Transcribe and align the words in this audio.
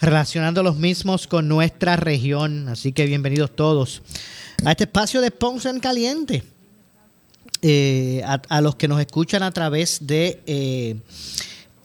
relacionando 0.00 0.62
los 0.62 0.76
mismos 0.76 1.26
con 1.26 1.48
nuestra 1.48 1.96
región. 1.96 2.68
Así 2.68 2.92
que 2.92 3.06
bienvenidos 3.06 3.54
todos 3.54 4.02
a 4.64 4.72
este 4.72 4.84
espacio 4.84 5.20
de 5.20 5.30
Ponce 5.30 5.68
en 5.68 5.80
Caliente. 5.80 6.42
Eh, 7.62 8.22
a, 8.24 8.60
los 8.60 8.76
que 8.76 8.86
nos 8.86 9.00
escuchan 9.00 9.42
a 9.42 9.50
través 9.50 10.06
de 10.06 10.42
eh, 10.46 10.96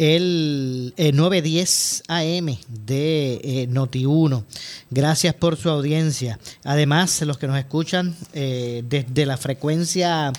el, 0.02 0.94
910 0.98 2.04
AM 2.08 2.58
de 2.68 3.34
eh, 3.44 3.68
Noti1. 3.70 4.44
Gracias 4.90 5.36
por 5.36 5.58
su 5.58 5.70
audiencia. 5.70 6.40
Además, 6.64 7.22
los 7.22 7.38
que 7.38 7.46
nos 7.46 7.60
escuchan 7.60 8.16
eh, 8.34 8.84
desde 8.90 9.28
la 9.28 9.38
frecuencia 9.38 10.34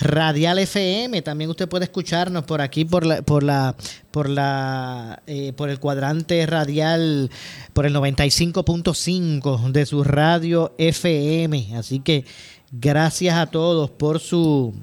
radial 0.00 0.58
FM, 0.58 1.22
también 1.22 1.48
usted 1.48 1.68
puede 1.68 1.84
escucharnos 1.84 2.42
por 2.42 2.60
aquí 2.60 2.84
por 2.84 3.06
la 3.06 3.22
por 3.22 3.44
la 3.44 3.76
por 4.10 4.28
la 4.28 5.22
eh, 5.28 5.52
por 5.52 5.70
el 5.70 5.78
cuadrante 5.78 6.44
radial 6.46 7.30
por 7.72 7.86
el 7.86 7.94
95.5 7.94 9.70
de 9.70 9.86
su 9.86 10.02
radio 10.02 10.74
FM. 10.76 11.76
Así 11.76 12.00
que 12.00 12.24
gracias 12.72 13.36
a 13.36 13.46
todos 13.46 13.90
por 13.90 14.18
su 14.18 14.74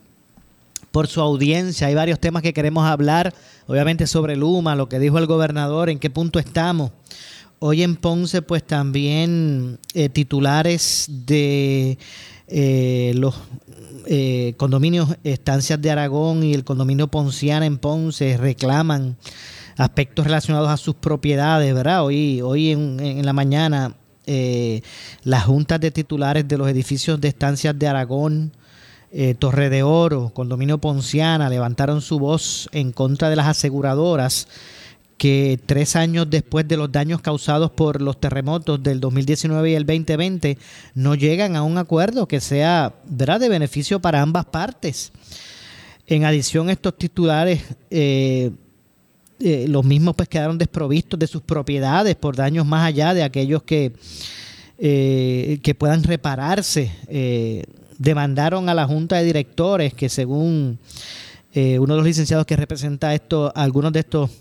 por 0.92 1.08
su 1.08 1.22
audiencia. 1.22 1.88
Hay 1.88 1.95
varios 1.95 2.20
temas 2.20 2.44
que 2.44 2.53
queremos 2.53 2.86
hablar, 2.86 3.34
obviamente 3.67 4.08
sobre 4.08 4.36
Luma, 4.36 4.75
lo 4.75 4.89
que 4.89 5.00
dijo 5.00 5.17
el 5.17 5.25
gobernador, 5.25 5.89
en 5.89 6.00
qué 6.00 6.09
punto 6.09 6.38
estamos. 6.39 6.92
Hoy 7.59 7.83
en 7.83 7.95
Ponce, 7.95 8.42
pues 8.42 8.64
también 8.64 9.80
eh, 9.94 10.09
titulares 10.09 11.06
de 11.08 11.98
eh, 12.48 13.14
los 13.16 13.36
eh, 14.08 14.56
condominios 14.58 15.16
Estancias 15.23 15.80
de 15.80 15.92
Aragón 15.92 16.44
y 16.44 16.56
el 16.56 16.64
condominio 16.64 17.08
Ponciana 17.08 17.67
en 17.67 17.78
Ponce 17.78 18.36
reclaman 18.38 19.16
aspectos 19.78 20.26
relacionados 20.26 20.70
a 20.70 20.78
sus 20.78 20.95
propiedades, 20.95 21.73
¿verdad? 21.73 22.03
Hoy, 22.03 22.42
hoy 22.42 22.72
en, 22.72 23.00
en 23.00 23.26
la 23.26 23.33
mañana 23.33 23.95
las 25.23 25.44
juntas 25.44 25.80
de 25.81 25.92
titulares 25.92 26.48
de 26.48 26.58
los 26.58 26.70
edificios 26.70 27.20
de 27.20 27.28
Estancias 27.28 27.78
de 27.78 27.88
Aragón, 27.88 28.53
eh, 29.14 29.36
Torre 29.38 29.70
de 29.70 29.84
Oro, 29.84 30.31
Condominio 30.34 30.78
Ponciana, 30.78 31.50
levantaron 31.50 32.02
su 32.02 32.17
voz 32.17 32.70
en 32.72 32.94
contra 32.94 33.30
de 33.30 33.36
las 33.36 33.48
aseguradoras 33.48 34.48
que 35.17 35.59
tres 35.66 35.98
años 35.98 36.30
después 36.30 36.66
de 36.66 36.78
los 36.78 36.90
daños 36.90 37.20
causados 37.20 37.72
por 37.72 38.02
los 38.02 38.22
terremotos 38.22 38.82
del 38.82 39.02
2019 39.02 39.72
y 39.72 39.73
el 39.76 39.86
2020 39.86 40.58
no 40.95 41.16
llegan 41.16 41.58
a 41.58 41.64
un 41.64 41.77
acuerdo 41.77 42.26
que 42.26 42.39
sea 42.39 42.94
¿verdad? 43.04 43.42
de 43.42 43.49
beneficio 43.49 43.99
para 43.99 44.22
ambas 44.22 44.45
partes. 44.45 45.11
En 46.08 46.23
adición, 46.23 46.70
estos 46.70 46.98
titulares, 46.98 47.61
eh, 47.89 48.52
eh, 49.42 49.66
los 49.67 49.83
mismos 49.83 50.16
pues 50.16 50.30
quedaron 50.30 50.58
desprovistos 50.58 51.20
de 51.20 51.28
sus 51.28 51.42
propiedades 51.42 52.16
por 52.16 52.38
daños 52.38 52.66
más 52.66 52.88
allá 52.88 53.14
de 53.14 53.23
aquellos 53.23 53.64
que, 53.64 53.92
que 54.80 55.76
puedan 55.78 56.02
repararse 56.02 56.92
demandaron 58.02 58.67
a 58.67 58.73
la 58.73 58.88
Junta 58.88 59.17
de 59.17 59.26
Directores 59.26 59.94
que 59.94 60.10
según 60.10 60.80
eh, 61.54 61.78
uno 61.78 61.94
de 61.94 61.98
los 62.00 62.08
licenciados 62.08 62.48
que 62.48 62.56
representa 62.56 63.14
esto, 63.14 63.52
algunos 63.56 63.94
de 63.94 64.00
estos 64.00 64.32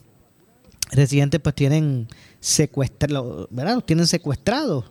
residentes 0.93 1.41
pues 1.41 1.55
tienen 1.55 2.09
secuestrados, 2.41 3.49
¿verdad? 3.51 3.75
Los 3.75 3.87
tienen 3.87 4.07
secuestrados. 4.07 4.87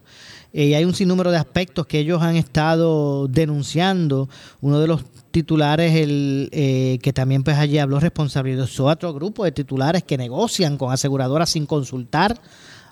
Eh, 0.53 0.67
y 0.67 0.73
hay 0.75 0.85
un 0.85 0.93
sinnúmero 0.93 1.31
de 1.31 1.37
aspectos 1.37 1.87
que 1.87 1.99
ellos 1.99 2.21
han 2.21 2.35
estado 2.35 3.27
denunciando. 3.27 4.29
Uno 4.61 4.79
de 4.79 4.87
los 4.87 5.03
titulares, 5.31 5.95
el 5.95 6.49
eh, 6.51 6.99
que 7.01 7.11
también 7.11 7.43
pues 7.43 7.57
allí 7.57 7.79
habló 7.79 7.99
responsabilidad, 7.99 8.67
otro 8.79 9.13
grupo 9.13 9.45
de 9.45 9.51
titulares 9.51 10.03
que 10.03 10.17
negocian 10.17 10.77
con 10.77 10.91
aseguradoras 10.91 11.49
sin 11.49 11.65
consultar 11.65 12.39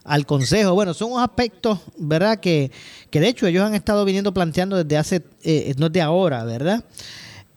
al 0.07 0.25
Consejo. 0.25 0.73
Bueno, 0.73 0.93
son 0.93 1.11
unos 1.11 1.23
aspectos, 1.23 1.79
¿verdad? 1.97 2.39
Que, 2.39 2.71
que 3.11 3.19
de 3.19 3.27
hecho 3.27 3.45
ellos 3.45 3.63
han 3.63 3.75
estado 3.75 4.05
viniendo 4.05 4.33
planteando 4.33 4.83
desde 4.83 4.97
hace, 4.97 5.23
eh, 5.43 5.75
no 5.77 5.89
de 5.89 6.01
ahora, 6.01 6.43
¿verdad? 6.45 6.83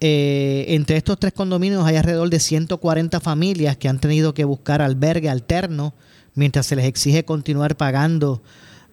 Eh, 0.00 0.64
entre 0.68 0.96
estos 0.96 1.18
tres 1.18 1.32
condominios 1.32 1.86
hay 1.86 1.96
alrededor 1.96 2.28
de 2.28 2.40
140 2.40 3.20
familias 3.20 3.76
que 3.76 3.88
han 3.88 4.00
tenido 4.00 4.32
que 4.32 4.44
buscar 4.44 4.80
albergue 4.80 5.28
alterno 5.28 5.92
mientras 6.34 6.66
se 6.66 6.74
les 6.74 6.86
exige 6.86 7.24
continuar 7.24 7.76
pagando 7.76 8.42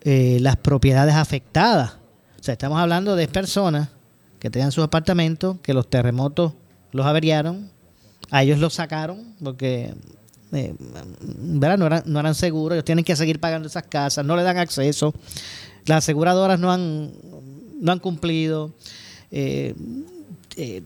eh, 0.01 0.37
las 0.41 0.57
propiedades 0.57 1.15
afectadas. 1.15 1.93
O 2.39 2.43
sea, 2.43 2.53
estamos 2.53 2.77
hablando 2.79 3.15
de 3.15 3.27
personas 3.27 3.89
que 4.39 4.49
tenían 4.49 4.71
sus 4.71 4.83
apartamentos, 4.83 5.57
que 5.63 5.73
los 5.73 5.89
terremotos 5.89 6.53
los 6.91 7.05
averiaron, 7.05 7.71
a 8.29 8.43
ellos 8.43 8.59
los 8.59 8.73
sacaron 8.73 9.35
porque 9.43 9.93
eh, 10.53 10.73
¿verdad? 10.79 11.77
No, 11.77 11.87
eran, 11.87 12.03
no 12.05 12.19
eran 12.19 12.35
seguros, 12.35 12.75
ellos 12.75 12.85
tienen 12.85 13.03
que 13.03 13.15
seguir 13.15 13.39
pagando 13.39 13.67
esas 13.67 13.83
casas, 13.83 14.25
no 14.25 14.35
le 14.35 14.43
dan 14.43 14.57
acceso, 14.57 15.13
las 15.85 15.99
aseguradoras 15.99 16.59
no 16.59 16.71
han, 16.71 17.11
no 17.79 17.91
han 17.91 17.99
cumplido, 17.99 18.71
eh, 19.29 19.73
eh, 20.55 20.83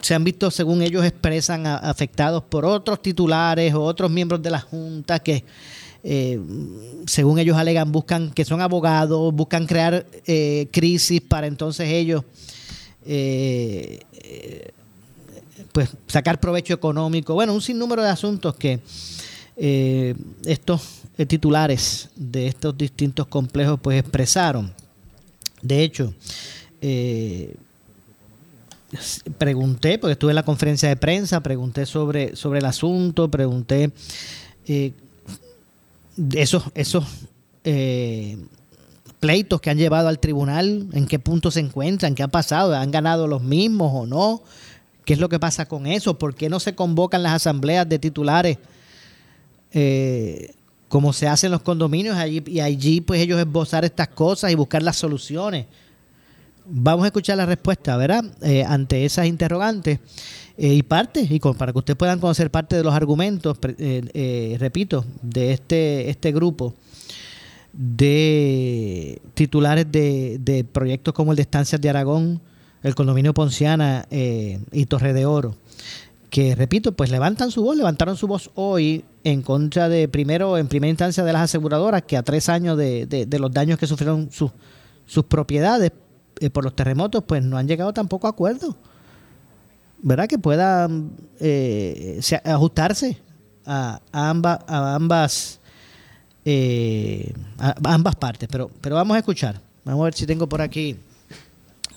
se 0.00 0.14
han 0.14 0.24
visto, 0.24 0.50
según 0.50 0.82
ellos 0.82 1.04
expresan, 1.04 1.66
afectados 1.66 2.42
por 2.42 2.64
otros 2.64 3.00
titulares 3.00 3.72
o 3.74 3.82
otros 3.82 4.10
miembros 4.10 4.42
de 4.42 4.50
la 4.50 4.60
Junta 4.60 5.20
que, 5.20 5.44
según 7.06 7.38
ellos 7.38 7.56
alegan, 7.56 7.92
buscan, 7.92 8.30
que 8.32 8.44
son 8.44 8.60
abogados, 8.60 9.32
buscan 9.32 9.66
crear 9.66 10.04
crisis 10.72 11.20
para 11.20 11.46
entonces 11.46 11.88
ellos 11.88 12.24
pues 15.74 15.90
sacar 16.06 16.38
provecho 16.38 16.72
económico. 16.72 17.34
Bueno, 17.34 17.52
un 17.52 17.60
sinnúmero 17.60 18.00
de 18.00 18.08
asuntos 18.08 18.54
que 18.54 18.78
eh, 19.56 20.14
estos 20.44 21.00
eh, 21.18 21.26
titulares 21.26 22.10
de 22.14 22.46
estos 22.46 22.78
distintos 22.78 23.26
complejos 23.26 23.80
pues 23.82 23.98
expresaron. 23.98 24.72
De 25.62 25.82
hecho, 25.82 26.14
eh, 26.80 27.56
pregunté, 29.36 29.98
porque 29.98 30.12
estuve 30.12 30.30
en 30.30 30.36
la 30.36 30.44
conferencia 30.44 30.88
de 30.88 30.96
prensa, 30.96 31.40
pregunté 31.40 31.86
sobre, 31.86 32.36
sobre 32.36 32.60
el 32.60 32.66
asunto, 32.66 33.28
pregunté 33.28 33.90
esos, 36.34 36.62
esos 36.76 37.04
pleitos 39.18 39.60
que 39.60 39.70
han 39.70 39.78
llevado 39.78 40.06
al 40.06 40.20
tribunal, 40.20 40.86
en 40.92 41.06
qué 41.06 41.18
punto 41.18 41.50
se 41.50 41.58
encuentran, 41.58 42.14
qué 42.14 42.22
ha 42.22 42.28
pasado, 42.28 42.76
han 42.76 42.92
ganado 42.92 43.26
los 43.26 43.42
mismos 43.42 43.90
o 43.92 44.06
no, 44.06 44.42
¿Qué 45.04 45.12
es 45.12 45.18
lo 45.18 45.28
que 45.28 45.38
pasa 45.38 45.66
con 45.66 45.86
eso? 45.86 46.18
¿Por 46.18 46.34
qué 46.34 46.48
no 46.48 46.60
se 46.60 46.74
convocan 46.74 47.22
las 47.22 47.34
asambleas 47.34 47.88
de 47.88 47.98
titulares 47.98 48.58
eh, 49.72 50.54
como 50.88 51.12
se 51.12 51.26
hace 51.26 51.46
en 51.46 51.52
los 51.52 51.62
condominios 51.62 52.16
allí, 52.16 52.42
y 52.46 52.60
allí 52.60 53.00
pues 53.00 53.20
ellos 53.20 53.38
esbozar 53.38 53.84
estas 53.84 54.08
cosas 54.08 54.50
y 54.50 54.54
buscar 54.54 54.82
las 54.82 54.96
soluciones? 54.96 55.66
Vamos 56.66 57.04
a 57.04 57.08
escuchar 57.08 57.36
la 57.36 57.44
respuesta, 57.44 57.96
¿verdad? 57.98 58.24
Eh, 58.40 58.64
ante 58.66 59.04
esas 59.04 59.26
interrogantes 59.26 59.98
eh, 60.56 60.72
y 60.72 60.82
parte, 60.82 61.26
y 61.28 61.38
para 61.38 61.72
que 61.72 61.78
ustedes 61.78 61.98
puedan 61.98 62.18
conocer 62.18 62.50
parte 62.50 62.76
de 62.76 62.84
los 62.84 62.94
argumentos, 62.94 63.58
repito, 64.58 65.04
de 65.20 65.52
este, 65.52 66.08
este 66.08 66.32
grupo 66.32 66.74
de 67.74 69.20
titulares 69.34 69.90
de, 69.90 70.38
de 70.40 70.64
proyectos 70.64 71.12
como 71.12 71.32
el 71.32 71.36
de 71.36 71.42
Estancias 71.42 71.80
de 71.80 71.90
Aragón, 71.90 72.40
el 72.84 72.94
condominio 72.94 73.32
Ponciana 73.32 74.06
eh, 74.10 74.60
y 74.70 74.86
Torre 74.86 75.14
de 75.14 75.24
Oro, 75.24 75.56
que 76.28 76.54
repito, 76.54 76.92
pues 76.92 77.10
levantan 77.10 77.50
su 77.50 77.62
voz, 77.62 77.76
levantaron 77.76 78.16
su 78.16 78.26
voz 78.26 78.50
hoy 78.54 79.04
en 79.24 79.40
contra 79.40 79.88
de, 79.88 80.06
primero, 80.06 80.58
en 80.58 80.68
primera 80.68 80.90
instancia 80.90 81.24
de 81.24 81.32
las 81.32 81.42
aseguradoras, 81.42 82.02
que 82.02 82.18
a 82.18 82.22
tres 82.22 82.50
años 82.50 82.76
de, 82.76 83.26
los 83.40 83.52
daños 83.52 83.78
que 83.78 83.86
sufrieron 83.86 84.28
sus 84.30 85.24
propiedades 85.24 85.92
eh, 86.40 86.50
por 86.50 86.62
los 86.62 86.76
terremotos, 86.76 87.24
pues 87.24 87.42
no 87.42 87.56
han 87.56 87.66
llegado 87.66 87.92
tampoco 87.94 88.26
a 88.26 88.30
acuerdo. 88.30 88.76
¿verdad? 90.02 90.28
Que 90.28 90.38
pueda 90.38 90.86
eh, 91.40 92.20
ajustarse 92.44 93.16
a, 93.64 93.98
ambas, 94.12 94.58
a 94.66 94.94
ambas, 94.94 95.60
a 97.58 97.94
ambas 97.94 98.16
partes. 98.16 98.46
Pero, 98.52 98.70
pero 98.82 98.96
vamos 98.96 99.14
a 99.14 99.20
escuchar. 99.20 99.58
Vamos 99.86 100.02
a 100.02 100.04
ver 100.04 100.14
si 100.14 100.26
tengo 100.26 100.46
por 100.46 100.60
aquí, 100.60 100.98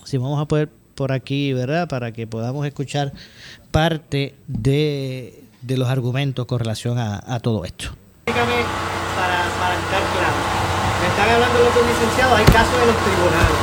si 0.04 0.16
vamos 0.16 0.40
a 0.40 0.46
poder 0.46 0.77
por 0.98 1.14
aquí, 1.14 1.54
¿verdad? 1.54 1.86
Para 1.86 2.10
que 2.10 2.26
podamos 2.26 2.66
escuchar 2.66 3.14
parte 3.70 4.34
de, 4.50 5.46
de 5.62 5.78
los 5.78 5.86
argumentos 5.86 6.42
con 6.50 6.58
relación 6.58 6.98
a, 6.98 7.22
a 7.22 7.38
todo 7.38 7.62
esto. 7.62 7.94
Dígame, 8.26 8.66
para, 9.14 9.46
para 9.62 9.78
estar 9.78 10.02
claro, 10.10 10.38
me 10.98 11.06
están 11.06 11.28
hablando 11.38 11.54
los 11.54 11.70
licenciados, 11.86 12.34
hay 12.34 12.48
casos 12.50 12.74
de 12.82 12.86
los 12.90 12.98
tribunales. 13.06 13.58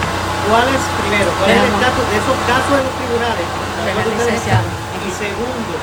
¿Cuál 0.48 0.64
es, 0.72 0.80
primero, 1.04 1.28
cuál 1.36 1.52
es 1.52 1.60
el 1.60 1.76
estatus 1.76 2.06
de 2.08 2.18
esos 2.24 2.38
casos 2.48 2.72
de 2.72 2.84
los 2.88 2.96
tribunales? 3.04 3.48
Y 3.84 5.12
segundo, 5.12 5.76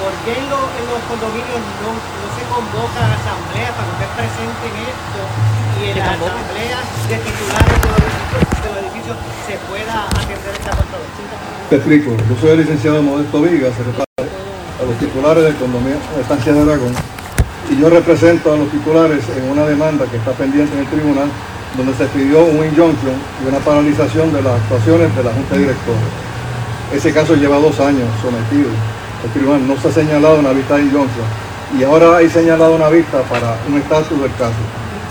¿por 0.00 0.12
qué 0.24 0.32
en, 0.32 0.48
en 0.48 0.84
los 0.88 1.02
condominios 1.12 1.60
no, 1.84 1.92
no, 1.92 2.26
se 2.32 2.42
convoca 2.48 3.04
a 3.04 3.08
la 3.12 3.20
asamblea 3.20 3.68
para 3.76 3.84
que 3.84 4.00
usted 4.00 4.10
presenten 4.16 4.72
esto 4.80 5.20
y 5.76 5.92
en 5.92 5.98
las 6.00 6.08
asambleas 6.24 6.88
de 7.04 7.16
titulares 7.20 7.78
de 7.84 7.88
los, 7.92 8.55
se 9.46 9.56
pueda 9.68 10.06
atender 10.06 10.52
esta 10.52 10.70
controversia? 10.70 11.24
Te 11.70 11.76
explico, 11.76 12.16
yo 12.16 12.40
soy 12.40 12.50
el 12.50 12.58
licenciado 12.58 13.02
Modesto 13.02 13.42
Viga, 13.42 13.68
secretario 13.68 14.06
a 14.16 14.84
los 14.84 14.98
titulares 14.98 15.44
del 15.44 15.56
condominio 15.56 15.98
de 16.14 16.22
Estancia 16.22 16.52
de 16.52 16.62
Aragón 16.62 16.94
y 17.70 17.80
yo 17.80 17.90
represento 17.90 18.52
a 18.52 18.56
los 18.56 18.70
titulares 18.70 19.24
en 19.36 19.50
una 19.50 19.66
demanda 19.66 20.06
que 20.06 20.16
está 20.16 20.32
pendiente 20.32 20.72
en 20.74 20.80
el 20.80 20.86
tribunal 20.86 21.28
donde 21.76 21.94
se 21.94 22.06
pidió 22.06 22.44
un 22.44 22.64
injunction 22.64 23.14
y 23.42 23.48
una 23.48 23.58
paralización 23.58 24.32
de 24.32 24.42
las 24.42 24.60
actuaciones 24.62 25.14
de 25.16 25.24
la 25.24 25.32
Junta 25.32 25.56
Directora. 25.56 26.06
Ese 26.94 27.12
caso 27.12 27.34
lleva 27.34 27.58
dos 27.58 27.78
años 27.80 28.08
sometido 28.22 28.70
el 29.24 29.30
tribunal 29.32 29.66
no 29.66 29.76
se 29.80 29.88
ha 29.88 29.92
señalado 29.92 30.38
una 30.38 30.50
vista 30.50 30.76
de 30.76 30.82
injunción 30.82 31.26
y 31.76 31.82
ahora 31.82 32.18
hay 32.18 32.28
señalado 32.28 32.76
una 32.76 32.88
vista 32.88 33.22
para 33.22 33.56
un 33.68 33.78
estatus 33.78 34.20
del 34.20 34.32
caso. 34.34 34.54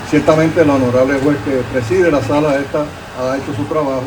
Ciertamente 0.09 0.61
el 0.61 0.69
honorable 0.69 1.19
juez 1.21 1.37
que 1.43 1.61
preside 1.73 2.11
la 2.11 2.23
sala 2.23 2.57
esta 2.57 2.85
ha 3.17 3.37
hecho 3.37 3.53
su 3.55 3.63
trabajo 3.65 4.05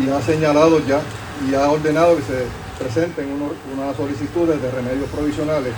y 0.00 0.10
ha 0.10 0.20
señalado 0.22 0.80
ya 0.86 1.00
y 1.48 1.54
ha 1.54 1.70
ordenado 1.70 2.16
que 2.16 2.22
se 2.22 2.46
presenten 2.78 3.28
unas 3.74 3.96
solicitudes 3.96 4.60
de 4.60 4.70
remedios 4.70 5.08
provisionales 5.10 5.72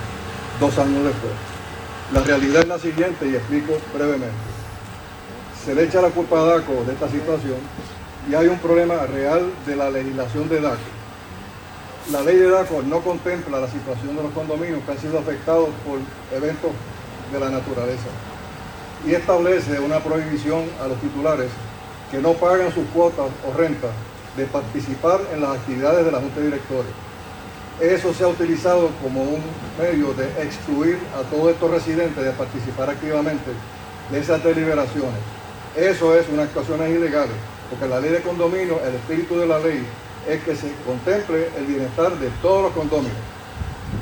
dos 0.61 0.77
años 0.79 1.05
después. 1.05 1.33
La 2.13 2.23
realidad 2.23 2.63
es 2.63 2.69
la 2.69 2.79
siguiente 2.79 3.29
y 3.29 3.35
explico 3.35 3.79
brevemente. 3.95 4.35
Se 5.65 5.75
le 5.75 5.85
echa 5.85 6.01
la 6.01 6.09
culpa 6.09 6.41
a 6.41 6.45
DACO 6.45 6.85
de 6.87 6.93
esta 6.93 7.09
situación 7.09 7.59
y 8.31 8.35
hay 8.35 8.47
un 8.47 8.59
problema 8.59 8.95
real 9.07 9.51
de 9.67 9.77
la 9.77 9.91
legislación 9.91 10.49
de 10.49 10.61
DACO 10.61 10.99
la 12.13 12.23
ley 12.23 12.37
de 12.37 12.49
DACO 12.49 12.83
no 12.85 13.01
contempla 13.01 13.61
la 13.61 13.69
situación 13.69 14.17
de 14.17 14.23
los 14.23 14.33
condominios 14.33 14.83
que 14.83 14.93
han 14.93 14.99
sido 14.99 15.19
afectados 15.19 15.69
por 15.87 15.99
eventos 16.35 16.71
de 17.31 17.39
la 17.39 17.51
naturaleza 17.51 18.09
y 19.07 19.13
establece 19.13 19.79
una 19.79 20.01
prohibición 20.01 20.65
a 20.83 20.89
los 20.89 20.99
titulares 21.01 21.51
que 22.11 22.19
no 22.19 22.33
pagan 22.35 22.73
sus 22.73 22.87
cuotas 22.89 23.27
o 23.47 23.57
rentas 23.57 23.91
de 24.37 24.47
participar 24.47 25.21
en 25.33 25.41
las 25.41 25.57
actividades 25.59 26.05
de 26.05 26.13
la 26.13 26.21
Junta 26.21 26.41
de 26.41 26.47
Directores. 26.47 26.93
Eso 27.81 28.13
se 28.13 28.25
ha 28.25 28.29
utilizado 28.29 28.91
como 29.03 29.23
un 29.23 29.43
medio 29.81 30.13
de 30.15 30.27
excluir 30.43 30.99
a 31.15 31.23
todos 31.31 31.53
estos 31.53 31.71
residentes 31.71 32.25
de 32.25 32.31
participar 32.33 32.91
activamente 32.91 33.51
de 34.11 34.19
esas 34.19 34.43
deliberaciones. 34.43 35.21
Eso 35.77 36.17
es 36.17 36.29
una 36.29 36.45
actuación 36.45 36.81
ilegal, 36.89 37.29
porque 37.71 37.87
la 37.87 38.01
ley 38.01 38.11
de 38.11 38.23
condominio, 38.23 38.81
el 38.85 38.95
espíritu 38.95 39.39
de 39.39 39.47
la 39.47 39.59
ley, 39.59 39.87
es 40.27 40.43
que 40.43 40.57
se 40.57 40.73
contemple 40.85 41.51
el 41.57 41.67
bienestar 41.67 42.19
de 42.19 42.29
todos 42.43 42.65
los 42.65 42.73
condominios. 42.73 43.17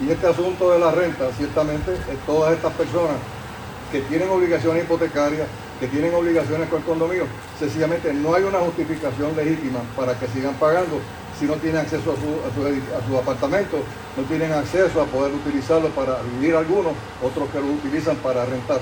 Y 0.03 0.11
este 0.11 0.27
asunto 0.27 0.71
de 0.71 0.79
la 0.79 0.91
renta, 0.91 1.31
ciertamente, 1.37 1.93
es 1.93 2.19
todas 2.27 2.55
estas 2.55 2.73
personas 2.75 3.17
que 3.93 4.01
tienen 4.03 4.29
obligaciones 4.31 4.85
hipotecarias, 4.85 5.47
que 5.81 5.89
tienen 5.89 6.15
obligaciones 6.15 6.69
con 6.69 6.81
el 6.81 6.85
condominio, 6.85 7.25
sencillamente 7.59 8.13
no 8.15 8.35
hay 8.35 8.45
una 8.45 8.59
justificación 8.61 9.37
legítima 9.37 9.81
para 9.97 10.19
que 10.19 10.27
sigan 10.29 10.55
pagando 10.55 11.01
si 11.39 11.45
no 11.45 11.55
tienen 11.55 11.83
acceso 11.83 12.13
a 12.13 12.17
su, 12.17 13.17
a 13.17 13.21
apartamento, 13.21 13.79
no 14.17 14.23
tienen 14.25 14.53
acceso 14.53 15.03
a 15.03 15.05
poder 15.05 15.35
utilizarlo 15.35 15.89
para 15.91 16.17
vivir 16.23 16.57
algunos, 16.57 16.95
otros 17.23 17.49
que 17.51 17.61
lo 17.61 17.67
utilizan 17.67 18.17
para 18.17 18.47
rentar. 18.47 18.81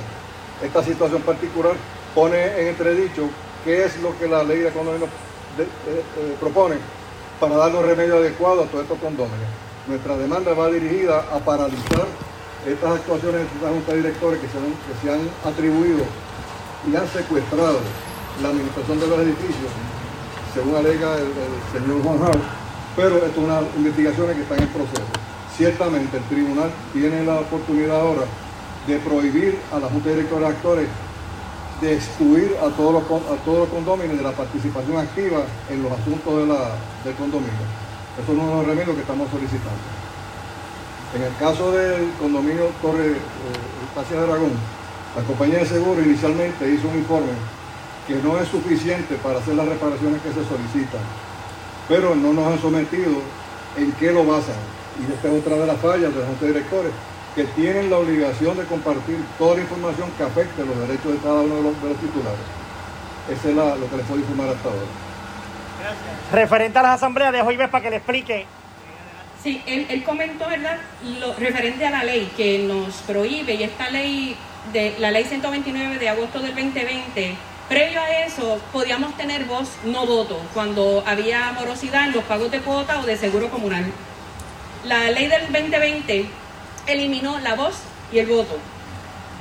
Esta 0.63 0.85
situación 0.85 1.23
particular 1.23 1.73
pone 2.15 2.61
en 2.61 2.69
entredicho 2.69 3.29
qué 3.65 3.85
es 3.85 4.01
lo 4.01 4.17
que 4.19 4.29
la 4.29 4.45
ley 4.45 4.61
de 4.61 4.71
condominio 4.71 5.07
eh, 5.07 5.67
eh, 5.89 6.37
propone 6.39 6.77
para 7.41 7.57
dar 7.57 7.73
los 7.73 7.85
remedios 7.85 8.19
adecuados 8.19 8.67
a 8.67 8.71
todos 8.71 8.85
estos 8.85 8.99
condóminos. 8.99 9.49
Nuestra 9.89 10.17
demanda 10.17 10.55
va 10.55 10.71
dirigida 10.71 11.27
a 11.33 11.39
paralizar 11.41 12.07
estas 12.67 12.93
actuaciones 12.93 13.41
de 13.41 13.47
esta 13.47 13.69
junta 13.69 13.93
de 13.93 13.99
directores 13.99 14.41
que 14.41 14.49
se, 14.49 15.13
han, 15.13 15.21
atribuido 15.45 16.05
y 16.91 16.97
han 16.97 17.09
secuestrado 17.09 17.79
la 18.43 18.49
administración 18.49 19.01
de 19.01 19.07
los 19.07 19.19
edificios, 19.21 19.71
según 20.53 20.77
alega 20.77 21.17
el, 21.19 21.33
señor 21.73 22.03
Juan 22.03 22.19
House, 22.19 22.45
pero 22.97 23.17
esto 23.17 23.41
es 23.41 23.47
una 23.47 23.61
investigación 23.77 24.27
que 24.35 24.43
está 24.43 24.57
en 24.57 24.69
proceso. 24.69 25.03
Ciertamente 25.57 26.17
el 26.17 26.25
tribunal 26.25 26.71
tiene 26.93 27.25
la 27.25 27.41
oportunidad 27.41 28.01
ahora 28.01 28.23
de 28.87 28.99
prohibir 28.99 29.59
a 29.73 29.79
la 29.79 29.89
Junta 29.89 30.09
de 30.11 30.17
Directores 30.17 30.49
Actores 30.49 30.89
de 31.81 31.95
excluir 31.95 32.57
a 32.61 32.69
todos 32.77 32.93
los, 32.93 33.03
a 33.03 33.37
todos 33.45 33.59
los 33.61 33.69
condóminos 33.69 34.17
de 34.17 34.23
la 34.23 34.33
participación 34.33 34.99
activa 34.99 35.43
en 35.71 35.83
los 35.83 35.93
asuntos 35.93 36.39
de 36.39 36.47
la, 36.47 36.77
del 37.05 37.15
condominio. 37.15 37.67
Eso 38.21 38.33
es 38.33 38.39
uno 38.39 38.51
de 38.51 38.57
los 38.59 38.67
remedios 38.67 38.95
que 38.95 39.03
estamos 39.03 39.29
solicitando. 39.31 39.83
En 41.15 41.23
el 41.23 41.37
caso 41.37 41.73
del 41.73 42.11
condominio 42.19 42.71
Torre 42.83 43.13
eh, 43.13 44.15
de 44.15 44.19
Aragón, 44.19 44.53
la 45.17 45.23
compañía 45.23 45.59
de 45.61 45.67
seguro 45.67 46.03
inicialmente 46.03 46.69
hizo 46.69 46.89
un 46.89 46.99
informe 46.99 47.33
que 48.07 48.15
no 48.17 48.39
es 48.39 48.49
suficiente 48.49 49.15
para 49.17 49.39
hacer 49.39 49.55
las 49.55 49.69
reparaciones 49.69 50.21
que 50.23 50.29
se 50.29 50.45
solicitan, 50.45 51.01
pero 51.89 52.15
no 52.15 52.33
nos 52.33 52.53
han 52.53 52.61
sometido 52.61 53.13
en 53.77 53.93
qué 53.93 54.13
lo 54.13 54.25
basan. 54.25 54.57
Y 55.01 55.13
esta 55.13 55.29
es 55.29 55.41
otra 55.41 55.57
de 55.57 55.67
las 55.67 55.79
fallas 55.79 56.15
de 56.15 56.21
los 56.21 56.41
directores, 56.41 56.93
que 57.35 57.45
tienen 57.45 57.91
la 57.91 57.99
obligación 57.99 58.57
de 58.57 58.65
compartir 58.65 59.19
toda 59.39 59.57
la 59.57 59.63
información 59.63 60.11
que 60.17 60.23
afecte 60.23 60.65
los 60.65 60.79
derechos 60.87 61.13
de 61.13 61.19
cada 61.19 61.41
uno 61.41 61.57
de 61.57 61.63
los, 61.63 61.99
titulares. 61.99 62.47
Eso 63.29 63.49
es 63.49 63.57
lo 63.57 63.91
que 63.91 63.97
les 63.97 64.07
puedo 64.07 64.21
informar 64.21 64.49
hasta 64.49 64.69
ahora. 64.69 64.87
Gracias. 65.81 66.33
Referente 66.33 66.79
a 66.79 66.83
las 66.83 66.93
asambleas, 66.93 67.33
dejo 67.33 67.51
Ives 67.51 67.69
para 67.71 67.83
que 67.83 67.91
le 67.91 67.97
explique. 67.97 68.47
Sí, 69.43 69.63
él, 69.67 70.03
comentó, 70.05 70.49
¿verdad?, 70.49 70.79
lo 71.21 71.35
referente 71.35 71.85
a 71.85 71.91
la 71.91 72.05
ley 72.05 72.33
que 72.35 72.61
nos 72.61 72.95
prohíbe, 73.03 73.55
y 73.55 73.65
esta 73.65 73.91
ley, 73.91 74.37
de 74.73 74.97
la 74.99 75.11
ley 75.11 75.25
129 75.25 75.99
de 75.99 76.09
agosto 76.09 76.41
del 76.41 76.55
2020, 76.55 77.37
previo 77.69 78.01
a 78.01 78.25
eso 78.25 78.61
podíamos 78.73 79.17
tener 79.17 79.45
voz 79.45 79.69
no 79.85 80.07
voto 80.07 80.41
cuando 80.53 81.03
había 81.07 81.53
morosidad 81.53 82.07
en 82.07 82.13
los 82.13 82.25
pagos 82.25 82.51
de 82.51 82.61
cuota 82.61 83.01
o 83.01 83.07
de 83.07 83.17
seguro 83.17 83.51
comunal. 83.51 83.85
La 84.85 85.11
ley 85.11 85.29
del 85.29 85.53
2020 85.53 86.27
eliminó 86.87 87.39
la 87.41 87.55
voz 87.55 87.77
y 88.13 88.19
el 88.19 88.27
voto. 88.27 88.59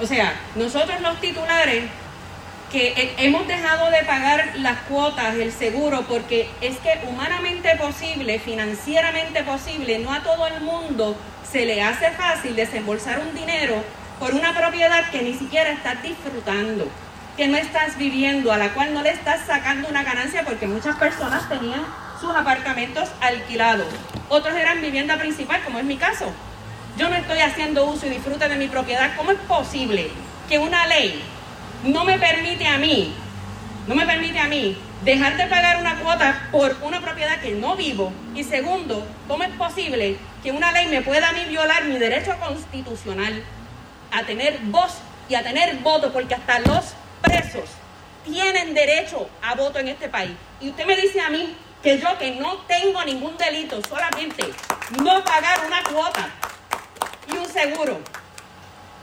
O 0.02 0.06
sea, 0.06 0.34
nosotros 0.56 1.02
los 1.02 1.20
titulares 1.20 1.84
que 2.72 3.14
hemos 3.20 3.48
dejado 3.48 3.92
de 3.92 4.04
pagar 4.04 4.54
las 4.56 4.80
cuotas, 4.82 5.36
el 5.36 5.52
seguro, 5.52 6.06
porque 6.10 6.50
es 6.60 6.78
que 6.78 7.02
humanamente 7.08 7.76
posible, 7.76 8.40
financieramente 8.40 9.44
posible, 9.44 10.00
no 10.00 10.12
a 10.12 10.24
todo 10.24 10.48
el 10.48 10.62
mundo 10.62 11.16
se 11.50 11.68
le 11.68 11.84
hace 11.84 12.10
fácil 12.12 12.56
desembolsar 12.56 13.20
un 13.20 13.36
dinero 13.36 13.84
por 14.20 14.34
una 14.34 14.54
propiedad 14.54 15.10
que 15.10 15.22
ni 15.22 15.34
siquiera 15.34 15.72
estás 15.72 16.02
disfrutando, 16.04 16.88
que 17.38 17.48
no 17.48 17.58
estás 17.58 17.98
viviendo, 17.98 18.52
a 18.52 18.58
la 18.58 18.74
cual 18.74 18.94
no 18.94 19.02
le 19.02 19.10
estás 19.10 19.46
sacando 19.46 19.88
una 19.88 20.04
ganancia 20.04 20.44
porque 20.46 20.68
muchas 20.68 20.96
personas 20.98 21.48
tenían 21.50 21.84
sus 22.20 22.36
apartamentos 22.36 23.10
alquilados. 23.22 23.88
Otros 24.30 24.56
eran 24.56 24.82
vivienda 24.82 25.18
principal, 25.18 25.62
como 25.64 25.80
es 25.80 25.86
mi 25.86 25.98
caso 25.98 26.32
yo 26.98 27.10
no 27.10 27.16
estoy 27.16 27.40
haciendo 27.40 27.86
uso 27.86 28.06
y 28.06 28.10
disfrute 28.10 28.48
de 28.48 28.56
mi 28.56 28.68
propiedad, 28.68 29.16
¿cómo 29.18 29.32
es 29.32 29.40
posible 29.40 30.10
que 30.48 30.60
una 30.60 30.86
ley 30.88 31.22
no 31.84 32.06
me 32.06 32.20
permite 32.20 32.68
a 32.68 32.78
mí, 32.78 33.14
no 33.88 33.96
me 33.96 34.06
permite 34.06 34.40
a 34.40 34.48
mí 34.48 34.78
dejar 35.04 35.36
de 35.36 35.48
pagar 35.48 35.78
una 35.78 35.96
cuota 36.00 36.50
por 36.52 36.76
una 36.84 37.02
propiedad 37.02 37.40
que 37.40 37.56
no 37.56 37.76
vivo? 37.76 38.14
Y 38.36 38.44
segundo, 38.44 39.08
¿cómo 39.28 39.44
es 39.44 39.50
posible 39.52 40.18
que 40.44 40.52
una 40.52 40.72
ley 40.72 40.88
me 40.88 41.02
pueda 41.02 41.30
a 41.30 41.34
mí 41.34 41.46
violar 41.50 41.86
mi 41.86 41.98
derecho 41.98 42.36
constitucional 42.40 43.44
a 44.14 44.24
tener 44.24 44.60
voz 44.64 44.94
y 45.28 45.36
a 45.36 45.44
tener 45.44 45.78
voto? 45.78 46.12
Porque 46.14 46.36
hasta 46.36 46.60
los 46.60 46.94
presos 47.22 47.70
tienen 48.24 48.74
derecho 48.74 49.28
a 49.42 49.56
voto 49.56 49.80
en 49.80 49.90
este 49.90 50.10
país. 50.10 50.32
Y 50.62 50.70
usted 50.70 50.86
me 50.86 50.96
dice 50.96 51.20
a 51.22 51.30
mí 51.30 51.56
que 51.82 52.00
yo 52.00 52.18
que 52.18 52.32
no 52.32 52.58
tengo 52.60 53.04
ningún 53.04 53.38
delito, 53.38 53.82
solamente 53.88 54.46
no 55.04 55.24
pagar 55.24 55.66
una 55.66 55.84
cuota 55.84 56.30
y 57.28 57.38
un 57.38 57.48
seguro. 57.48 58.00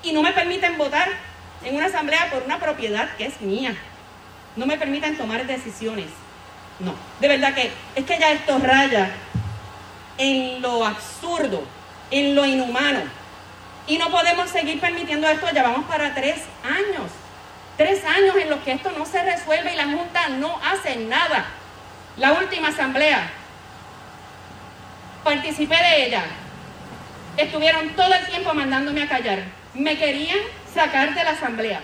Y 0.02 0.12
no 0.12 0.22
me 0.22 0.32
permiten 0.32 0.78
votar 0.78 1.08
en 1.62 1.76
una 1.76 1.86
asamblea 1.86 2.30
por 2.30 2.42
una 2.42 2.58
propiedad 2.58 3.14
que 3.16 3.26
es 3.26 3.40
mía. 3.40 3.76
No 4.56 4.66
me 4.66 4.78
permiten 4.78 5.16
tomar 5.18 5.46
decisiones. 5.46 6.06
No, 6.78 6.94
de 7.20 7.28
verdad 7.28 7.54
que 7.54 7.70
es 7.94 8.04
que 8.06 8.18
ya 8.18 8.32
esto 8.32 8.58
raya 8.58 9.10
en 10.16 10.62
lo 10.62 10.84
absurdo, 10.86 11.62
en 12.10 12.34
lo 12.34 12.46
inhumano. 12.46 13.00
Y 13.90 13.98
no 13.98 14.08
podemos 14.08 14.48
seguir 14.48 14.78
permitiendo 14.78 15.26
esto, 15.26 15.48
ya 15.52 15.64
vamos 15.64 15.84
para 15.86 16.14
tres 16.14 16.36
años. 16.62 17.10
Tres 17.76 18.04
años 18.04 18.36
en 18.36 18.48
los 18.48 18.60
que 18.60 18.70
esto 18.70 18.92
no 18.96 19.04
se 19.04 19.20
resuelve 19.20 19.72
y 19.72 19.76
la 19.76 19.86
Junta 19.86 20.28
no 20.28 20.60
hace 20.64 20.94
nada. 20.94 21.46
La 22.16 22.34
última 22.34 22.68
asamblea, 22.68 23.28
participé 25.24 25.74
de 25.74 26.06
ella. 26.06 26.22
Estuvieron 27.36 27.88
todo 27.96 28.14
el 28.14 28.26
tiempo 28.26 28.54
mandándome 28.54 29.02
a 29.02 29.08
callar. 29.08 29.40
Me 29.74 29.98
querían 29.98 30.38
sacar 30.72 31.12
de 31.12 31.24
la 31.24 31.30
asamblea. 31.30 31.80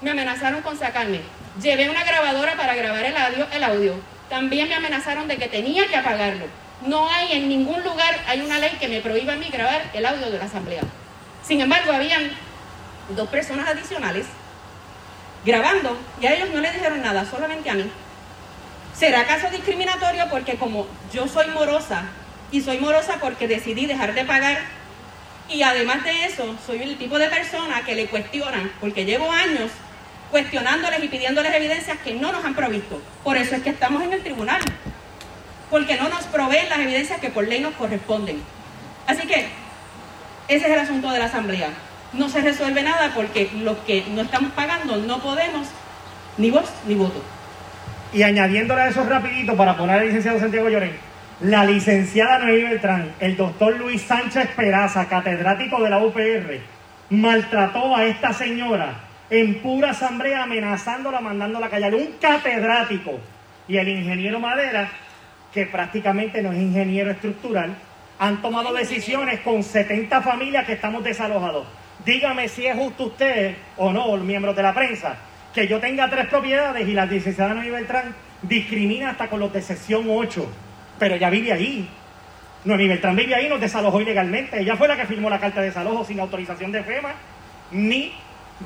Me 0.00 0.12
amenazaron 0.12 0.62
con 0.62 0.78
sacarme. 0.78 1.20
Llevé 1.60 1.90
una 1.90 2.04
grabadora 2.04 2.54
para 2.56 2.74
grabar 2.74 3.04
el 3.04 3.16
audio, 3.18 3.46
el 3.52 3.62
audio. 3.62 3.94
También 4.30 4.70
me 4.70 4.76
amenazaron 4.76 5.28
de 5.28 5.36
que 5.36 5.48
tenía 5.48 5.86
que 5.86 5.96
apagarlo. 5.96 6.63
No 6.84 7.08
hay 7.08 7.32
en 7.32 7.48
ningún 7.48 7.82
lugar, 7.82 8.22
hay 8.26 8.42
una 8.42 8.58
ley 8.58 8.76
que 8.78 8.88
me 8.88 9.00
prohíba 9.00 9.32
a 9.32 9.36
mí 9.36 9.48
grabar 9.50 9.90
el 9.94 10.04
audio 10.04 10.30
de 10.30 10.38
la 10.38 10.44
asamblea. 10.44 10.82
Sin 11.42 11.60
embargo, 11.60 11.92
habían 11.92 12.30
dos 13.16 13.28
personas 13.28 13.68
adicionales 13.68 14.26
grabando 15.44 15.96
y 16.20 16.26
a 16.26 16.34
ellos 16.34 16.50
no 16.50 16.60
les 16.60 16.74
dijeron 16.74 17.00
nada, 17.02 17.24
solamente 17.24 17.70
a 17.70 17.74
mí. 17.74 17.90
¿Será 18.94 19.20
acaso 19.20 19.48
discriminatorio 19.50 20.26
porque 20.30 20.56
como 20.56 20.86
yo 21.12 21.26
soy 21.26 21.46
morosa 21.48 22.04
y 22.52 22.60
soy 22.60 22.78
morosa 22.78 23.16
porque 23.20 23.48
decidí 23.48 23.86
dejar 23.86 24.14
de 24.14 24.24
pagar 24.24 24.58
y 25.48 25.62
además 25.62 26.04
de 26.04 26.26
eso 26.26 26.54
soy 26.66 26.82
el 26.82 26.96
tipo 26.96 27.18
de 27.18 27.28
persona 27.28 27.82
que 27.84 27.94
le 27.94 28.06
cuestionan 28.06 28.70
porque 28.80 29.04
llevo 29.04 29.30
años 29.30 29.70
cuestionándoles 30.30 31.02
y 31.02 31.08
pidiéndoles 31.08 31.54
evidencias 31.54 31.98
que 31.98 32.14
no 32.14 32.30
nos 32.32 32.44
han 32.44 32.54
provisto. 32.54 33.00
Por 33.22 33.36
eso 33.36 33.56
es 33.56 33.62
que 33.62 33.70
estamos 33.70 34.02
en 34.02 34.12
el 34.12 34.22
tribunal, 34.22 34.60
porque 35.74 35.96
no 35.96 36.08
nos 36.08 36.22
proveen 36.26 36.68
las 36.68 36.78
evidencias 36.78 37.18
que 37.18 37.30
por 37.30 37.48
ley 37.48 37.58
nos 37.58 37.74
corresponden. 37.74 38.40
Así 39.08 39.26
que 39.26 39.46
ese 40.46 40.66
es 40.66 40.72
el 40.72 40.78
asunto 40.78 41.10
de 41.10 41.18
la 41.18 41.24
asamblea. 41.24 41.66
No 42.12 42.28
se 42.28 42.42
resuelve 42.42 42.84
nada 42.84 43.10
porque 43.12 43.50
los 43.60 43.78
que 43.78 44.04
no 44.10 44.22
estamos 44.22 44.52
pagando 44.52 44.98
no 44.98 45.18
podemos 45.18 45.66
ni 46.38 46.52
voz 46.52 46.70
ni 46.86 46.94
voto. 46.94 47.20
Y 48.12 48.22
añadiéndole 48.22 48.82
a 48.82 48.88
eso 48.88 49.02
rapidito 49.02 49.56
para 49.56 49.76
poner 49.76 49.98
al 49.98 50.06
licenciado 50.06 50.38
Santiago 50.38 50.68
Llorén, 50.68 50.96
la 51.40 51.64
licenciada 51.64 52.38
Noemí 52.38 52.62
Beltrán, 52.62 53.12
el 53.18 53.36
doctor 53.36 53.76
Luis 53.76 54.00
Sánchez 54.02 54.50
Peraza, 54.54 55.08
catedrático 55.08 55.82
de 55.82 55.90
la 55.90 55.98
UPR, 55.98 56.60
maltrató 57.10 57.96
a 57.96 58.04
esta 58.04 58.32
señora 58.32 59.00
en 59.28 59.60
pura 59.60 59.90
asamblea 59.90 60.44
amenazándola, 60.44 61.18
mandándola 61.18 61.66
a 61.66 61.70
callar. 61.70 61.96
Un 61.96 62.12
catedrático 62.20 63.18
y 63.66 63.76
el 63.76 63.88
ingeniero 63.88 64.38
Madera, 64.38 64.88
que 65.54 65.66
prácticamente 65.66 66.42
no 66.42 66.52
es 66.52 66.58
ingeniero 66.58 67.12
estructural, 67.12 67.76
han 68.18 68.42
tomado 68.42 68.72
decisiones 68.72 69.38
con 69.40 69.62
70 69.62 70.20
familias 70.20 70.66
que 70.66 70.72
estamos 70.72 71.04
desalojados. 71.04 71.64
Dígame 72.04 72.48
si 72.48 72.66
es 72.66 72.76
justo 72.76 73.04
usted 73.04 73.54
o 73.76 73.92
no, 73.92 74.16
miembros 74.16 74.56
de 74.56 74.64
la 74.64 74.74
prensa, 74.74 75.16
que 75.54 75.68
yo 75.68 75.78
tenga 75.78 76.10
tres 76.10 76.26
propiedades 76.26 76.88
y 76.88 76.92
la 76.92 77.06
licenciada 77.06 77.54
Noemí 77.54 77.70
Beltrán 77.70 78.16
discrimina 78.42 79.10
hasta 79.10 79.28
con 79.30 79.38
los 79.38 79.52
de 79.52 79.62
sección 79.62 80.06
8. 80.08 80.44
Pero 80.98 81.14
ella 81.14 81.30
vive 81.30 81.52
ahí. 81.52 81.88
Noemí 82.64 82.88
Beltrán 82.88 83.14
vive 83.14 83.36
ahí, 83.36 83.48
nos 83.48 83.60
desalojó 83.60 84.00
ilegalmente. 84.00 84.60
Ella 84.60 84.76
fue 84.76 84.88
la 84.88 84.96
que 84.96 85.06
firmó 85.06 85.30
la 85.30 85.38
carta 85.38 85.60
de 85.60 85.68
desalojo 85.68 86.04
sin 86.04 86.18
autorización 86.18 86.72
de 86.72 86.82
FEMA 86.82 87.14
ni 87.70 88.12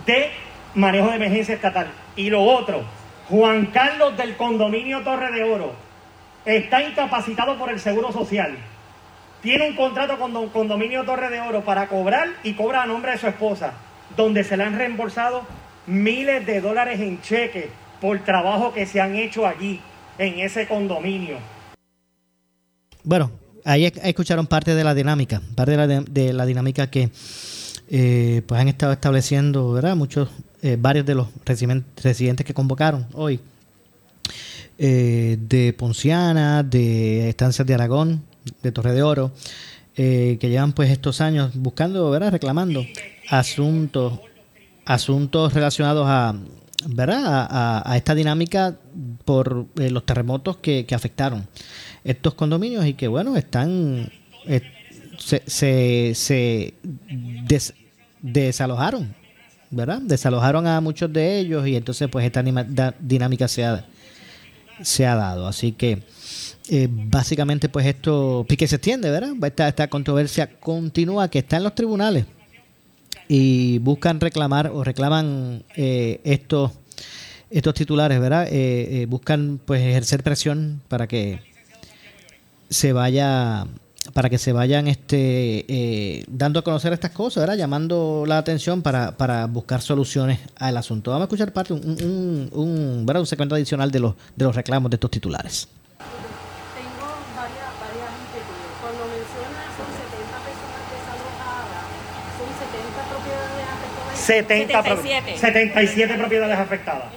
de 0.07 0.31
manejo 0.75 1.09
de 1.09 1.17
emergencia 1.17 1.55
estatal. 1.55 1.89
Y 2.17 2.31
lo 2.31 2.43
otro, 2.43 2.83
Juan 3.29 3.67
Carlos 3.67 4.17
del 4.17 4.37
condominio 4.37 5.03
Torre 5.03 5.31
de 5.33 5.45
Oro 5.45 5.88
está 6.45 6.83
incapacitado 6.83 7.59
por 7.59 7.71
el 7.71 7.81
Seguro 7.81 8.13
Social. 8.13 8.57
Tiene 9.43 9.69
un 9.69 9.77
contrato 9.77 10.19
con 10.19 10.49
Condominio 10.49 11.05
Torre 11.05 11.31
de 11.31 11.41
Oro 11.41 11.65
para 11.65 11.89
cobrar 11.89 12.29
y 12.43 12.55
cobra 12.55 12.83
a 12.83 12.87
nombre 12.87 13.13
de 13.13 13.19
su 13.19 13.27
esposa, 13.29 13.75
donde 14.17 14.43
se 14.45 14.57
le 14.57 14.65
han 14.65 14.77
reembolsado 14.77 15.43
miles 15.87 16.45
de 16.45 16.61
dólares 16.61 17.01
en 17.01 17.21
cheques 17.21 17.67
por 18.01 18.19
trabajo 18.21 18.73
que 18.73 18.87
se 18.87 19.01
han 19.01 19.17
hecho 19.17 19.47
allí, 19.47 19.81
en 20.19 20.41
ese 20.41 20.67
condominio. 20.67 21.39
Bueno, 23.05 23.31
ahí 23.65 23.87
escucharon 24.03 24.47
parte 24.47 24.75
de 24.75 24.85
la 24.85 24.95
dinámica, 24.95 25.41
parte 25.55 25.77
de 25.77 26.27
la, 26.27 26.33
la 26.33 26.47
dinámica 26.47 26.91
que 26.91 27.11
eh, 27.91 28.43
pues 28.47 28.61
han 28.61 28.69
estado 28.69 28.93
estableciendo, 28.93 29.73
¿verdad? 29.73 29.97
Muchos, 29.97 30.29
eh, 30.63 30.77
varios 30.79 31.07
de 31.07 31.15
los 31.15 31.29
residentes 31.47 32.45
que 32.45 32.53
convocaron 32.53 33.07
hoy, 33.15 33.41
eh, 34.79 35.37
de 35.41 35.73
Ponciana, 35.73 36.63
de 36.63 37.29
Estancias 37.29 37.67
de 37.67 37.75
Aragón, 37.75 38.23
de 38.63 38.73
Torre 38.73 38.93
de 38.93 39.03
Oro, 39.03 39.33
que 39.95 40.39
llevan 40.41 40.73
pues 40.75 40.91
estos 40.91 41.21
años 41.21 41.51
buscando, 41.55 42.09
¿verdad? 42.11 42.31
Reclamando 42.31 42.87
asuntos, 43.29 44.21
asuntos 44.85 45.53
relacionados 45.53 46.07
a, 46.09 46.37
¿verdad? 46.87 47.49
A, 47.85 47.97
esta 47.97 48.15
dinámica 48.15 48.77
por 49.25 49.67
los 49.75 50.07
terremotos 50.07 50.59
que, 50.59 50.87
afectaron 50.93 51.49
estos 52.05 52.35
condominios 52.35 52.87
y 52.87 52.95
que, 52.95 53.09
bueno, 53.09 53.37
están... 53.37 54.09
se, 55.19 55.43
se, 55.47 56.13
se 56.15 56.75
desalojaron, 58.23 59.15
¿verdad? 59.71 60.01
Desalojaron 60.03 60.67
a 60.67 60.81
muchos 60.81 61.13
de 61.13 61.39
ellos 61.39 61.67
y 61.67 61.77
entonces 61.77 62.09
pues 62.09 62.25
esta 62.25 62.43
dinámica 63.01 63.49
se 63.49 63.65
ha, 63.65 63.85
se 64.83 65.07
ha 65.07 65.15
dado. 65.15 65.47
Así 65.47 65.73
que 65.73 66.03
eh, 66.69 66.89
básicamente 66.91 67.69
pues 67.69 67.87
esto 67.87 68.45
pique 68.49 68.69
se 68.69 68.77
extiende, 68.77 69.11
¿verdad? 69.11 69.33
Esta, 69.43 69.69
esta 69.69 69.89
controversia 69.89 70.59
continúa 70.61 71.29
que 71.29 71.41
está 71.41 71.57
en 71.57 71.65
los 71.65 71.75
tribunales 71.75 72.27
y 73.29 73.79
buscan 73.79 74.21
reclamar 74.21 74.69
o 74.69 74.85
reclaman 74.85 75.65
eh, 75.77 76.21
estos 76.25 76.73
estos 77.51 77.73
titulares, 77.73 78.21
¿verdad? 78.21 78.47
Eh, 78.51 79.07
buscan 79.09 79.59
pues 79.65 79.81
ejercer 79.81 80.23
presión 80.23 80.83
para 80.89 81.07
que 81.07 81.41
se 82.69 82.93
vaya 82.93 83.67
para 84.13 84.31
que 84.31 84.39
se 84.39 84.53
vayan 84.53 84.89
este, 84.89 85.65
eh, 85.69 86.25
dando 86.29 86.61
a 86.61 86.63
conocer 86.63 86.93
estas 86.93 87.11
cosas, 87.11 87.43
¿verdad? 87.43 87.57
llamando 87.57 88.25
la 88.27 88.39
atención 88.39 88.83
para, 88.83 89.17
para 89.17 89.47
buscar 89.47 89.81
soluciones 89.83 90.41
al 90.57 90.77
asunto. 90.77 91.11
Vamos 91.11 91.25
a 91.25 91.27
escuchar 91.27 91.53
parte, 91.53 91.73
un, 91.73 91.83
un, 91.83 92.51
un, 92.53 93.07
¿verdad? 93.07 93.21
un 93.21 93.27
segmento 93.27 93.55
adicional 93.55 93.91
de 93.91 94.01
los, 94.01 94.15
de 94.35 94.45
los 94.45 94.55
reclamos 94.55 94.91
de 94.91 94.97
estos 94.97 95.11
titulares. 95.11 95.69
Tengo 95.99 97.07
varias, 97.37 97.69
varias 97.81 98.11
inquietudes. 98.23 98.73
Cuando 98.81 99.05
menciona 99.07 99.61
son 99.77 99.89
70 99.93 100.39
personas 100.49 100.83
desalojadas, 100.93 101.85
son 102.39 102.51
70 102.59 103.01
propiedades 103.13 103.65
afectadas. 103.77 104.19
70 105.37 105.39
77 105.39 106.15
propiedades 106.19 106.59
afectadas. 106.59 107.09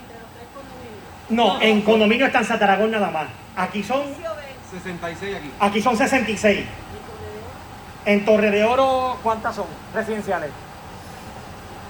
No, 1.29 1.61
en 1.61 1.81
condominio 1.81 2.25
está 2.25 2.39
en 2.39 2.45
Sataragón 2.45 2.91
nada 2.91 3.09
más. 3.09 3.27
Aquí 3.55 3.83
son 3.83 4.01
66 4.71 5.35
aquí. 5.35 5.51
Aquí 5.59 5.81
son 5.81 5.97
66. 5.97 6.65
En 8.05 8.25
Torre 8.25 8.51
de 8.51 8.63
Oro, 8.63 9.17
¿cuántas 9.21 9.55
son 9.55 9.65
residenciales? 9.93 10.49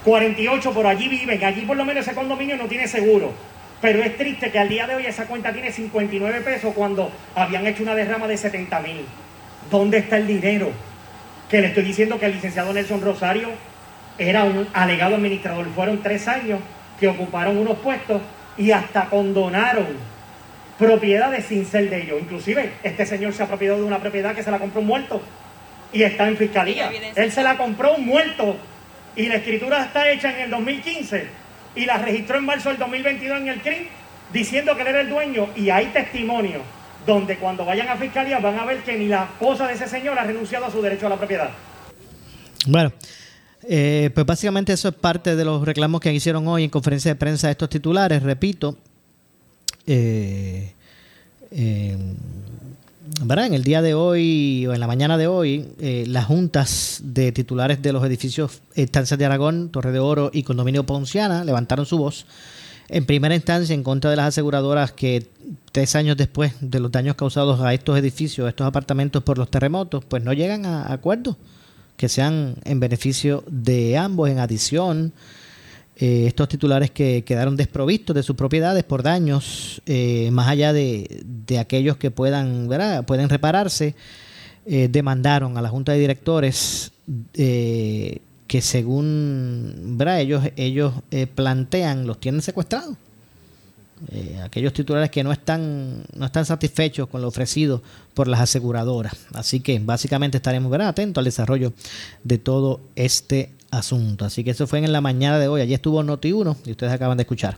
48 0.04 0.74
por 0.74 0.88
allí 0.88 1.08
viven. 1.08 1.44
Allí 1.44 1.62
por 1.62 1.78
lo 1.78 1.86
menos 1.86 2.06
ese 2.06 2.16
condominio 2.16 2.58
no 2.58 2.66
tiene 2.66 2.88
seguro. 2.88 3.32
Pero 3.82 4.04
es 4.04 4.18
triste 4.18 4.52
que 4.52 4.60
al 4.60 4.70
día 4.70 4.86
de 4.88 4.96
hoy 4.96 5.06
esa 5.06 5.26
cuenta 5.26 5.54
tiene 5.54 5.72
59 5.72 6.42
pesos 6.42 6.74
cuando 6.76 7.12
habían 7.36 7.66
hecho 7.66 7.84
una 7.84 7.96
derrama 7.96 8.28
de 8.28 8.38
70 8.38 8.80
mil. 8.82 9.06
¿Dónde 9.70 10.00
está 10.00 10.18
el 10.18 10.28
dinero? 10.28 10.72
Que 11.50 11.62
le 11.62 11.68
estoy 11.68 11.84
diciendo 11.84 12.20
que 12.20 12.26
el 12.26 12.34
licenciado 12.34 12.74
Nelson 12.74 13.02
Rosario 13.02 13.50
era 14.18 14.44
un 14.44 14.68
alegado 14.74 15.16
administrador. 15.16 15.68
Fueron 15.74 16.02
tres 16.02 16.28
años 16.28 16.60
que 17.00 17.08
ocuparon 17.08 17.58
unos 17.58 17.78
puestos 17.80 18.22
y 18.58 18.72
hasta 18.72 19.06
condonaron 19.06 19.88
propiedades 20.82 21.46
sin 21.46 21.64
ser 21.64 21.92
de 21.92 22.02
ellos. 22.02 22.20
Inclusive, 22.20 22.74
este 22.82 23.06
señor 23.06 23.34
se 23.34 23.44
ha 23.44 23.46
apropiado 23.46 23.78
de 23.78 23.84
una 23.84 24.00
propiedad 24.00 24.34
que 24.34 24.42
se 24.42 24.50
la 24.50 24.58
compró 24.58 24.82
un 24.82 24.88
muerto 24.88 25.22
y 25.94 26.02
está 26.02 26.28
en 26.28 26.38
fiscalía. 26.38 26.92
Él 27.16 27.32
se 27.32 27.44
la 27.44 27.56
compró 27.56 27.94
un 27.94 28.06
muerto 28.08 28.58
y 29.16 29.28
la 29.28 29.36
escritura 29.36 29.86
está 29.86 30.10
hecha 30.10 30.34
en 30.34 30.46
el 30.46 30.50
2015 30.50 31.28
y 31.76 31.86
la 31.86 32.00
registró 32.00 32.40
en 32.40 32.46
marzo 32.46 32.70
del 32.70 32.80
2022 32.80 33.42
en 33.42 33.48
el 33.50 33.62
CRIM 33.62 33.84
diciendo 34.34 34.76
que 34.76 34.82
él 34.82 34.88
era 34.88 35.02
el 35.02 35.10
dueño 35.10 35.50
y 35.56 35.70
hay 35.70 35.86
testimonio 35.88 36.62
donde 37.06 37.38
cuando 37.38 37.64
vayan 37.64 37.88
a 37.88 37.96
fiscalía 37.96 38.40
van 38.40 38.58
a 38.58 38.66
ver 38.66 38.80
que 38.80 38.98
ni 38.98 39.08
la 39.08 39.26
esposa 39.26 39.68
de 39.68 39.74
ese 39.74 39.88
señor 39.88 40.18
ha 40.18 40.24
renunciado 40.24 40.66
a 40.66 40.72
su 40.72 40.82
derecho 40.82 41.06
a 41.06 41.10
la 41.10 41.18
propiedad. 41.18 41.52
Bueno, 42.66 42.92
eh, 43.70 44.10
pues 44.16 44.26
básicamente 44.26 44.74
eso 44.74 44.90
es 44.90 44.96
parte 44.96 45.36
de 45.36 45.46
los 45.46 45.64
reclamos 45.64 46.02
que 46.02 46.12
hicieron 46.12 46.48
hoy 46.48 46.64
en 46.64 46.72
conferencia 46.72 47.12
de 47.12 47.16
prensa 47.16 47.52
estos 47.52 47.70
titulares. 47.70 48.24
Repito, 48.24 48.78
eh, 49.88 50.74
en 53.46 53.54
el 53.54 53.64
día 53.64 53.82
de 53.82 53.94
hoy 53.94 54.66
o 54.68 54.74
en 54.74 54.80
la 54.80 54.88
mañana 54.88 55.18
de 55.18 55.28
hoy, 55.28 55.68
eh, 55.80 56.06
las 56.08 56.26
juntas 56.26 57.02
de 57.04 57.32
titulares 57.32 57.82
de 57.82 57.94
los 57.94 58.04
edificios 58.06 58.62
Estancias 58.76 59.18
de 59.18 59.26
Aragón, 59.26 59.70
Torre 59.70 59.92
de 59.92 60.00
Oro 60.00 60.32
y 60.34 60.44
Condominio 60.44 60.86
Ponciana 60.86 61.44
levantaron 61.44 61.86
su 61.86 61.98
voz 61.98 62.26
en 62.90 63.06
primera 63.06 63.34
instancia 63.34 63.74
en 63.74 63.84
contra 63.84 64.10
de 64.10 64.18
las 64.18 64.28
aseguradoras 64.28 64.92
que 64.92 65.26
tres 65.72 65.96
años 65.96 66.18
después 66.18 66.54
de 66.60 66.82
los 66.82 66.92
daños 66.92 67.16
causados 67.16 67.62
a 67.62 67.74
estos 67.74 67.98
edificios, 67.98 68.46
a 68.46 68.50
estos 68.50 68.68
apartamentos 68.68 69.24
por 69.24 69.38
los 69.38 69.50
terremotos, 69.50 70.04
pues 70.04 70.24
no 70.24 70.34
llegan 70.34 70.66
a 70.66 70.92
acuerdos 70.92 71.38
que 71.96 72.10
sean 72.10 72.56
en 72.66 72.82
beneficio 72.82 73.46
de 73.48 73.98
ambos. 73.98 74.30
En 74.30 74.40
adición, 74.40 75.14
eh, 76.02 76.26
estos 76.26 76.48
titulares 76.48 76.90
que 76.90 77.24
quedaron 77.24 77.56
desprovistos 77.56 78.16
de 78.16 78.24
sus 78.24 78.36
propiedades 78.36 78.84
por 78.84 79.04
daños, 79.04 79.84
eh, 79.86 80.32
más 80.32 80.48
allá 80.48 80.74
de, 80.74 81.24
aquellos 81.60 81.96
que 81.98 82.10
puedan, 82.10 82.68
¿verdad? 82.68 83.06
pueden 83.06 83.30
repararse, 83.30 83.94
eh, 84.66 84.88
demandaron 84.92 85.60
a 85.60 85.62
la 85.62 85.70
Junta 85.70 85.92
de 85.92 86.00
Directores 86.00 86.92
que 87.34 88.62
según 88.62 89.96
ellos, 90.18 90.44
ellos 90.56 90.94
plantean, 91.36 92.08
los 92.08 92.20
tienen 92.20 92.42
secuestrados. 92.42 92.96
aquellos 94.44 94.74
titulares 94.74 95.12
que 95.12 95.24
no 95.24 95.32
están, 95.32 96.04
no 96.16 96.26
están 96.26 96.46
satisfechos 96.46 97.10
con 97.10 97.22
lo 97.22 97.28
ofrecido 97.28 97.84
por 98.16 98.28
las 98.28 98.40
aseguradoras. 98.40 99.14
Así 99.34 99.60
que 99.60 99.78
básicamente 99.78 100.38
estaremos 100.38 100.74
atentos 100.80 101.22
al 101.22 101.26
desarrollo 101.26 101.74
de 102.24 102.40
todo 102.40 102.82
este 102.96 103.52
asunto. 103.72 104.26
Así 104.26 104.44
que 104.44 104.52
eso 104.52 104.68
fue 104.68 104.80
en 104.80 104.92
la 104.92 105.02
mañana 105.02 105.40
de 105.40 105.48
hoy. 105.48 105.62
Allí 105.62 105.74
estuvo 105.74 106.04
Noti1 106.04 106.58
y 106.66 106.72
ustedes 106.72 106.94
acaban 106.94 107.18
de 107.18 107.24
escuchar. 107.24 107.58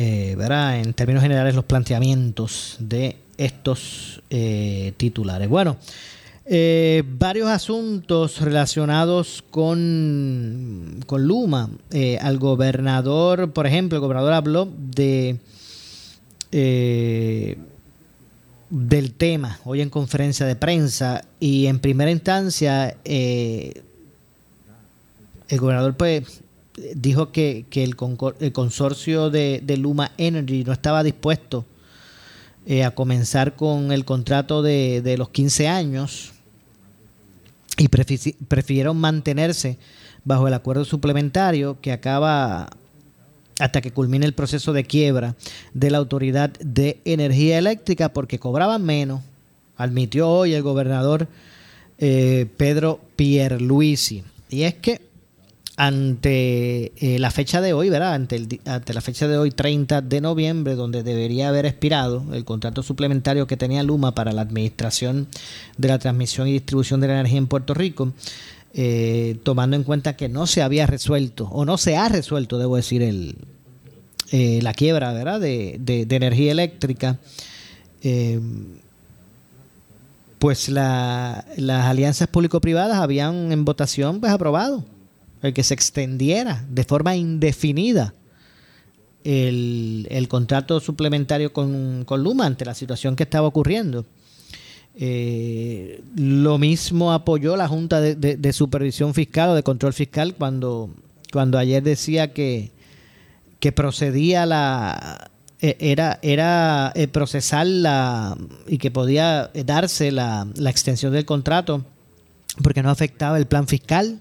Eh, 0.00 0.36
verá, 0.38 0.78
en 0.78 0.92
términos 0.92 1.24
generales, 1.24 1.56
los 1.56 1.64
planteamientos 1.64 2.76
de 2.78 3.16
estos 3.36 4.22
eh, 4.30 4.92
titulares. 4.96 5.48
Bueno, 5.48 5.76
eh, 6.46 7.02
varios 7.04 7.48
asuntos 7.48 8.40
relacionados 8.40 9.42
con, 9.50 11.00
con 11.04 11.26
Luma. 11.26 11.68
al 12.20 12.38
gobernador, 12.38 13.52
por 13.52 13.66
ejemplo, 13.66 13.96
el 13.96 14.02
gobernador 14.02 14.34
habló 14.34 14.68
de 14.76 15.40
del 18.70 19.12
tema 19.14 19.58
hoy 19.64 19.80
en 19.80 19.90
conferencia 19.90 20.46
de 20.46 20.54
prensa 20.54 21.24
y 21.40 21.66
en 21.66 21.78
primera 21.78 22.10
instancia 22.10 22.96
el 25.48 25.58
gobernador 25.58 25.96
pues 25.96 26.42
dijo 26.94 27.32
que, 27.32 27.66
el, 27.72 27.96
consorcio 27.96 29.30
de, 29.30 29.76
Luma 29.78 30.12
Energy 30.18 30.64
no 30.64 30.72
estaba 30.72 31.02
dispuesto 31.02 31.64
eh, 32.66 32.84
a 32.84 32.92
comenzar 32.92 33.56
con 33.56 33.92
el 33.92 34.04
contrato 34.04 34.62
de, 34.62 35.14
los 35.18 35.30
15 35.30 35.68
años 35.68 36.32
y 37.76 37.88
prefirieron 37.88 38.96
mantenerse 38.96 39.78
bajo 40.24 40.48
el 40.48 40.54
acuerdo 40.54 40.84
suplementario 40.84 41.80
que 41.80 41.92
acaba 41.92 42.68
hasta 43.58 43.80
que 43.80 43.92
culmine 43.92 44.26
el 44.26 44.34
proceso 44.34 44.72
de 44.72 44.84
quiebra 44.84 45.34
de 45.74 45.90
la 45.90 45.98
Autoridad 45.98 46.50
de 46.60 47.00
Energía 47.04 47.58
Eléctrica 47.58 48.12
porque 48.12 48.38
cobraban 48.38 48.84
menos, 48.84 49.22
admitió 49.76 50.28
hoy 50.28 50.54
el 50.54 50.62
gobernador 50.62 51.28
eh, 51.98 52.46
Pedro 52.56 53.00
Pierluisi. 53.16 54.22
Y 54.50 54.62
es 54.62 54.74
que 54.74 55.07
ante 55.78 56.90
eh, 56.96 57.20
la 57.20 57.30
fecha 57.30 57.60
de 57.60 57.72
hoy, 57.72 57.88
¿verdad? 57.88 58.14
Ante, 58.14 58.58
la 58.64 59.00
fecha 59.00 59.28
de 59.28 59.38
hoy, 59.38 59.52
30 59.52 60.02
de 60.02 60.20
noviembre, 60.20 60.74
donde 60.74 61.04
debería 61.04 61.50
haber 61.50 61.66
expirado 61.66 62.24
el 62.32 62.44
contrato 62.44 62.82
suplementario 62.82 63.46
que 63.46 63.56
tenía 63.56 63.84
Luma 63.84 64.12
para 64.12 64.32
la 64.32 64.42
administración 64.42 65.28
de 65.76 65.86
la 65.86 66.00
transmisión 66.00 66.48
y 66.48 66.52
distribución 66.52 67.00
de 67.00 67.06
la 67.06 67.12
energía 67.14 67.38
en 67.38 67.46
Puerto 67.46 67.74
Rico, 67.74 68.12
eh, 68.74 69.38
tomando 69.44 69.76
en 69.76 69.84
cuenta 69.84 70.16
que 70.16 70.28
no 70.28 70.48
se 70.48 70.62
había 70.62 70.84
resuelto, 70.88 71.48
o 71.52 71.64
no 71.64 71.78
se 71.78 71.96
ha 71.96 72.08
resuelto, 72.08 72.58
debo 72.58 72.74
decir, 72.74 73.00
el, 73.00 73.36
eh, 74.32 74.58
la 74.62 74.74
quiebra, 74.74 75.12
¿verdad? 75.12 75.38
De, 75.38 75.76
de, 75.78 76.16
energía 76.16 76.50
eléctrica. 76.50 77.20
pues 80.40 80.68
las 80.70 81.46
alianzas 81.56 82.26
público-privadas 82.26 82.98
habían 82.98 83.52
en 83.52 83.64
votación 83.64 84.18
pues 84.18 84.32
aprobado 84.32 84.84
el 85.42 85.52
que 85.52 85.62
se 85.62 85.74
extendiera 85.74 86.64
de 86.68 86.84
forma 86.84 87.16
indefinida 87.16 88.14
el, 89.24 90.26
contrato 90.28 90.80
suplementario 90.80 91.52
con, 91.52 92.06
Luma 92.08 92.46
ante 92.46 92.64
la 92.64 92.74
situación 92.74 93.16
que 93.16 93.24
estaba 93.24 93.46
ocurriendo. 93.46 94.06
Eh, 95.00 96.02
lo 96.16 96.58
mismo 96.58 97.12
apoyó 97.12 97.56
la 97.56 97.68
Junta 97.68 98.00
de, 98.00 98.52
Supervisión 98.52 99.14
Fiscal 99.14 99.50
o 99.50 99.54
de 99.54 99.62
Control 99.62 99.92
Fiscal 99.92 100.34
cuando, 100.34 100.90
cuando 101.32 101.58
ayer 101.58 101.82
decía 101.82 102.32
que, 102.32 102.70
que 103.60 103.70
procedía 103.70 104.44
la 104.46 105.30
e, 105.60 105.76
era, 105.80 106.18
era 106.22 106.92
eh, 106.94 107.08
procesar 107.08 107.66
la 107.66 108.36
y 108.66 108.78
que 108.78 108.90
podía 108.90 109.50
darse 109.66 110.10
la, 110.10 110.46
la 110.56 110.70
extensión 110.70 111.12
del 111.12 111.24
contrato 111.24 111.84
porque 112.62 112.82
no 112.82 112.90
afectaba 112.90 113.38
el 113.38 113.46
plan 113.46 113.66
fiscal 113.66 114.20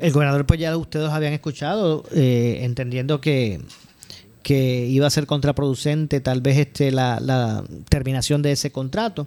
el 0.00 0.12
gobernador, 0.12 0.46
pues 0.46 0.58
ya 0.58 0.76
ustedes 0.76 1.10
habían 1.10 1.32
escuchado, 1.32 2.04
eh, 2.12 2.60
entendiendo 2.62 3.20
que, 3.20 3.60
que 4.42 4.86
iba 4.86 5.06
a 5.06 5.10
ser 5.10 5.26
contraproducente 5.26 6.20
tal 6.20 6.40
vez 6.40 6.58
este 6.58 6.90
la, 6.90 7.64
terminación 7.88 8.42
de 8.42 8.52
ese 8.52 8.72
contrato. 8.72 9.26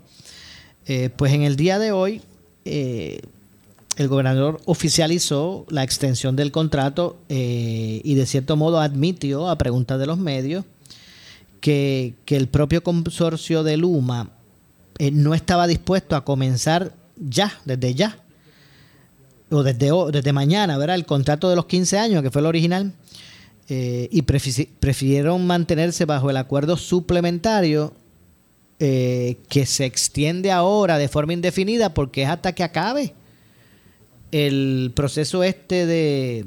Eh, 0.86 1.10
pues 1.16 1.32
en 1.34 1.44
el 1.44 1.56
día 1.56 1.80
de 1.80 1.92
hoy, 1.92 2.22
eh, 2.66 3.22
el 3.98 4.08
gobernador 4.08 4.60
oficializó 4.66 5.66
la 5.70 5.84
extensión 5.84 6.36
del 6.36 6.52
contrato 6.52 7.20
y 7.30 8.16
de 8.16 8.26
cierto 8.26 8.56
modo 8.58 8.80
admitió 8.80 9.50
a 9.50 9.58
preguntas 9.60 10.00
de 10.00 10.08
los 10.08 10.18
medios 10.18 10.66
que, 11.62 12.16
que 12.26 12.36
el 12.36 12.48
propio 12.48 12.82
consorcio 12.82 13.62
de 13.62 13.78
Luma 13.78 14.32
no 15.12 15.36
estaba 15.36 15.68
dispuesto 15.68 16.16
a 16.16 16.26
comenzar 16.26 16.96
ya, 17.16 17.54
desde 17.66 17.94
ya, 17.94 18.23
o 19.50 19.64
desde, 19.64 19.92
desde 20.12 20.34
mañana, 20.34 20.78
¿verdad? 20.78 20.96
El 20.96 21.06
contrato 21.06 21.50
de 21.50 21.56
los 21.56 21.66
15 21.66 21.98
años, 21.98 22.24
que 22.24 22.32
fue 22.32 22.42
el 22.42 22.48
original, 22.48 22.94
eh, 23.70 24.10
y 24.12 24.24
prefirieron 24.24 25.48
mantenerse 25.48 26.06
bajo 26.06 26.30
el 26.30 26.38
acuerdo 26.38 26.76
suplementario 26.76 27.94
eh, 28.80 29.38
que 29.48 29.66
se 29.66 29.86
extiende 29.86 30.52
ahora 30.52 30.98
de 30.98 31.08
forma 31.08 31.32
indefinida 31.32 31.94
porque 31.94 32.24
es 32.24 32.30
hasta 32.30 32.54
que 32.54 32.64
acabe 32.64 33.14
el 34.32 34.92
proceso 34.94 35.44
este 35.44 35.86
de, 35.86 36.46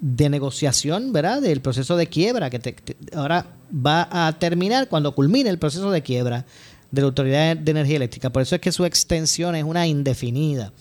de 0.00 0.28
negociación, 0.28 1.12
¿verdad? 1.12 1.42
Del 1.42 1.60
proceso 1.60 1.96
de 1.96 2.06
quiebra, 2.06 2.50
que 2.50 2.74
ahora 3.14 3.46
va 3.74 4.08
a 4.10 4.38
terminar 4.38 4.88
cuando 4.88 5.14
culmine 5.14 5.50
el 5.50 5.58
proceso 5.58 5.90
de 5.90 6.02
quiebra 6.02 6.44
de 6.90 7.02
la 7.02 7.08
Autoridad 7.08 7.56
de 7.56 7.70
Energía 7.70 7.96
Eléctrica. 7.96 8.30
Por 8.30 8.42
eso 8.42 8.54
es 8.54 8.60
que 8.60 8.72
su 8.72 8.84
extensión 8.84 9.56
es 9.56 9.64
una 9.64 9.86
indefinida. 9.86 10.72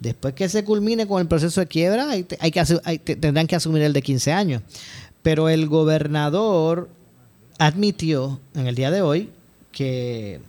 Después 0.00 0.34
que 0.34 0.48
se 0.48 0.64
culmine 0.64 1.06
con 1.06 1.20
el 1.20 1.28
proceso 1.28 1.60
de 1.60 1.66
quiebra, 1.66 2.10
hay, 2.10 2.24
que, 2.24 3.16
tendrán 3.16 3.46
que 3.46 3.56
asumir 3.56 3.82
el 3.82 3.92
de 3.92 4.02
15 4.02 4.32
años. 4.32 4.62
Pero 5.22 5.48
el 5.48 5.68
gobernador 5.68 6.88
admitió 7.58 8.40
en 8.54 8.66
el 8.66 8.74
día 8.74 8.90
de 8.90 9.02
hoy 9.02 9.30
que 9.72 10.40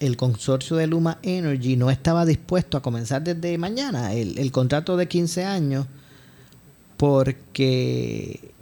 el 0.00 0.16
consorcio 0.16 0.76
de 0.76 0.86
Luma 0.86 1.18
Energy 1.22 1.76
no 1.76 1.90
estaba 1.90 2.24
dispuesto 2.24 2.76
a 2.76 2.82
comenzar 2.82 3.22
desde 3.22 3.56
mañana 3.58 4.12
el, 4.12 4.52
contrato 4.52 4.96
de 4.96 5.08
15 5.08 5.44
años 5.44 5.86
porque 6.96 8.52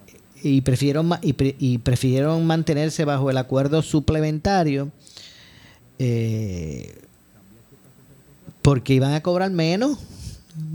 y 0.42 0.60
prefirieron, 0.60 1.10
y, 1.22 1.78
prefirieron 1.78 2.46
mantenerse 2.46 3.04
bajo 3.04 3.30
el 3.30 3.38
acuerdo 3.38 3.82
suplementario 3.82 4.90
eh, 5.98 7.03
porque 8.64 8.94
iban 8.94 9.12
a 9.12 9.20
cobrar 9.20 9.50
menos. 9.50 9.98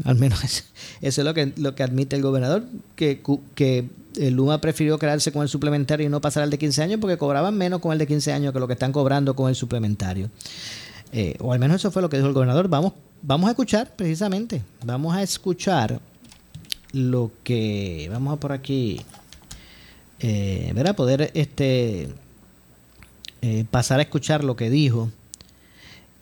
Al 0.06 0.16
menos 0.16 0.44
eso, 0.44 0.64
es 1.02 1.18
lo 1.18 1.34
que, 1.34 1.54
lo 1.58 1.74
que 1.74 1.82
admite 1.82 2.16
el 2.16 2.22
gobernador, 2.22 2.66
que, 2.96 3.24
que 3.56 3.90
el 4.16 4.36
Luma 4.36 4.62
prefirió 4.62 5.00
quedarse 5.00 5.32
con 5.32 5.42
el 5.42 5.50
suplementario 5.50 6.06
y 6.06 6.10
no 6.10 6.22
pasar 6.22 6.44
al 6.44 6.52
de 6.52 6.60
15 6.60 6.84
años 6.84 7.00
porque 7.02 7.18
cobraban 7.18 7.58
menos 7.58 7.80
con 7.80 7.92
el 7.92 7.98
de 7.98 8.06
15 8.06 8.32
años 8.32 8.54
que 8.54 8.60
lo 8.60 8.68
que 8.68 8.74
están 8.74 8.92
cobrando 8.92 9.36
con 9.36 9.50
el 9.50 9.56
suplementario. 9.56 10.30
Eh, 11.12 11.36
o 11.40 11.52
al 11.52 11.58
menos 11.58 11.78
eso 11.78 11.90
fue 11.90 12.04
lo 12.04 12.10
que 12.10 12.18
dijo 12.18 12.28
el 12.28 12.36
gobernador. 12.36 12.68
Vamos, 12.68 12.94
vamos 13.24 13.48
a 13.48 13.52
escuchar 13.52 13.92
precisamente, 13.96 14.62
vamos 14.86 15.16
a 15.16 15.24
escuchar 15.24 16.00
lo 16.92 17.32
que, 17.44 18.08
vamos 18.12 18.36
a 18.36 18.40
por 18.40 18.52
aquí, 18.52 19.02
eh, 20.20 20.72
a 20.88 20.94
Poder 20.94 21.32
este, 21.34 22.10
eh, 23.42 23.66
pasar 23.72 23.98
a 23.98 24.04
escuchar 24.04 24.44
lo 24.44 24.56
que 24.56 24.70
dijo 24.70 25.10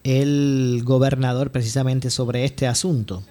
el 0.08 0.84
gobernador 0.86 1.52
precisamente 1.52 2.10
sobre 2.10 2.46
este 2.46 2.66
asunto. 2.66 3.24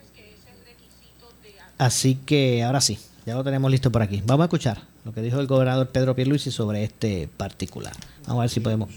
Así 1.78 2.16
que 2.26 2.62
ahora 2.62 2.82
sí, 2.82 2.98
ya 3.24 3.34
lo 3.34 3.44
tenemos 3.44 3.70
listo 3.70 3.90
por 3.90 4.02
aquí. 4.02 4.22
Vamos 4.26 4.44
a 4.44 4.46
escuchar 4.46 4.82
lo 5.04 5.12
que 5.12 5.22
dijo 5.22 5.40
el 5.40 5.46
gobernador 5.46 5.88
Pedro 5.88 6.14
Pierluisi 6.14 6.50
sobre 6.50 6.84
este 6.84 7.28
particular. 7.34 7.94
Vamos 8.26 8.40
a 8.40 8.42
ver 8.42 8.50
si 8.50 8.60
podemos 8.60 8.90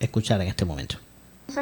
escuchar 0.00 0.40
en 0.40 0.48
este 0.48 0.64
momento. 0.64 0.96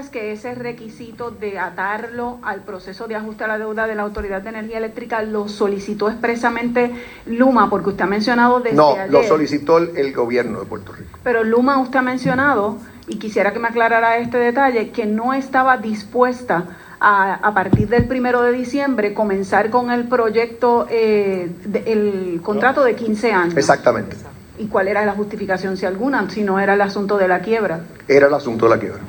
Es 0.01 0.09
que 0.09 0.33
ese 0.33 0.55
requisito 0.55 1.31
de 1.31 1.59
atarlo 1.59 2.39
al 2.43 2.61
proceso 2.63 3.07
de 3.09 3.17
ajuste 3.17 3.45
a 3.45 3.47
la 3.49 3.59
deuda 3.59 3.87
de 3.87 3.95
la 3.95 4.03
Autoridad 4.03 4.43
de 4.43 4.49
Energía 4.51 4.79
Eléctrica 4.79 5.23
lo 5.23 5.49
solicitó 5.49 6.09
expresamente 6.09 6.93
Luma, 7.27 7.69
porque 7.71 7.91
usted 7.91 8.05
ha 8.05 8.07
mencionado 8.07 8.61
desde 8.61 8.77
No, 8.77 8.93
ayer, 8.93 9.11
lo 9.11 9.23
solicitó 9.23 9.79
el, 9.79 9.97
el 9.97 10.13
gobierno 10.13 10.61
de 10.61 10.67
Puerto 10.67 10.93
Rico. 10.93 11.19
pero 11.23 11.45
Luma 11.45 11.79
usted 11.79 11.99
ha 11.99 12.03
mencionado, 12.03 12.77
y 13.09 13.19
quisiera 13.19 13.53
que 13.53 13.59
me 13.59 13.69
aclarara 13.69 14.17
este 14.19 14.39
detalle, 14.39 14.91
que 14.91 15.07
no 15.07 15.33
estaba 15.35 15.77
dispuesta 15.77 16.65
a, 17.01 17.35
a 17.35 17.55
partir 17.55 17.89
del 17.89 18.05
primero 18.07 18.43
de 18.43 18.53
diciembre 18.53 19.13
comenzar 19.15 19.71
con 19.71 19.91
el 19.91 20.05
proyecto, 20.09 20.87
eh, 20.89 21.51
de- 21.65 21.93
el 21.93 22.41
contrato 22.43 22.85
de 22.85 22.95
15 22.95 23.33
años. 23.33 23.57
Exactamente. 23.57 24.17
¿Y 24.59 24.67
cuál 24.67 24.87
era 24.87 25.05
la 25.05 25.13
justificación, 25.13 25.77
si 25.77 25.87
alguna, 25.87 26.29
si 26.31 26.43
no 26.45 26.61
era 26.61 26.75
el 26.75 26.81
asunto 26.81 27.17
de 27.19 27.27
la 27.27 27.41
quiebra? 27.41 27.81
Era 28.07 28.29
el 28.29 28.35
asunto 28.35 28.67
de 28.67 28.71
la 28.77 28.79
quiebra. 28.79 29.01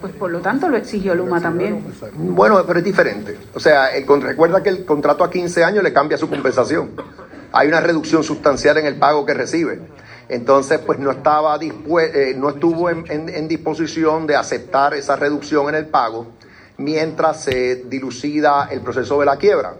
Pues 0.00 0.12
por 0.12 0.30
lo 0.30 0.40
tanto 0.40 0.68
lo 0.68 0.76
exigió 0.76 1.14
Luma 1.14 1.40
también. 1.40 1.84
Bueno, 2.14 2.64
pero 2.66 2.78
es 2.78 2.84
diferente. 2.84 3.36
O 3.54 3.60
sea, 3.60 3.88
el, 3.96 4.06
recuerda 4.22 4.62
que 4.62 4.68
el 4.68 4.84
contrato 4.84 5.24
a 5.24 5.30
15 5.30 5.64
años 5.64 5.82
le 5.82 5.92
cambia 5.92 6.16
su 6.16 6.28
compensación. 6.28 6.90
Hay 7.52 7.68
una 7.68 7.80
reducción 7.80 8.22
sustancial 8.22 8.76
en 8.78 8.86
el 8.86 8.96
pago 8.96 9.24
que 9.26 9.34
recibe. 9.34 9.80
Entonces, 10.28 10.78
pues 10.80 10.98
no 10.98 11.10
estaba 11.10 11.58
dispue- 11.58 12.10
eh, 12.14 12.34
no 12.36 12.50
estuvo 12.50 12.90
en, 12.90 13.04
en- 13.10 13.28
en 13.30 13.48
disposición 13.48 14.26
de 14.26 14.36
aceptar 14.36 14.92
esa 14.94 15.16
reducción 15.16 15.68
en 15.70 15.74
el 15.74 15.86
pago 15.86 16.26
mientras 16.76 17.42
se 17.44 17.84
dilucida 17.86 18.68
el 18.70 18.80
proceso 18.82 19.18
de 19.20 19.26
la 19.26 19.36
quiebra. 19.36 19.74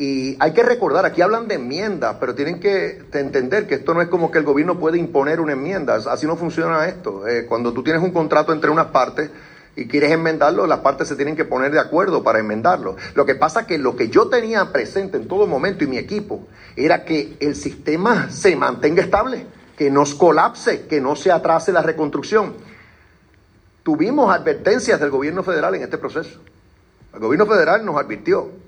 Y 0.00 0.36
hay 0.38 0.52
que 0.52 0.62
recordar, 0.62 1.04
aquí 1.04 1.22
hablan 1.22 1.48
de 1.48 1.56
enmiendas, 1.56 2.18
pero 2.20 2.32
tienen 2.32 2.60
que 2.60 3.02
entender 3.14 3.66
que 3.66 3.74
esto 3.74 3.94
no 3.94 4.00
es 4.00 4.06
como 4.06 4.30
que 4.30 4.38
el 4.38 4.44
gobierno 4.44 4.78
puede 4.78 4.96
imponer 4.96 5.40
una 5.40 5.54
enmienda, 5.54 5.96
así 5.96 6.24
no 6.24 6.36
funciona 6.36 6.86
esto. 6.86 7.26
Eh, 7.26 7.46
cuando 7.46 7.72
tú 7.72 7.82
tienes 7.82 8.00
un 8.00 8.12
contrato 8.12 8.52
entre 8.52 8.70
unas 8.70 8.86
partes 8.86 9.28
y 9.74 9.88
quieres 9.88 10.12
enmendarlo, 10.12 10.68
las 10.68 10.78
partes 10.78 11.08
se 11.08 11.16
tienen 11.16 11.34
que 11.34 11.44
poner 11.44 11.72
de 11.72 11.80
acuerdo 11.80 12.22
para 12.22 12.38
enmendarlo. 12.38 12.94
Lo 13.16 13.26
que 13.26 13.34
pasa 13.34 13.66
que 13.66 13.76
lo 13.76 13.96
que 13.96 14.08
yo 14.08 14.28
tenía 14.28 14.70
presente 14.70 15.16
en 15.16 15.26
todo 15.26 15.48
momento 15.48 15.82
y 15.82 15.88
mi 15.88 15.98
equipo 15.98 16.46
era 16.76 17.04
que 17.04 17.36
el 17.40 17.56
sistema 17.56 18.30
se 18.30 18.54
mantenga 18.54 19.02
estable, 19.02 19.46
que 19.76 19.90
no 19.90 20.04
colapse, 20.16 20.86
que 20.86 21.00
no 21.00 21.16
se 21.16 21.32
atrase 21.32 21.72
la 21.72 21.82
reconstrucción. 21.82 22.54
Tuvimos 23.82 24.32
advertencias 24.32 25.00
del 25.00 25.10
gobierno 25.10 25.42
federal 25.42 25.74
en 25.74 25.82
este 25.82 25.98
proceso. 25.98 26.38
El 27.12 27.18
gobierno 27.18 27.46
federal 27.46 27.84
nos 27.84 27.96
advirtió. 27.96 28.67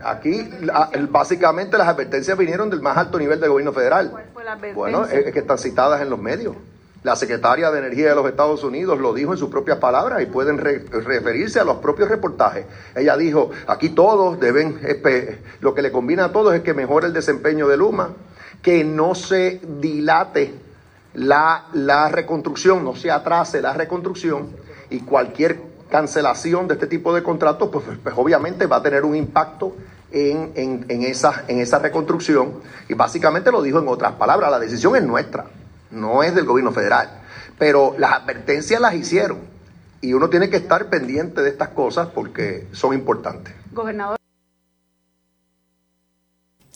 Aquí, 0.00 0.48
la- 0.60 0.90
básicamente, 1.08 1.78
las 1.78 1.88
advertencias 1.88 2.36
vinieron 2.36 2.68
del 2.70 2.82
más 2.82 2.96
alto 2.96 3.18
nivel 3.18 3.40
del 3.40 3.50
gobierno 3.50 3.72
federal. 3.72 4.10
¿Cuál 4.10 4.24
fue 4.32 4.44
la? 4.44 4.56
Bueno, 4.74 5.04
es 5.04 5.12
es 5.26 5.32
que 5.32 5.38
están 5.40 5.58
citadas 5.58 6.00
en 6.02 6.10
los 6.10 6.18
medios. 6.18 6.54
La 7.02 7.14
secretaria 7.14 7.70
de 7.70 7.78
Energía 7.78 8.08
de 8.08 8.14
los 8.16 8.26
Estados 8.26 8.64
Unidos 8.64 8.98
lo 8.98 9.14
dijo 9.14 9.32
en 9.32 9.38
sus 9.38 9.48
propias 9.48 9.78
palabras 9.78 10.20
y 10.22 10.26
pueden 10.26 10.58
re- 10.58 10.84
referirse 10.90 11.60
a 11.60 11.64
los 11.64 11.76
propios 11.76 12.08
reportajes. 12.08 12.66
Ella 12.96 13.16
dijo, 13.16 13.50
aquí 13.68 13.90
todos 13.90 14.40
deben, 14.40 14.80
lo 15.60 15.72
que 15.72 15.82
le 15.82 15.92
conviene 15.92 16.22
a 16.22 16.32
todos 16.32 16.52
es 16.54 16.62
que 16.62 16.74
mejore 16.74 17.06
el 17.06 17.12
desempeño 17.12 17.68
de 17.68 17.76
Luma, 17.76 18.10
que 18.60 18.82
no 18.82 19.14
se 19.14 19.60
dilate 19.80 20.52
la, 21.14 21.66
la 21.74 22.08
reconstrucción, 22.08 22.82
no 22.84 22.96
se 22.96 23.10
atrase 23.10 23.62
la 23.62 23.72
reconstrucción 23.72 24.48
y 24.90 25.00
cualquier 25.00 25.60
cancelación 25.96 26.68
de 26.68 26.74
este 26.74 26.86
tipo 26.86 27.14
de 27.14 27.22
contratos, 27.22 27.70
pues, 27.72 27.84
pues, 28.02 28.14
obviamente 28.18 28.66
va 28.66 28.76
a 28.76 28.82
tener 28.82 29.02
un 29.04 29.16
impacto 29.16 29.74
en, 30.12 30.52
en, 30.54 30.84
en 30.88 31.02
esa, 31.04 31.44
en 31.48 31.58
esa 31.60 31.78
reconstrucción. 31.78 32.60
Y 32.88 32.94
básicamente 32.94 33.50
lo 33.50 33.62
dijo 33.62 33.78
en 33.78 33.88
otras 33.88 34.12
palabras, 34.12 34.50
la 34.50 34.58
decisión 34.58 34.94
es 34.96 35.02
nuestra, 35.04 35.46
no 35.90 36.22
es 36.22 36.34
del 36.34 36.44
gobierno 36.44 36.70
federal. 36.72 37.08
Pero 37.58 37.94
las 37.98 38.12
advertencias 38.12 38.78
las 38.78 38.94
hicieron 38.94 39.38
y 40.02 40.12
uno 40.12 40.28
tiene 40.28 40.50
que 40.50 40.58
estar 40.58 40.90
pendiente 40.90 41.40
de 41.40 41.48
estas 41.48 41.70
cosas 41.70 42.08
porque 42.14 42.66
son 42.72 42.92
importantes. 42.92 43.54
Gobernador. 43.72 44.16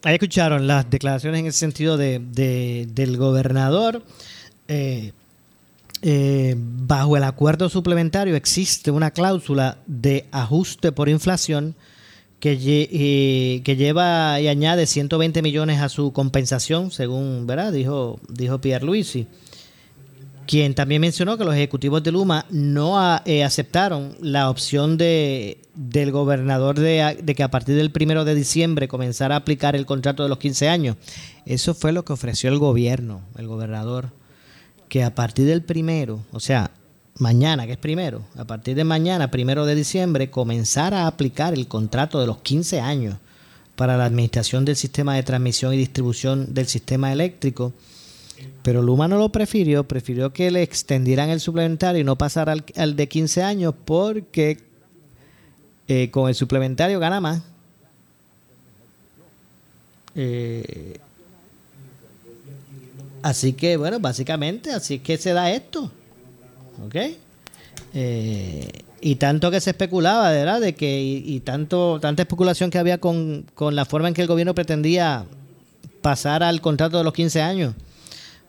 Ahí 0.03 0.15
escucharon 0.15 0.67
las 0.67 0.89
declaraciones 0.89 1.41
en 1.41 1.47
el 1.47 1.53
sentido 1.53 1.99
de, 1.99 2.21
de- 2.21 2.87
del 2.91 3.19
gobernador. 3.19 4.03
Eh, 4.67 5.13
eh, 6.03 6.55
bajo 6.57 7.17
el 7.17 7.25
acuerdo 7.25 7.69
suplementario 7.69 8.37
existe 8.37 8.91
una 8.91 9.11
cláusula 9.11 9.79
de 9.87 10.27
ajuste 10.33 10.93
por 10.93 11.09
inflación 11.09 11.75
que, 12.39 12.53
eh, 12.53 13.77
lleva 13.77 14.41
y 14.41 14.49
añade 14.49 14.87
120 14.87 15.43
millones 15.43 15.81
a 15.81 15.89
su 15.91 16.13
compensación, 16.13 16.91
según 16.91 17.47
¿verdad? 17.47 17.73
dijo, 17.73 18.19
dijo 18.29 18.61
Pierre 18.61 18.85
Luisi 18.85 19.27
quien 20.51 20.75
también 20.75 21.01
mencionó 21.01 21.39
que 21.39 21.45
los 21.45 21.55
ejecutivos 21.55 22.03
de 22.03 22.11
Luma 22.11 22.45
no 22.51 22.99
eh, 23.25 23.45
aceptaron 23.45 24.17
la 24.21 24.51
opción 24.51 24.97
de, 24.97 25.59
del 25.77 26.11
gobernador 26.11 26.77
de, 26.77 27.19
de 27.23 27.35
que 27.37 27.45
a 27.45 27.53
partir 27.53 27.77
del 27.77 27.93
primero 27.93 28.25
de 28.25 28.35
diciembre 28.35 28.89
comenzara 28.89 29.37
a 29.37 29.39
aplicar 29.39 29.77
el 29.77 29.87
contrato 29.87 30.25
de 30.25 30.29
los 30.29 30.39
15 30.39 30.69
años. 30.69 30.97
Eso 31.47 31.73
fue 31.73 31.93
lo 31.93 32.05
que 32.05 32.15
ofreció 32.15 32.51
el 32.51 32.59
gobierno, 32.59 33.23
el 33.39 33.47
gobernador, 33.47 34.11
que 34.91 35.05
a 35.05 35.15
partir 35.15 35.47
del 35.47 35.63
primero, 35.63 36.21
o 36.33 36.41
sea, 36.41 36.73
mañana, 37.17 37.65
que 37.65 37.73
es 37.73 37.79
primero, 37.79 38.25
a 38.37 38.45
partir 38.45 38.75
de 38.75 38.85
mañana, 38.85 39.31
primero 39.31 39.65
de 39.65 39.77
diciembre, 39.77 40.31
comenzara 40.31 41.05
a 41.05 41.07
aplicar 41.07 41.55
el 41.55 41.69
contrato 41.69 42.21
de 42.21 42.27
los 42.27 42.39
15 42.39 42.81
años 42.81 43.17
para 43.77 43.97
la 43.97 44.05
administración 44.05 44.65
del 44.65 44.77
sistema 44.77 45.15
de 45.15 45.23
transmisión 45.23 45.73
y 45.73 45.79
distribución 45.79 46.53
del 46.53 46.67
sistema 46.67 47.13
eléctrico. 47.13 47.73
Pero 48.63 48.83
Luma 48.83 49.07
no 49.07 49.17
lo 49.17 49.31
prefirió, 49.31 49.85
prefirió 49.85 50.33
que 50.33 50.51
le 50.51 50.63
extendieran 50.63 51.31
el 51.31 51.41
suplementario 51.41 52.01
y 52.01 52.05
no 52.05 52.19
pasara 52.19 52.53
al, 52.53 52.65
al 52.75 52.97
de 52.97 53.09
15 53.09 53.43
años 53.45 53.75
porque 53.85 54.59
eh, 55.87 56.11
con 56.11 56.29
el 56.29 56.35
suplementario 56.35 56.99
gana 56.99 57.21
más. 57.21 57.43
Eh, 60.17 60.99
así 63.23 63.53
que, 63.53 63.77
bueno, 63.77 64.01
básicamente, 64.01 64.73
así 64.73 64.97
es 64.97 65.03
que 65.03 65.19
se 65.19 65.33
da 65.33 65.51
esto. 65.51 65.91
¿Ok? 66.85 66.97
Eh, 67.95 68.69
y 69.01 69.17
tanto 69.17 69.51
que 69.51 69.61
se 69.61 69.71
especulaba, 69.71 70.31
¿verdad? 70.31 70.61
De 70.61 70.75
que, 70.75 71.01
y, 71.03 71.41
tanto, 71.41 71.99
tanta 72.01 72.23
especulación 72.23 72.71
que 72.71 72.79
había 72.79 72.99
con, 72.99 73.47
con 73.55 73.75
la 73.75 73.85
forma 73.85 74.09
en 74.09 74.15
que 74.15 74.23
el 74.23 74.29
gobierno 74.29 74.55
pretendía 74.55 75.25
pasar 76.03 76.43
al 76.43 76.61
contrato 76.61 76.99
de 76.99 77.05
los 77.05 77.13
15 77.13 77.41
años. 77.41 77.75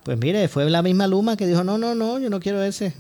Pues 0.03 0.17
mire, 0.17 0.47
fue 0.47 0.69
la 0.69 0.81
misma 0.81 1.07
Luma 1.07 1.38
que 1.38 1.47
dijo, 1.47 1.63
no, 1.63 1.77
no, 1.77 1.95
no, 1.95 2.19
yo 2.19 2.29
no 2.29 2.39
quiero 2.39 2.62
ese. 2.63 2.93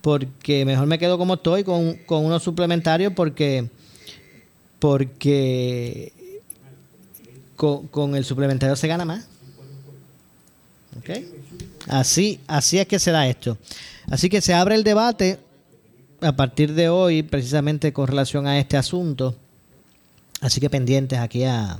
Porque 0.00 0.64
mejor 0.64 0.86
me 0.86 0.98
quedo 0.98 1.18
como 1.18 1.34
estoy 1.34 1.64
con, 1.64 1.94
con 2.06 2.24
unos 2.24 2.42
suplementarios 2.42 3.12
porque, 3.14 3.68
porque 4.78 6.12
con 7.56 8.14
el 8.14 8.24
suplementario 8.24 8.76
se 8.76 8.88
gana 8.88 9.04
más. 9.04 9.28
¿Ok? 10.98 11.10
Así, 11.88 12.40
así 12.46 12.78
es 12.78 12.86
que 12.86 12.98
se 12.98 13.10
da 13.10 13.26
esto. 13.28 13.56
Así 14.10 14.28
que 14.28 14.40
se 14.40 14.54
abre 14.54 14.74
el 14.74 14.84
debate 14.84 15.38
a 16.20 16.32
partir 16.32 16.74
de 16.74 16.88
hoy, 16.88 17.22
precisamente 17.22 17.92
con 17.92 18.06
relación 18.06 18.46
a 18.46 18.58
este 18.58 18.76
asunto. 18.76 19.36
Así 20.40 20.60
que 20.60 20.68
pendientes 20.70 21.18
aquí 21.18 21.44
a, 21.44 21.78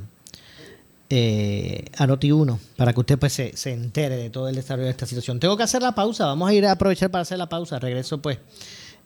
eh, 1.09 1.85
a 1.96 2.07
Noti1 2.07 2.59
para 2.77 2.92
que 2.92 3.01
usted 3.01 3.18
pues 3.18 3.33
se, 3.33 3.57
se 3.57 3.73
entere 3.73 4.16
de 4.16 4.31
todo 4.31 4.49
el 4.49 4.55
desarrollo 4.55 4.85
de 4.87 4.90
esta 4.92 5.07
situación. 5.07 5.40
Tengo 5.40 5.57
que 5.57 5.62
hacer 5.64 5.83
la 5.83 5.92
pausa, 5.94 6.27
vamos 6.27 6.49
a 6.49 6.55
ir 6.55 6.64
a 6.66 6.73
aprovechar 6.73 7.11
para 7.11 7.23
hacer 7.23 7.38
la 7.38 7.49
pausa. 7.49 7.79
Regreso 7.79 8.20
pues, 8.23 8.38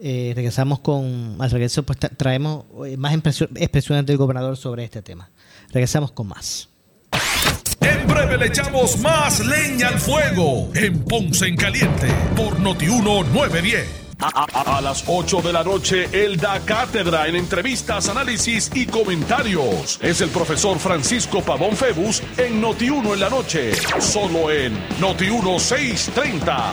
eh, 0.00 0.32
regresamos 0.34 0.80
con, 0.80 1.36
al 1.38 1.50
regreso 1.50 1.82
pues 1.84 1.98
tra- 1.98 2.10
traemos 2.16 2.64
eh, 2.86 2.96
más 2.96 3.14
expresiones 3.14 4.06
del 4.06 4.16
gobernador 4.16 4.56
sobre 4.56 4.84
este 4.84 5.02
tema. 5.02 5.30
Regresamos 5.72 6.12
con 6.12 6.28
más. 6.28 6.68
En 8.04 8.08
breve 8.12 8.36
le 8.36 8.46
echamos 8.48 8.98
más 8.98 9.40
leña 9.40 9.88
al 9.88 9.98
fuego 9.98 10.68
en 10.74 11.02
Ponce 11.04 11.46
en 11.46 11.56
Caliente 11.56 12.06
por 12.36 12.60
Notiuno 12.60 13.22
910. 13.24 13.88
A, 14.20 14.44
a- 14.44 14.76
a 14.76 14.80
las 14.82 15.04
8 15.06 15.40
de 15.40 15.52
la 15.54 15.64
noche, 15.64 16.08
él 16.12 16.36
da 16.36 16.60
cátedra 16.60 17.26
en 17.28 17.36
entrevistas, 17.36 18.10
análisis 18.10 18.70
y 18.74 18.84
comentarios. 18.84 19.98
Es 20.02 20.20
el 20.20 20.28
profesor 20.28 20.78
Francisco 20.78 21.40
Pavón 21.40 21.74
Febus 21.78 22.22
en 22.36 22.60
Noti1 22.62 23.14
en 23.14 23.20
la 23.20 23.30
noche. 23.30 23.72
Solo 24.00 24.50
en 24.50 24.74
Noti1 25.00 25.58
630. 25.58 26.72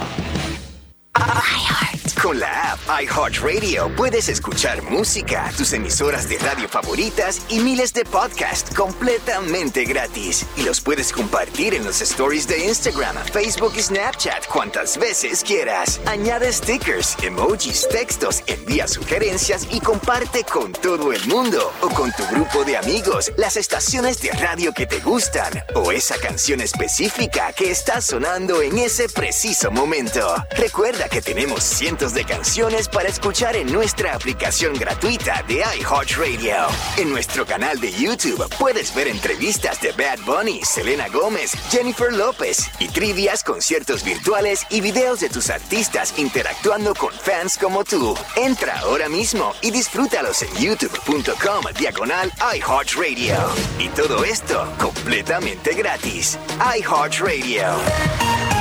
Con 2.21 2.39
la 2.39 2.73
app 2.73 2.79
iHeartRadio 3.01 3.95
puedes 3.95 4.29
escuchar 4.29 4.83
música, 4.83 5.51
tus 5.57 5.73
emisoras 5.73 6.29
de 6.29 6.37
radio 6.37 6.69
favoritas 6.69 7.41
y 7.49 7.59
miles 7.59 7.93
de 7.93 8.05
podcasts 8.05 8.75
completamente 8.75 9.85
gratis. 9.85 10.45
Y 10.55 10.61
los 10.61 10.81
puedes 10.81 11.11
compartir 11.11 11.73
en 11.73 11.83
los 11.83 11.99
stories 11.99 12.47
de 12.47 12.67
Instagram, 12.67 13.15
Facebook 13.33 13.73
y 13.75 13.81
Snapchat 13.81 14.45
cuantas 14.45 14.99
veces 14.99 15.43
quieras. 15.43 15.99
Añade 16.05 16.53
stickers, 16.53 17.17
emojis, 17.23 17.87
textos, 17.89 18.43
envía 18.45 18.87
sugerencias 18.87 19.67
y 19.71 19.79
comparte 19.79 20.43
con 20.43 20.73
todo 20.73 21.13
el 21.13 21.25
mundo 21.25 21.73
o 21.81 21.89
con 21.89 22.11
tu 22.11 22.23
grupo 22.27 22.63
de 22.63 22.77
amigos 22.77 23.31
las 23.35 23.57
estaciones 23.57 24.21
de 24.21 24.29
radio 24.33 24.73
que 24.73 24.85
te 24.85 24.99
gustan 24.99 25.63
o 25.73 25.91
esa 25.91 26.17
canción 26.19 26.61
específica 26.61 27.51
que 27.53 27.71
está 27.71 27.99
sonando 27.99 28.61
en 28.61 28.77
ese 28.77 29.09
preciso 29.09 29.71
momento. 29.71 30.35
Recuerda 30.55 31.09
que 31.09 31.23
tenemos 31.23 31.63
cientos 31.63 32.10
de 32.13 32.25
canciones 32.25 32.87
para 32.87 33.09
escuchar 33.09 33.55
en 33.55 33.71
nuestra 33.71 34.13
aplicación 34.13 34.73
gratuita 34.73 35.43
de 35.47 35.63
iHeartRadio. 35.79 36.55
En 36.97 37.09
nuestro 37.09 37.45
canal 37.45 37.79
de 37.79 37.91
YouTube 37.91 38.47
puedes 38.57 38.93
ver 38.93 39.07
entrevistas 39.07 39.81
de 39.81 39.91
Bad 39.91 40.19
Bunny, 40.25 40.61
Selena 40.63 41.07
Gómez, 41.09 41.51
Jennifer 41.69 42.11
López 42.11 42.69
y 42.79 42.87
trivias, 42.87 43.43
conciertos 43.43 44.03
virtuales 44.03 44.65
y 44.69 44.81
videos 44.81 45.19
de 45.19 45.29
tus 45.29 45.49
artistas 45.49 46.13
interactuando 46.17 46.93
con 46.95 47.13
fans 47.13 47.57
como 47.57 47.83
tú. 47.83 48.15
Entra 48.35 48.79
ahora 48.79 49.09
mismo 49.09 49.53
y 49.61 49.71
disfrútalos 49.71 50.41
en 50.41 50.53
youtube.com 50.55 51.65
diagonal 51.77 52.31
iHeartRadio. 52.55 53.37
Y 53.79 53.89
todo 53.89 54.23
esto 54.23 54.71
completamente 54.79 55.73
gratis. 55.73 56.37
iHeartRadio. 56.77 58.60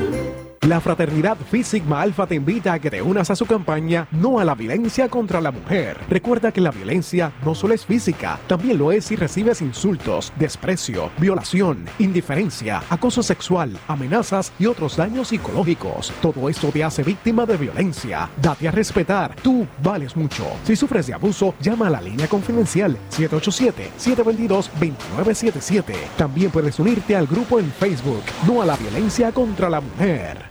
La 0.67 0.79
Fraternidad 0.79 1.37
Phi 1.49 1.63
Sigma 1.63 2.03
Alpha 2.03 2.27
te 2.27 2.35
invita 2.35 2.73
a 2.73 2.79
que 2.79 2.91
te 2.91 3.01
unas 3.01 3.31
a 3.31 3.35
su 3.35 3.47
campaña 3.47 4.07
No 4.11 4.39
a 4.39 4.45
la 4.45 4.53
violencia 4.53 5.09
contra 5.09 5.41
la 5.41 5.49
mujer. 5.49 5.97
Recuerda 6.07 6.51
que 6.51 6.61
la 6.61 6.69
violencia 6.69 7.33
no 7.43 7.55
solo 7.55 7.73
es 7.73 7.83
física, 7.83 8.39
también 8.45 8.77
lo 8.77 8.91
es 8.91 9.05
si 9.05 9.15
recibes 9.15 9.63
insultos, 9.63 10.31
desprecio, 10.37 11.09
violación, 11.17 11.85
indiferencia, 11.97 12.83
acoso 12.91 13.23
sexual, 13.23 13.75
amenazas 13.87 14.53
y 14.59 14.67
otros 14.67 14.97
daños 14.97 15.29
psicológicos. 15.29 16.13
Todo 16.21 16.47
esto 16.47 16.67
te 16.67 16.83
hace 16.83 17.01
víctima 17.01 17.47
de 17.47 17.57
violencia. 17.57 18.29
Date 18.39 18.67
a 18.67 18.71
respetar, 18.71 19.35
tú 19.41 19.65
vales 19.81 20.15
mucho. 20.15 20.45
Si 20.63 20.75
sufres 20.75 21.07
de 21.07 21.15
abuso, 21.15 21.55
llama 21.59 21.87
a 21.87 21.89
la 21.89 22.01
línea 22.01 22.27
confidencial 22.27 22.95
787-722-2977. 23.09 25.95
También 26.15 26.51
puedes 26.51 26.77
unirte 26.77 27.15
al 27.15 27.25
grupo 27.25 27.57
en 27.57 27.71
Facebook 27.71 28.21
No 28.45 28.61
a 28.61 28.65
la 28.67 28.77
violencia 28.77 29.31
contra 29.31 29.67
la 29.67 29.81
mujer. 29.81 30.50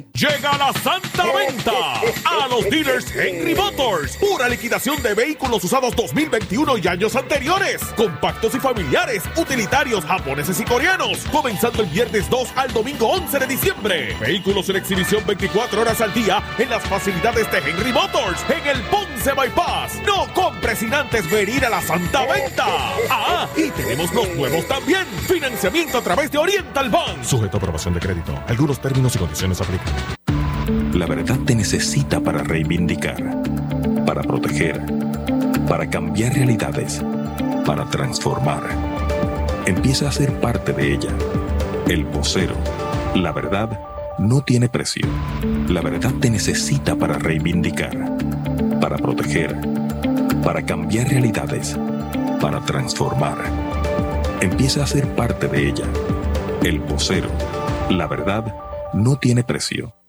Llega 0.13 0.57
la 0.57 0.73
Santa 0.73 1.25
Venta 1.33 2.01
a 2.25 2.47
los 2.47 2.69
dealers 2.69 3.13
Henry 3.15 3.53
Motors. 3.53 4.17
Pura 4.17 4.49
liquidación 4.49 5.01
de 5.01 5.13
vehículos 5.13 5.63
usados 5.63 5.95
2021 5.95 6.77
y 6.79 6.87
años 6.87 7.15
anteriores. 7.15 7.81
Compactos 7.95 8.55
y 8.55 8.59
familiares, 8.59 9.23
utilitarios 9.37 10.03
japoneses 10.05 10.59
y 10.59 10.65
coreanos. 10.65 11.19
Comenzando 11.31 11.83
el 11.83 11.89
viernes 11.89 12.29
2 12.29 12.53
al 12.55 12.73
domingo 12.73 13.07
11 13.09 13.39
de 13.39 13.47
diciembre. 13.47 14.15
Vehículos 14.19 14.67
en 14.69 14.77
exhibición 14.77 15.23
24 15.25 15.81
horas 15.81 16.01
al 16.01 16.13
día 16.13 16.43
en 16.57 16.69
las 16.69 16.83
facilidades 16.83 17.51
de 17.51 17.57
Henry 17.59 17.93
Motors 17.93 18.43
en 18.49 18.67
el 18.67 18.81
Ponce 18.83 19.20
Bypass. 19.29 20.01
No 20.05 20.33
compres 20.33 20.79
sin 20.79 20.93
antes 20.93 21.29
venir 21.29 21.63
a 21.65 21.69
la 21.69 21.81
Santa 21.81 22.25
Venta. 22.25 22.65
Ah, 23.09 23.47
y 23.55 23.69
tenemos 23.69 24.11
los 24.13 24.27
nuevos 24.35 24.67
también. 24.67 25.05
Financiamiento 25.27 25.99
a 25.99 26.01
través 26.01 26.31
de 26.31 26.39
Oriental 26.39 26.89
Bank. 26.89 27.23
Sujeto 27.23 27.57
a 27.57 27.59
aprobación 27.59 27.93
de 27.93 27.99
crédito. 27.99 28.33
Algunos 28.47 28.81
términos 28.81 29.15
y 29.15 29.19
condiciones 29.19 29.61
aplican. 29.61 29.93
La 30.93 31.05
verdad 31.05 31.37
te 31.45 31.55
necesita 31.55 32.19
para 32.19 32.43
reivindicar, 32.43 33.17
para 34.05 34.23
proteger, 34.23 34.81
para 35.67 35.89
cambiar 35.89 36.33
realidades, 36.33 37.01
para 37.65 37.85
transformar. 37.89 38.63
Empieza 39.65 40.09
a 40.09 40.11
ser 40.11 40.33
parte 40.39 40.73
de 40.73 40.93
ella. 40.93 41.11
El 41.87 42.05
vocero. 42.05 42.55
La 43.15 43.31
verdad 43.31 43.79
no 44.17 44.41
tiene 44.41 44.69
precio. 44.69 45.07
La 45.67 45.81
verdad 45.81 46.11
te 46.19 46.29
necesita 46.29 46.95
para 46.95 47.17
reivindicar, 47.17 47.91
para 48.81 48.97
proteger, 48.97 49.55
para 50.43 50.65
cambiar 50.65 51.07
realidades, 51.07 51.77
para 52.41 52.59
transformar. 52.65 53.37
Empieza 54.41 54.83
a 54.83 54.87
ser 54.87 55.07
parte 55.15 55.47
de 55.47 55.69
ella. 55.69 55.85
El 56.63 56.79
vocero. 56.79 57.29
La 57.89 58.07
verdad 58.07 58.53
no 58.93 59.17
tiene 59.17 59.43
precio. 59.43 60.00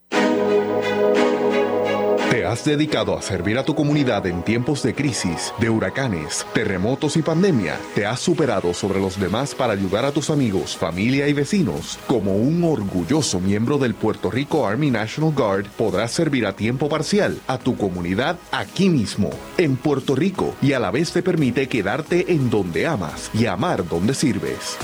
¿Te 2.53 2.59
has 2.59 2.65
dedicado 2.67 3.17
a 3.17 3.23
servir 3.23 3.57
a 3.57 3.65
tu 3.65 3.75
comunidad 3.75 4.27
en 4.27 4.43
tiempos 4.43 4.83
de 4.83 4.95
crisis, 4.95 5.55
de 5.59 5.71
huracanes, 5.71 6.45
terremotos 6.53 7.17
y 7.17 7.23
pandemia? 7.23 7.81
¿Te 7.95 8.05
has 8.05 8.21
superado 8.21 8.75
sobre 8.75 9.01
los 9.01 9.19
demás 9.19 9.55
para 9.55 9.73
ayudar 9.73 10.05
a 10.05 10.13
tus 10.13 10.29
amigos, 10.29 10.77
familia 10.77 11.27
y 11.29 11.33
vecinos? 11.33 11.99
Como 12.07 12.37
un 12.37 12.63
orgulloso 12.63 13.41
miembro 13.41 13.79
del 13.79 13.95
Puerto 13.95 14.31
Rico 14.31 14.67
Army 14.67 14.91
National 14.91 15.33
Guard, 15.33 15.65
podrás 15.79 16.13
servir 16.13 16.45
a 16.45 16.55
tiempo 16.55 16.91
parcial 16.91 17.41
a 17.47 17.57
tu 17.57 17.75
comunidad 17.75 18.37
aquí 18.51 18.91
mismo, 18.91 19.31
en 19.57 19.79
Puerto 19.79 20.15
Rico, 20.15 20.55
y 20.61 20.75
a 20.75 20.79
la 20.79 20.91
vez 20.91 21.11
te 21.11 21.23
permite 21.23 21.71
quedarte 21.71 22.35
en 22.35 22.51
donde 22.51 22.87
amas 22.87 23.31
y 23.33 23.47
amar 23.47 23.89
donde 23.89 24.13
sirves. 24.13 24.77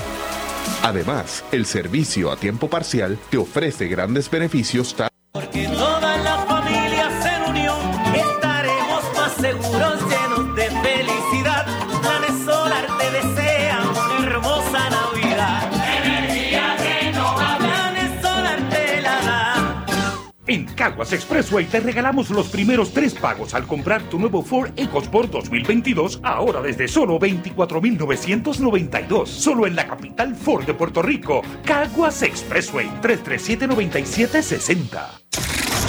Además, 0.81 1.43
el 1.51 1.67
servicio 1.67 2.31
a 2.31 2.35
tiempo 2.35 2.67
parcial 2.67 3.19
te 3.29 3.37
ofrece 3.37 3.87
grandes 3.87 4.27
beneficios 4.27 4.95
Porque 5.31 5.67
Caguas 20.79 21.11
Expressway 21.11 21.65
te 21.65 21.81
regalamos 21.81 22.29
los 22.29 22.47
primeros 22.47 22.93
tres 22.93 23.13
pagos 23.13 23.53
al 23.53 23.67
comprar 23.67 24.01
tu 24.03 24.17
nuevo 24.17 24.41
Ford 24.41 24.71
EcoSport 24.77 25.29
2022, 25.29 26.21
ahora 26.23 26.61
desde 26.61 26.87
solo 26.87 27.19
24,992. 27.19 29.29
Solo 29.29 29.67
en 29.67 29.75
la 29.75 29.85
capital 29.85 30.37
Ford 30.37 30.65
de 30.65 30.73
Puerto 30.73 31.01
Rico. 31.01 31.41
Caguas 31.65 32.21
Expressway 32.21 32.87
337-9760. 33.01 35.01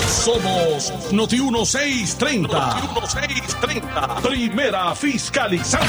Somos 0.08 1.12
Noti 1.12 1.38
1630. 1.38 2.48
Noti 2.48 2.88
1630. 2.88 4.16
Primera 4.22 4.92
fiscalizando. 4.96 5.86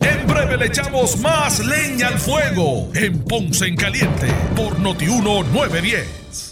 En 0.00 0.26
breve 0.26 0.56
le 0.56 0.66
echamos 0.66 1.16
más 1.20 1.64
leña 1.64 2.08
al 2.08 2.18
fuego 2.18 2.90
en 2.92 3.22
Ponce 3.22 3.66
en 3.66 3.76
Caliente 3.76 4.26
por 4.56 4.80
Noti 4.80 5.06
1910. 5.06 6.51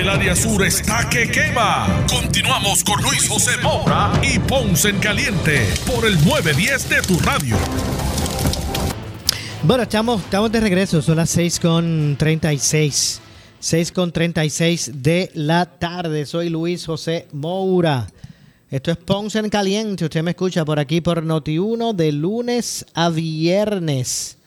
El 0.00 0.08
área 0.08 0.34
sur 0.34 0.64
está 0.64 1.06
que 1.10 1.30
quema. 1.30 2.06
Continuamos 2.08 2.82
con 2.82 3.02
Luis 3.02 3.28
José 3.28 3.50
Moura 3.62 4.10
y 4.22 4.38
Ponce 4.38 4.88
en 4.88 4.98
Caliente 4.98 5.68
por 5.86 6.06
el 6.06 6.14
910 6.24 6.88
de 6.88 7.02
tu 7.02 7.18
radio. 7.18 7.54
Bueno, 9.62 9.82
estamos, 9.82 10.22
estamos 10.22 10.50
de 10.50 10.60
regreso, 10.60 11.02
son 11.02 11.16
las 11.16 11.28
6 11.28 11.60
con 11.60 12.16
36 12.18 13.20
6 13.58 13.92
con 13.92 14.10
36 14.10 15.02
de 15.02 15.30
la 15.34 15.66
tarde. 15.66 16.24
Soy 16.24 16.48
Luis 16.48 16.86
José 16.86 17.28
Moura. 17.32 18.06
Esto 18.70 18.92
es 18.92 18.96
Ponce 18.96 19.38
en 19.38 19.50
Caliente. 19.50 20.06
Usted 20.06 20.22
me 20.22 20.30
escucha 20.30 20.64
por 20.64 20.78
aquí 20.78 21.02
por 21.02 21.22
Noti1 21.22 21.94
de 21.94 22.12
lunes 22.12 22.86
a 22.94 23.10
viernes 23.10 24.38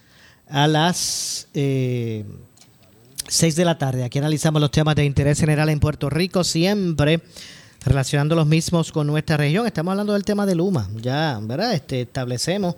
a 0.50 0.66
las 0.66 1.48
eh, 1.54 2.26
6 3.34 3.56
de 3.56 3.66
la 3.66 3.80
tarde. 3.80 4.04
Aquí 4.04 4.20
analizamos 4.20 4.62
los 4.62 4.70
temas 4.70 4.96
de 4.96 5.06
interés 5.06 5.40
general 5.40 5.68
en 5.70 5.80
Puerto 5.80 6.08
Rico, 6.08 6.44
siempre 6.44 7.20
relacionando 7.84 8.36
los 8.36 8.46
mismos 8.46 8.92
con 8.92 9.08
nuestra 9.08 9.38
región. 9.38 9.66
Estamos 9.66 9.92
hablando 9.94 10.14
del 10.14 10.24
tema 10.24 10.46
de 10.46 10.54
Luma. 10.54 10.88
Ya, 11.02 11.40
¿verdad? 11.42 11.74
Este, 11.74 12.02
establecemos 12.02 12.76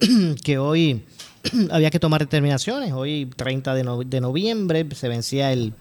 que 0.44 0.58
hoy 0.58 1.02
había 1.72 1.90
que 1.90 1.98
tomar 1.98 2.20
determinaciones. 2.20 2.92
Hoy, 2.92 3.28
30 3.34 3.74
de, 3.74 4.20
noviembre, 4.20 4.86
se 4.94 5.08
vencía 5.08 5.52
el, 5.52 5.74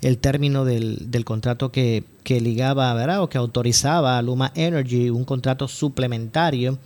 el 0.00 0.16
término 0.16 0.64
del, 0.64 1.10
del 1.10 1.26
contrato 1.26 1.70
que, 1.70 2.04
que, 2.24 2.40
ligaba, 2.40 2.94
¿verdad? 2.94 3.20
O 3.20 3.28
que 3.28 3.36
autorizaba 3.36 4.16
a 4.16 4.22
Luma 4.22 4.52
Energy, 4.54 5.10
un 5.10 5.26
contrato 5.26 5.68
suplementario 5.68 6.78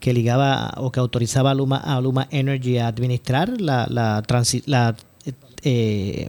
que 0.00 0.12
ligaba 0.12 0.74
o 0.78 0.90
que 0.90 0.98
autorizaba 0.98 1.52
a 1.52 1.54
Luma, 1.54 1.76
a 1.76 2.00
Luma 2.00 2.26
Energy 2.32 2.78
a 2.78 2.88
administrar 2.88 3.60
la, 3.60 3.86
la, 3.88 4.24
la 4.66 4.96
eh. 5.62 6.28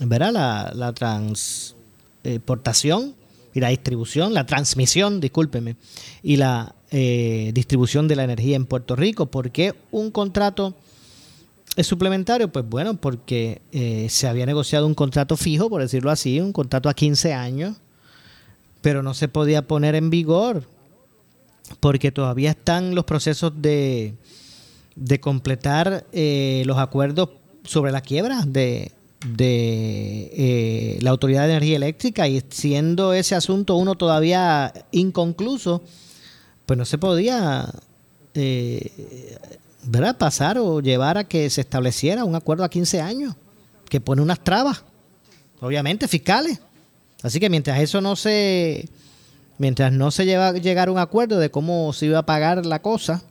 La, 0.00 0.72
la 0.74 0.92
transportación 0.92 3.14
y 3.52 3.60
la 3.60 3.68
distribución, 3.68 4.32
la 4.32 4.46
transmisión, 4.46 5.20
discúlpeme, 5.20 5.76
y 6.22 6.36
la 6.36 6.74
eh, 6.90 7.50
distribución 7.54 8.08
de 8.08 8.16
la 8.16 8.24
energía 8.24 8.56
en 8.56 8.66
Puerto 8.66 8.96
Rico. 8.96 9.26
¿Por 9.26 9.50
qué 9.50 9.74
un 9.90 10.10
contrato 10.10 10.74
es 11.76 11.86
suplementario? 11.86 12.50
Pues 12.52 12.68
bueno, 12.68 12.94
porque 12.94 13.60
eh, 13.72 14.06
se 14.08 14.28
había 14.28 14.46
negociado 14.46 14.86
un 14.86 14.94
contrato 14.94 15.36
fijo, 15.36 15.68
por 15.68 15.80
decirlo 15.80 16.10
así, 16.10 16.40
un 16.40 16.52
contrato 16.52 16.88
a 16.88 16.94
15 16.94 17.34
años, 17.34 17.76
pero 18.80 19.02
no 19.02 19.14
se 19.14 19.28
podía 19.28 19.66
poner 19.66 19.94
en 19.94 20.10
vigor 20.10 20.64
porque 21.80 22.12
todavía 22.12 22.50
están 22.50 22.94
los 22.94 23.04
procesos 23.04 23.52
de, 23.60 24.14
de 24.96 25.20
completar 25.20 26.06
eh, 26.12 26.62
los 26.66 26.78
acuerdos 26.78 27.30
sobre 27.68 27.92
la 27.92 28.00
quiebra 28.00 28.44
de, 28.46 28.92
de 29.26 30.98
la 31.02 31.10
Autoridad 31.10 31.42
de 31.42 31.50
Energía 31.50 31.76
Eléctrica 31.76 32.26
y 32.26 32.42
siendo 32.48 33.12
ese 33.12 33.34
asunto 33.34 33.76
uno 33.76 33.94
todavía 33.94 34.72
inconcluso, 34.90 35.82
pues 36.64 36.78
no 36.78 36.86
se 36.86 36.96
podía 36.96 37.66
eh, 38.34 39.36
pasar 40.16 40.58
o 40.58 40.80
llevar 40.80 41.18
a 41.18 41.24
que 41.24 41.50
se 41.50 41.60
estableciera 41.60 42.24
un 42.24 42.34
acuerdo 42.34 42.64
a 42.64 42.70
15 42.70 43.00
años 43.02 43.34
que 43.88 44.00
pone 44.00 44.22
unas 44.22 44.42
trabas, 44.42 44.84
obviamente 45.60 46.08
fiscales. 46.08 46.60
Así 47.22 47.38
que 47.38 47.50
mientras 47.50 47.80
eso 47.80 48.00
no 48.00 48.16
se, 48.16 48.88
mientras 49.58 49.92
no 49.92 50.10
se 50.10 50.24
lleva 50.24 50.52
llegar 50.52 50.88
a 50.88 50.92
un 50.92 50.98
acuerdo 50.98 51.38
de 51.38 51.50
cómo 51.50 51.92
se 51.92 52.06
iba 52.06 52.20
a 52.20 52.26
pagar 52.26 52.64
la 52.64 52.80
cosa, 52.80 53.22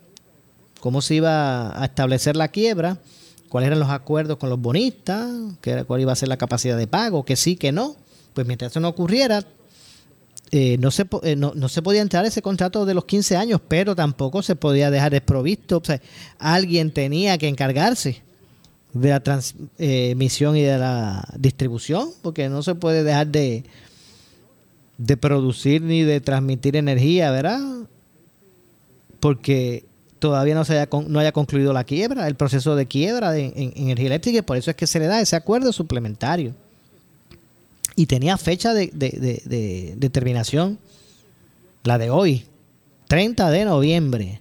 cómo 0.80 1.02
se 1.02 1.15
iba 1.15 1.82
a 1.82 1.86
establecer 1.86 2.36
la 2.36 2.50
quiebra, 2.50 3.00
cuáles 3.49 3.67
eran 3.67 3.79
los 3.79 3.89
acuerdos 3.89 4.38
con 4.38 4.49
los 4.49 4.60
bonistas, 4.60 5.29
cuál 5.88 6.01
iba 6.01 6.12
a 6.12 6.15
ser 6.15 6.29
la 6.29 6.38
capacidad 6.38 6.77
de 6.77 6.88
pago, 6.88 7.23
que 7.23 7.36
sí, 7.36 7.55
que 7.55 7.71
no, 7.71 7.95
pues 8.33 8.45
mientras 8.47 8.71
eso 8.71 8.79
no 8.79 8.89
ocurriera, 8.89 9.43
eh, 10.51 10.77
no, 10.79 10.91
se, 10.91 11.05
eh, 11.23 11.36
no, 11.36 11.53
no, 11.55 11.67
se 11.67 11.81
podía 11.81 12.01
entrar 12.01 12.25
ese 12.25 12.41
contrato 12.41 12.86
de 12.86 12.93
los 12.93 13.05
15 13.05 13.36
años, 13.36 13.62
pero 13.67 13.95
tampoco 13.95 14.41
se 14.41 14.55
podía 14.55 14.89
dejar 14.89 15.12
desprovisto. 15.12 15.77
O 15.77 15.83
sea, 15.83 16.01
alguien 16.39 16.91
tenía 16.91 17.38
que 17.38 17.47
encargarse 17.47 18.21
de 18.93 19.10
la 19.10 19.19
transmisión 19.19 20.55
y 20.55 20.62
de 20.62 20.77
la 20.77 21.27
distribución, 21.38 22.10
porque 22.21 22.47
no 22.47 22.63
se 22.63 22.75
puede 22.75 23.03
dejar 23.03 23.27
de, 23.27 23.65
de 24.97 25.17
producir 25.17 25.81
ni 25.81 26.03
de 26.03 26.21
transmitir 26.21 26.77
energía, 26.77 27.31
¿verdad? 27.31 27.60
Porque 29.19 29.86
todavía 30.19 30.56
no 30.56 30.65
se 30.65 30.80
haya, 30.80 30.89
no 31.08 31.19
haya 31.19 31.32
concluido 31.32 31.73
la 31.73 31.84
quiebra, 31.84 32.27
el 32.27 32.36
proceso 32.36 32.75
de 32.75 32.88
quiebra 32.88 33.32
de, 33.32 33.45
en, 33.45 33.53
en 33.56 33.73
energía 33.75 34.08
eléctrica, 34.08 34.39
y 34.39 34.41
por 34.41 34.58
eso 34.58 34.71
es 34.71 34.77
que 34.77 34.88
se 34.88 34.99
le 34.99 35.08
da 35.08 35.21
ese 35.21 35.36
acuerdo 35.36 35.71
suplementario 35.71 36.53
y 37.97 38.06
tenía 38.06 38.38
fecha 38.38 38.75
de, 38.75 38.91
de, 38.93 40.10
terminación, 40.12 40.77
la 41.84 41.97
de 41.97 42.12
hoy, 42.12 42.45
30 43.08 43.49
de 43.49 43.65
noviembre. 43.65 44.39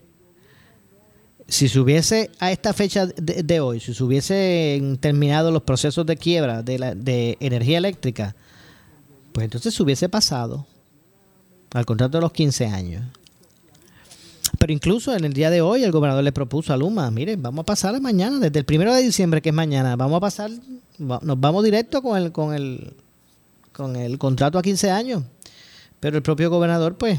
Si 1.48 1.66
se 1.70 1.80
hubiese 1.80 2.30
a 2.38 2.52
esta 2.52 2.74
fecha 2.74 3.06
de, 3.06 3.60
hoy, 3.60 3.80
si 3.80 3.94
se 3.94 4.04
hubiesen 4.04 4.98
terminado 4.98 5.50
los 5.50 5.62
procesos 5.62 6.04
de 6.04 6.18
quiebra 6.18 6.62
de, 6.62 6.78
la, 6.78 6.94
de 6.94 7.38
energía 7.40 7.78
eléctrica, 7.78 8.36
pues 9.32 9.44
entonces 9.44 9.72
se 9.72 9.82
hubiese 9.82 10.10
pasado 10.10 10.66
al 11.72 11.86
contrato 11.86 12.18
de 12.18 12.22
los 12.22 12.32
15 12.32 12.66
años. 12.66 13.04
Pero 14.58 14.72
incluso 14.72 15.14
en 15.14 15.24
el 15.24 15.32
día 15.32 15.50
de 15.50 15.60
hoy 15.60 15.84
el 15.84 15.92
gobernador 15.92 16.24
le 16.24 16.32
propuso 16.32 16.72
a 16.72 16.76
Luma, 16.76 17.10
miren, 17.10 17.42
vamos 17.42 17.62
a 17.62 17.66
pasar 17.66 18.00
mañana, 18.00 18.38
desde 18.38 18.58
el 18.58 18.64
primero 18.64 18.94
de 18.94 19.02
diciembre 19.02 19.42
que 19.42 19.50
es 19.50 19.54
mañana, 19.54 19.96
vamos 19.96 20.16
a 20.16 20.20
pasar, 20.20 20.50
nos 20.98 21.40
vamos 21.40 21.64
directo 21.64 22.02
con 22.02 22.16
el, 22.16 22.32
con 22.32 22.54
el, 22.54 22.92
con 23.72 23.96
el 23.96 24.18
contrato 24.18 24.58
a 24.58 24.62
15 24.62 24.90
años. 24.90 25.22
Pero 26.00 26.16
el 26.16 26.22
propio 26.22 26.50
gobernador, 26.50 26.96
pues, 26.96 27.18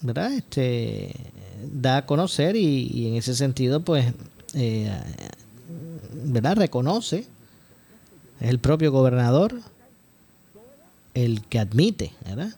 ¿verdad? 0.00 0.32
Este, 0.32 1.12
da 1.72 1.98
a 1.98 2.06
conocer 2.06 2.56
y, 2.56 3.08
en 3.08 3.14
ese 3.14 3.34
sentido, 3.34 3.80
pues, 3.80 4.12
eh, 4.54 4.90
¿verdad? 6.24 6.56
Reconoce, 6.56 7.26
el 8.40 8.58
propio 8.58 8.90
gobernador 8.90 9.60
el 11.14 11.42
que 11.42 11.58
admite, 11.58 12.12
¿verdad? 12.26 12.54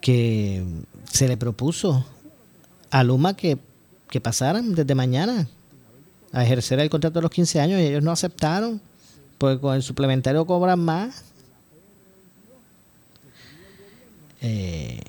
Que 0.00 0.64
se 1.10 1.28
le 1.28 1.36
propuso 1.36 2.04
a 2.94 3.02
Luma 3.02 3.34
que, 3.34 3.58
que 4.08 4.20
pasaran 4.20 4.72
desde 4.74 4.94
mañana 4.94 5.48
a 6.32 6.44
ejercer 6.44 6.78
el 6.78 6.88
contrato 6.88 7.18
de 7.18 7.22
los 7.22 7.30
15 7.32 7.60
años 7.60 7.80
y 7.80 7.86
ellos 7.86 8.04
no 8.04 8.12
aceptaron, 8.12 8.80
pues 9.36 9.58
con 9.58 9.74
el 9.74 9.82
suplementario 9.82 10.46
cobran 10.46 10.78
más 10.78 11.24
Eh, 14.46 15.00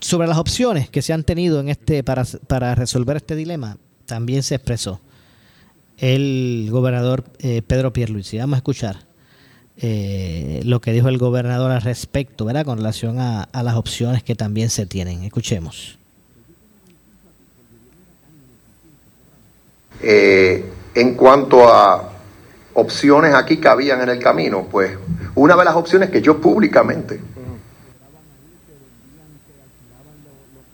sobre 0.00 0.26
las 0.26 0.36
opciones 0.36 0.90
que 0.90 1.00
se 1.00 1.12
han 1.12 1.22
tenido 1.22 1.60
en 1.60 1.68
este 1.68 2.02
para, 2.02 2.24
para 2.48 2.74
resolver 2.74 3.16
este 3.16 3.36
dilema, 3.36 3.78
también 4.04 4.42
se 4.42 4.56
expresó 4.56 5.00
el 5.96 6.66
gobernador 6.72 7.22
eh, 7.38 7.62
Pedro 7.62 7.92
Pierluisi. 7.92 8.38
Vamos 8.38 8.54
a 8.54 8.58
escuchar 8.58 9.07
eh, 9.80 10.60
lo 10.64 10.80
que 10.80 10.92
dijo 10.92 11.08
el 11.08 11.18
gobernador 11.18 11.70
al 11.70 11.82
respecto, 11.82 12.44
¿verdad? 12.44 12.64
Con 12.64 12.78
relación 12.78 13.18
a, 13.20 13.48
las 13.52 13.74
opciones 13.74 14.22
que 14.22 14.34
también 14.34 14.70
se 14.70 14.86
tienen. 14.86 15.24
Escuchemos. 15.24 15.98
en 20.00 21.14
cuanto 21.16 21.68
a 21.68 22.12
opciones 22.74 23.34
aquí 23.34 23.56
que 23.56 23.68
habían 23.68 24.00
en 24.00 24.08
el 24.08 24.18
camino, 24.20 24.66
pues 24.70 24.96
una 25.34 25.56
de 25.56 25.64
las 25.64 25.74
opciones 25.74 26.10
que 26.10 26.22
yo 26.22 26.40
públicamente, 26.40 27.20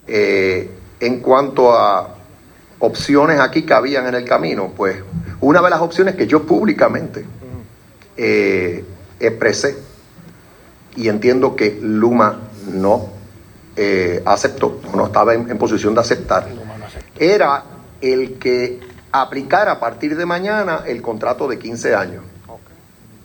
eh, 0.06 0.70
en 1.00 1.20
cuanto 1.20 1.72
a 1.72 2.14
opciones 2.78 3.40
aquí 3.40 3.62
que 3.62 3.72
habían 3.72 4.06
en 4.06 4.14
el 4.14 4.24
camino, 4.24 4.72
pues 4.76 4.96
una 5.40 5.62
de 5.62 5.70
las 5.70 5.80
opciones 5.80 6.14
que 6.14 6.26
yo 6.26 6.42
públicamente 6.42 7.24
eh, 8.16 8.84
expresé 9.28 9.76
y 10.96 11.08
entiendo 11.08 11.56
que 11.56 11.78
Luma 11.80 12.40
no 12.72 13.08
eh, 13.76 14.22
aceptó, 14.24 14.80
no 14.94 15.06
estaba 15.06 15.34
en, 15.34 15.50
en 15.50 15.58
posición 15.58 15.94
de 15.94 16.00
aceptar, 16.00 16.48
era 17.18 17.64
el 18.00 18.38
que 18.38 18.80
aplicara 19.12 19.72
a 19.72 19.80
partir 19.80 20.16
de 20.16 20.26
mañana 20.26 20.82
el 20.87 21.00
contrato 21.00 21.48
de 21.48 21.58
15 21.58 21.94
años. 21.94 22.24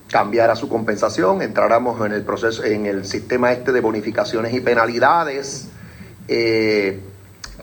Cambiara 0.09 0.55
su 0.55 0.69
compensación, 0.69 1.41
entráramos 1.41 2.03
en 2.05 2.13
el 2.13 2.23
proceso, 2.23 2.63
en 2.63 2.85
el 2.85 3.05
sistema 3.05 3.51
este 3.51 3.71
de 3.71 3.81
bonificaciones 3.81 4.53
y 4.53 4.59
penalidades. 4.59 5.67
Eh, 6.27 6.99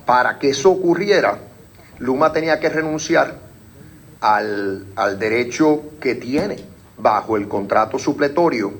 para 0.04 0.38
que 0.38 0.50
eso 0.50 0.70
ocurriera, 0.70 1.38
Luma 1.98 2.32
tenía 2.32 2.60
que 2.60 2.68
renunciar 2.68 3.34
al, 4.20 4.86
derecho 5.18 5.82
que 6.00 6.14
tiene 6.14 6.56
bajo 6.98 7.36
el 7.36 7.48
contrato 7.48 7.98
supletorio, 7.98 8.72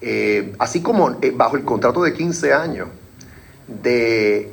eh, 0.00 0.54
así 0.58 0.82
como 0.82 1.18
eh, 1.22 1.32
bajo 1.34 1.56
el 1.56 1.64
contrato 1.64 2.02
de 2.02 2.12
15 2.12 2.52
años, 2.52 2.88
de 3.66 4.50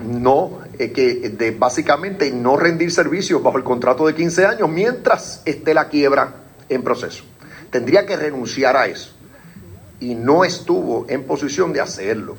no, 0.00 0.60
que 0.76 1.30
de 1.36 1.50
básicamente 1.52 2.30
no 2.32 2.56
rendir 2.56 2.90
servicios 2.90 3.42
bajo 3.42 3.58
el 3.58 3.64
contrato 3.64 4.06
de 4.06 4.14
15 4.14 4.46
años 4.46 4.68
mientras 4.68 5.42
esté 5.44 5.74
la 5.74 5.88
quiebra 5.88 6.34
en 6.68 6.82
proceso 6.82 7.24
tendría 7.70 8.04
que 8.04 8.16
renunciar 8.16 8.76
a 8.76 8.86
eso. 8.86 9.12
Y 10.00 10.14
no 10.14 10.44
estuvo 10.44 11.06
en 11.08 11.24
posición 11.24 11.72
de 11.72 11.80
hacerlo. 11.80 12.36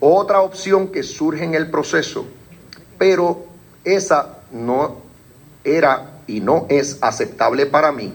Otra 0.00 0.42
opción 0.42 0.88
que 0.88 1.02
surge 1.02 1.44
en 1.44 1.54
el 1.54 1.70
proceso, 1.70 2.26
pero 2.98 3.46
esa 3.84 4.38
no 4.52 5.07
era 5.76 6.20
y 6.26 6.40
no 6.40 6.66
es 6.68 6.98
aceptable 7.00 7.66
para 7.66 7.92
mí 7.92 8.14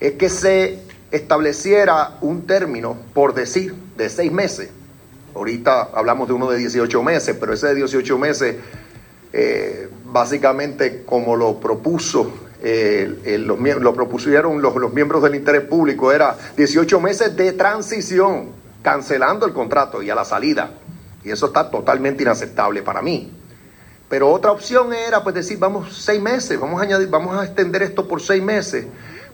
es 0.00 0.12
que 0.12 0.28
se 0.28 0.78
estableciera 1.10 2.18
un 2.20 2.46
término, 2.46 2.96
por 3.14 3.34
decir, 3.34 3.74
de 3.96 4.08
seis 4.10 4.30
meses. 4.32 4.70
Ahorita 5.34 5.90
hablamos 5.94 6.28
de 6.28 6.34
uno 6.34 6.50
de 6.50 6.58
18 6.58 7.02
meses, 7.02 7.36
pero 7.38 7.52
ese 7.52 7.68
de 7.68 7.74
18 7.76 8.18
meses, 8.18 8.56
eh, 9.32 9.88
básicamente 10.04 11.02
como 11.04 11.36
lo 11.36 11.58
propuso, 11.60 12.32
eh, 12.62 13.38
los, 13.38 13.58
lo 13.60 13.94
propusieron 13.94 14.60
los, 14.60 14.74
los 14.76 14.92
miembros 14.92 15.22
del 15.22 15.34
interés 15.34 15.62
público, 15.62 16.12
era 16.12 16.36
18 16.56 17.00
meses 17.00 17.36
de 17.36 17.52
transición, 17.52 18.50
cancelando 18.82 19.46
el 19.46 19.52
contrato 19.52 20.02
y 20.02 20.10
a 20.10 20.14
la 20.14 20.24
salida. 20.24 20.70
Y 21.22 21.30
eso 21.30 21.46
está 21.46 21.70
totalmente 21.70 22.22
inaceptable 22.22 22.82
para 22.82 23.02
mí. 23.02 23.32
Pero 24.08 24.30
otra 24.30 24.52
opción 24.52 24.92
era 24.92 25.22
pues 25.22 25.34
decir, 25.34 25.58
vamos 25.58 25.96
seis 25.96 26.20
meses, 26.20 26.58
vamos 26.60 26.80
a 26.80 26.84
añadir, 26.84 27.08
vamos 27.08 27.36
a 27.36 27.44
extender 27.44 27.82
esto 27.82 28.06
por 28.06 28.22
seis 28.22 28.42
meses. 28.42 28.86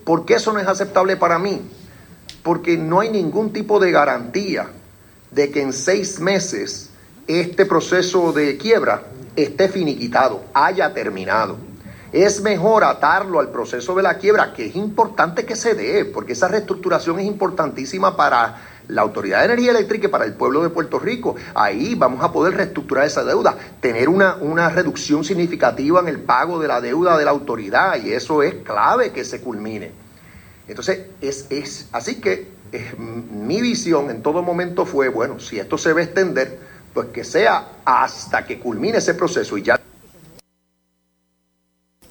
¿Por 0.04 0.24
qué 0.24 0.34
eso 0.34 0.52
no 0.52 0.58
es 0.58 0.66
aceptable 0.66 1.16
para 1.16 1.38
mí? 1.38 1.60
Porque 2.42 2.76
no 2.76 3.00
hay 3.00 3.10
ningún 3.10 3.52
tipo 3.52 3.78
de 3.78 3.92
garantía 3.92 4.68
de 5.30 5.50
que 5.50 5.62
en 5.62 5.72
seis 5.72 6.18
meses 6.20 6.90
este 7.26 7.66
proceso 7.66 8.32
de 8.32 8.56
quiebra 8.56 9.04
esté 9.36 9.68
finiquitado, 9.68 10.42
haya 10.54 10.92
terminado. 10.92 11.56
Es 12.12 12.42
mejor 12.42 12.84
atarlo 12.84 13.40
al 13.40 13.50
proceso 13.50 13.94
de 13.94 14.02
la 14.02 14.18
quiebra, 14.18 14.52
que 14.52 14.66
es 14.66 14.76
importante 14.76 15.46
que 15.46 15.56
se 15.56 15.74
dé, 15.74 16.04
porque 16.04 16.32
esa 16.32 16.48
reestructuración 16.48 17.20
es 17.20 17.26
importantísima 17.26 18.16
para 18.16 18.71
la 18.89 19.03
Autoridad 19.03 19.41
de 19.41 19.47
Energía 19.47 19.70
Eléctrica 19.70 20.09
para 20.09 20.24
el 20.24 20.35
pueblo 20.35 20.62
de 20.62 20.70
Puerto 20.70 20.99
Rico. 20.99 21.37
Ahí 21.55 21.95
vamos 21.95 22.22
a 22.24 22.33
poder 22.33 22.55
reestructurar 22.55 23.07
esa 23.07 23.24
deuda, 23.24 23.57
tener 23.80 24.09
una, 24.09 24.37
una 24.37 24.68
reducción 24.68 25.24
significativa 25.24 26.01
en 26.01 26.09
el 26.09 26.20
pago 26.20 26.61
de 26.61 26.68
la 26.68 26.80
deuda 26.80 27.18
de 27.18 27.24
la 27.24 27.30
autoridad 27.30 28.03
y 28.03 28.12
eso 28.12 28.43
es 28.43 28.55
clave 28.64 29.12
que 29.12 29.24
se 29.24 29.41
culmine. 29.41 29.93
Entonces, 30.68 31.07
es, 31.20 31.47
es 31.51 31.89
así 31.93 32.16
que 32.16 32.49
mi 32.99 33.61
visión 33.61 34.11
en 34.11 34.22
todo 34.22 34.43
momento 34.43 34.87
fue, 34.87 35.09
bueno, 35.09 35.39
si 35.39 35.59
esto 35.59 35.76
se 35.76 35.93
va 35.93 36.01
a 36.01 36.05
extender, 36.05 36.59
pues 36.95 37.09
que 37.09 37.24
sea 37.24 37.68
hasta 37.85 38.47
que 38.47 38.59
culmine 38.59 38.99
ese 38.99 39.14
proceso 39.14 39.57
y 39.59 39.62
ya. 39.62 39.80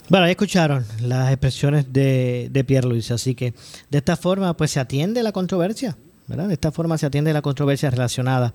Bueno, 0.10 0.26
ahí 0.26 0.32
escucharon 0.32 0.86
las 1.00 1.32
expresiones 1.32 1.94
de, 1.94 2.50
de 2.52 2.64
Pierre 2.64 2.88
Luis, 2.88 3.12
así 3.12 3.34
que 3.34 3.54
de 3.90 3.98
esta 3.98 4.18
forma 4.18 4.56
pues 4.58 4.72
se 4.72 4.80
atiende 4.80 5.24
la 5.24 5.32
controversia, 5.32 5.96
De 6.36 6.54
esta 6.54 6.72
forma 6.72 6.98
se 6.98 7.06
atiende 7.06 7.34
la 7.34 7.42
controversia 7.42 7.90
relacionada 7.90 8.54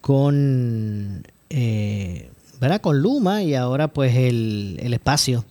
con, 0.00 1.26
eh, 1.50 2.30
¿verdad? 2.60 2.80
Con 2.80 3.00
Luma 3.00 3.42
y 3.42 3.54
ahora 3.54 3.88
pues 3.88 4.14
el, 4.16 4.78
el 4.80 4.94
espacio 4.94 5.44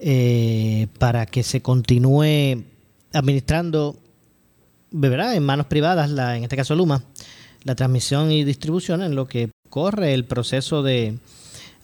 eh, 0.00 0.86
para 0.98 1.26
que 1.26 1.42
se 1.42 1.60
continúe 1.60 2.64
administrando 3.12 3.96
¿verdad? 4.90 5.34
en 5.34 5.42
manos 5.42 5.66
privadas, 5.66 6.10
en 6.10 6.44
este 6.44 6.56
caso 6.56 6.74
Luma, 6.74 7.04
la 7.64 7.74
transmisión 7.74 8.30
y 8.32 8.44
distribución 8.44 9.02
en 9.02 9.14
lo 9.14 9.26
que 9.26 9.50
corre 9.68 10.14
el 10.14 10.24
proceso 10.24 10.82
de, 10.82 11.18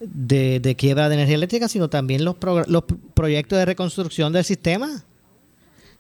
de, 0.01 0.77
quiebra 0.79 1.09
de 1.09 1.17
energía 1.17 1.37
eléctrica, 1.37 1.69
sino 1.69 1.89
también 1.89 2.25
los, 2.25 2.37
los 2.69 2.85
proyectos 3.15 3.59
de 3.59 3.65
reconstrucción 3.65 4.33
del 4.33 4.45
sistema 4.45 5.05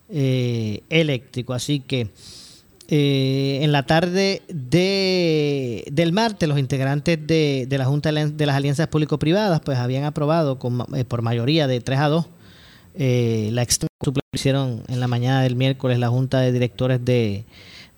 eh, 0.08 0.82
eléctrico. 0.88 1.52
Así 1.52 1.80
que 1.80 2.10
eh, 2.88 3.60
en 3.62 3.72
la 3.72 3.84
tarde 3.84 4.42
de, 4.48 5.84
del 5.90 6.12
martes, 6.12 6.48
los 6.48 6.58
integrantes 6.58 7.18
de, 7.26 7.66
la 7.70 7.84
Junta 7.84 8.12
de 8.12 8.46
las 8.46 8.56
Alianzas 8.56 8.88
Público-Privadas 8.88 9.60
pues 9.64 9.78
habían 9.78 10.04
aprobado 10.04 10.58
con, 10.58 10.84
eh, 10.94 11.04
por 11.04 11.22
mayoría 11.22 11.66
de 11.66 11.80
3 11.80 11.98
a 11.98 12.08
2 12.08 12.26
la 12.98 13.62
extensión 13.62 13.86
hicieron 14.36 14.82
en 14.88 15.00
la 15.00 15.08
mañana 15.08 15.42
del 15.42 15.56
miércoles 15.56 15.98
la 15.98 16.08
Junta 16.08 16.40
de 16.40 16.52
Directores 16.52 17.04
de, 17.04 17.44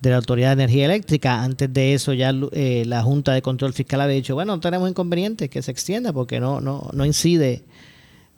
la 0.01 0.15
Autoridad 0.15 0.49
de 0.49 0.63
Energía 0.63 0.85
Eléctrica. 0.85 1.43
Antes 1.43 1.71
de 1.71 1.93
eso 1.93 2.13
ya 2.13 2.33
eh, 2.53 2.83
la 2.87 3.03
Junta 3.03 3.33
de 3.33 3.41
Control 3.41 3.73
Fiscal 3.73 4.01
había 4.01 4.15
dicho, 4.15 4.33
bueno, 4.33 4.55
no 4.55 4.59
tenemos 4.59 4.89
inconvenientes 4.89 5.49
que 5.49 5.61
se 5.61 5.71
extienda 5.71 6.11
porque 6.13 6.39
no, 6.39 6.61
no, 6.61 6.89
no 6.93 7.05
incide 7.05 7.63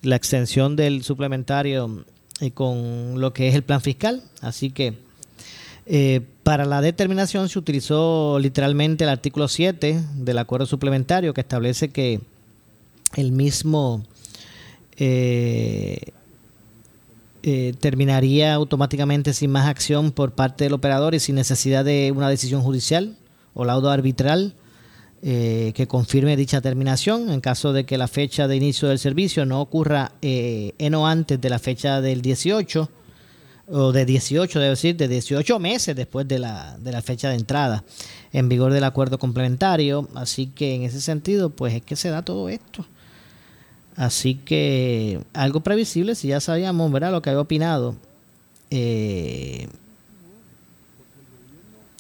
la 0.02 0.16
extensión 0.16 0.76
del 0.76 1.04
suplementario 1.04 2.04
eh, 2.42 2.52
con 2.52 3.22
lo 3.22 3.32
que 3.34 3.48
es 3.48 3.56
el 3.56 3.64
plan 3.64 3.82
fiscal. 3.82 4.24
Así 4.42 4.72
que 4.72 4.98
eh, 5.86 6.22
para 6.44 6.66
la 6.66 6.82
determinación 6.82 7.50
se 7.50 7.60
utilizó 7.60 8.40
literalmente 8.40 9.04
el 9.04 9.10
artículo 9.10 9.48
7 9.48 10.02
del 10.16 10.38
acuerdo 10.38 10.66
suplementario 10.66 11.34
que 11.34 11.42
establece 11.42 11.90
que 11.90 12.22
el 13.16 13.32
mismo... 13.32 14.04
Eh, 14.98 16.14
eh, 17.44 17.74
terminaría 17.80 18.54
automáticamente 18.54 19.34
sin 19.34 19.50
más 19.50 19.66
acción 19.66 20.12
por 20.12 20.34
parte 20.34 20.66
del 20.66 20.74
operador 20.74 21.16
y 21.16 21.20
sin 21.20 21.34
necesidad 21.34 21.84
de 21.84 22.14
una 22.16 22.30
decisión 22.30 22.62
judicial 22.62 23.16
o 23.56 23.66
laudo 23.66 23.90
arbitral 23.90 24.54
eh, 25.24 25.72
que 25.74 25.88
confirme 25.88 26.38
dicha 26.38 26.62
terminación 26.62 27.32
en 27.32 27.42
caso 27.42 27.74
de 27.74 27.84
que 27.84 27.98
la 27.98 28.08
fecha 28.08 28.48
de 28.48 28.58
inicio 28.58 28.90
del 28.90 29.00
servicio 29.00 29.48
no 29.48 29.60
ocurra 29.60 30.12
eh, 30.22 30.74
en 30.78 30.94
o 30.94 31.08
antes 31.08 31.42
de 31.42 31.50
la 31.50 31.58
fecha 31.58 32.00
del 32.00 32.22
18 32.22 32.90
o 33.72 33.92
de 33.92 34.06
18, 34.06 34.60
debo 34.60 34.70
decir, 34.72 34.98
de 34.98 35.08
18 35.08 35.60
meses 35.60 35.96
después 35.96 36.28
de 36.28 36.40
la, 36.40 36.78
de 36.78 36.92
la 36.92 37.02
fecha 37.02 37.30
de 37.30 37.36
entrada 37.36 37.84
en 38.34 38.50
vigor 38.50 38.74
del 38.74 38.84
acuerdo 38.84 39.18
complementario. 39.18 40.08
Así 40.14 40.48
que 40.48 40.76
en 40.76 40.84
ese 40.84 41.00
sentido, 41.00 41.50
pues 41.50 41.74
es 41.76 41.82
que 41.82 41.96
se 41.96 42.10
da 42.10 42.22
todo 42.22 42.50
esto. 42.50 42.86
Así 43.96 44.36
que 44.36 45.22
algo 45.34 45.62
previsible, 45.62 46.16
si 46.16 46.30
ya 46.30 46.40
sabíamos 46.40 46.92
¿verdad? 46.92 47.12
lo 47.12 47.22
que 47.22 47.30
había 47.30 47.42
opinado 47.42 47.96
eh, 48.70 49.68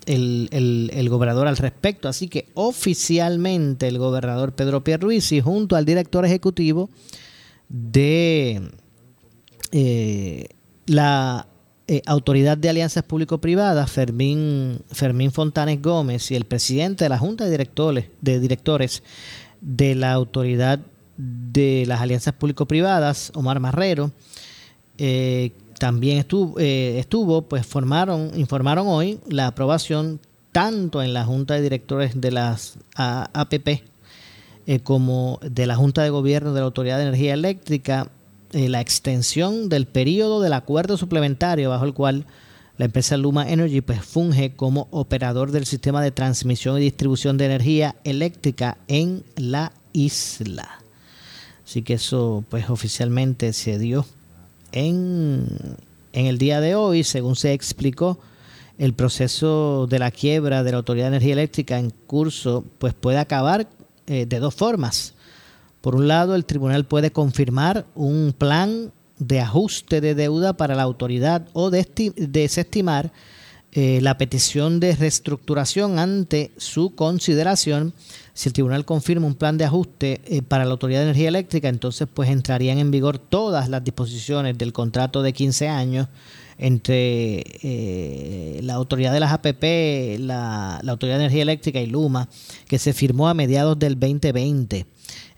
el, 0.05 1.07
gobernador 1.09 1.47
al 1.47 1.57
respecto. 1.57 2.09
Así 2.09 2.28
que 2.28 2.47
oficialmente 2.53 3.88
el 3.88 3.97
gobernador 3.97 4.53
Pedro 4.53 4.84
Pierluisi 4.84 5.41
junto 5.41 5.76
al 5.76 5.86
director 5.86 6.26
ejecutivo 6.26 6.89
de 7.69 8.61
eh, 9.72 10.47
la 10.86 11.47
eh, 11.92 12.02
Autoridad 12.06 12.58
de 12.58 12.70
Alianzas 12.70 13.04
Público-Privadas, 13.04 13.92
Fermín, 13.92 14.80
Fermín 14.92 15.30
Fontanes 15.34 15.82
Gómez, 15.82 16.32
y 16.32 16.38
el 16.38 16.46
presidente 16.46 17.04
de 17.04 17.10
la 17.10 17.18
Junta 17.18 17.44
de 17.44 17.52
Directores, 17.52 18.06
de 18.22 18.39
Directores 18.39 19.04
de 19.60 19.96
la 19.96 20.14
Autoridad 20.14 20.80
de 21.18 21.84
las 21.86 22.00
alianzas 22.00 22.34
público-privadas, 22.36 23.34
Omar 23.36 23.60
Marrero, 23.60 24.14
eh, 24.98 25.52
también 25.80 26.18
estuvo, 26.18 26.58
eh, 26.62 26.98
estuvo, 26.98 27.42
pues 27.42 27.66
formaron, 27.66 28.32
informaron 28.39 28.88
hoy 28.88 29.20
la 29.28 29.48
aprobación 29.48 30.22
tanto 30.54 31.04
en 31.04 31.14
la 31.14 31.26
Junta 31.26 31.56
de 31.56 31.62
Directores 31.62 32.22
de 32.22 32.32
las 32.32 32.80
APP 32.96 33.84
como 34.84 35.42
de 35.42 35.66
la 35.66 35.76
Junta 35.76 36.04
de 36.04 36.10
Gobierno 36.10 36.54
de 36.54 36.62
la 36.62 36.68
Autoridad 36.68 37.00
de 37.00 37.04
Energía 37.04 37.34
Eléctrica, 37.34 38.08
la 38.54 38.82
extensión 38.82 39.70
del 39.70 39.88
periodo 39.88 40.41
del 40.41 40.54
acuerdo 40.54 40.97
suplementario 40.97 41.70
bajo 41.70 41.86
el 41.86 41.93
cual 41.93 42.26
la 42.78 42.86
empresa 42.86 43.16
Luma 43.16 43.49
Energy 43.49 43.82
pues, 43.82 44.04
funge 44.04 44.56
como 44.56 44.88
operador 44.91 45.52
del 45.52 45.66
sistema 45.66 46.02
de 46.02 46.12
transmisión 46.12 46.78
y 46.78 46.82
distribución 46.82 47.38
de 47.38 47.45
energía 47.45 47.95
eléctrica 48.04 48.78
en 48.88 49.24
la 49.36 49.72
isla. 49.93 50.82
Así 51.64 51.84
que 51.84 51.93
eso 51.93 52.43
pues 52.49 52.70
oficialmente 52.70 53.54
se 53.54 53.78
dio 53.78 54.06
en, 54.72 55.78
el 56.14 56.38
día 56.38 56.60
de 56.60 56.76
hoy, 56.76 57.04
según 57.04 57.36
se 57.36 57.54
explicó, 57.54 58.20
el 58.78 58.93
proceso 58.93 59.86
de 59.88 59.99
la 59.99 60.12
quiebra 60.12 60.64
de 60.64 60.72
la 60.72 60.78
Autoridad 60.78 61.06
de 61.06 61.18
Energía 61.18 61.34
Eléctrica 61.34 61.78
en 61.78 61.91
curso 61.91 62.66
pues 62.80 62.93
puede 62.93 63.20
acabar 63.20 63.68
eh, 64.08 64.26
de 64.26 64.39
dos 64.39 64.56
formas. 64.56 65.14
Por 65.82 65.96
un 65.96 66.08
lado, 66.08 66.36
el 66.36 66.46
tribunal 66.46 66.86
puede 66.86 67.12
confirmar 67.12 67.86
un 67.96 68.34
plan 68.38 68.92
de 69.18 69.40
ajuste 69.40 70.02
de 70.02 70.16
deuda 70.16 70.54
para 70.54 70.76
la 70.76 70.84
autoridad 70.84 71.48
o 71.54 71.70
desestimar 71.70 73.12
eh, 73.74 74.00
la 74.02 74.18
petición 74.18 74.80
de 74.80 74.96
reestructuración 74.96 75.98
ante 75.98 76.52
su 76.58 76.94
consideración 76.94 77.94
si 78.34 78.50
el 78.50 78.54
tribunal 78.54 78.86
confirma 78.86 79.28
un 79.28 79.36
plan 79.36 79.58
de 79.58 79.66
ajuste 79.66 80.22
eh, 80.26 80.42
para 80.42 80.66
la 80.66 80.72
Autoridad 80.72 81.00
de 81.00 81.06
Energía 81.06 81.28
Eléctrica, 81.28 81.70
entonces 81.70 82.08
pues 82.12 82.30
entrarían 82.30 82.78
en 82.78 82.92
vigor 82.92 83.18
todas 83.20 83.70
las 83.70 83.84
disposiciones 83.84 84.58
del 84.58 84.74
contrato 84.74 85.22
de 85.22 85.34
15 85.34 85.68
años 85.68 86.08
entre 86.58 87.44
eh, 87.64 88.60
la 88.64 88.76
autoridad 88.76 89.12
de 89.12 89.20
las 89.20 89.34
APP, 89.34 90.20
la, 90.20 90.78
Autoridad 90.88 91.18
de 91.18 91.26
Energía 91.26 91.42
Eléctrica 91.42 91.82
y 91.82 91.88
Luma, 91.88 92.30
que 92.68 92.78
se 92.78 92.94
firmó 92.94 93.28
a 93.28 93.34
mediados 93.34 93.78
del 93.80 94.00
2020. 94.00 94.86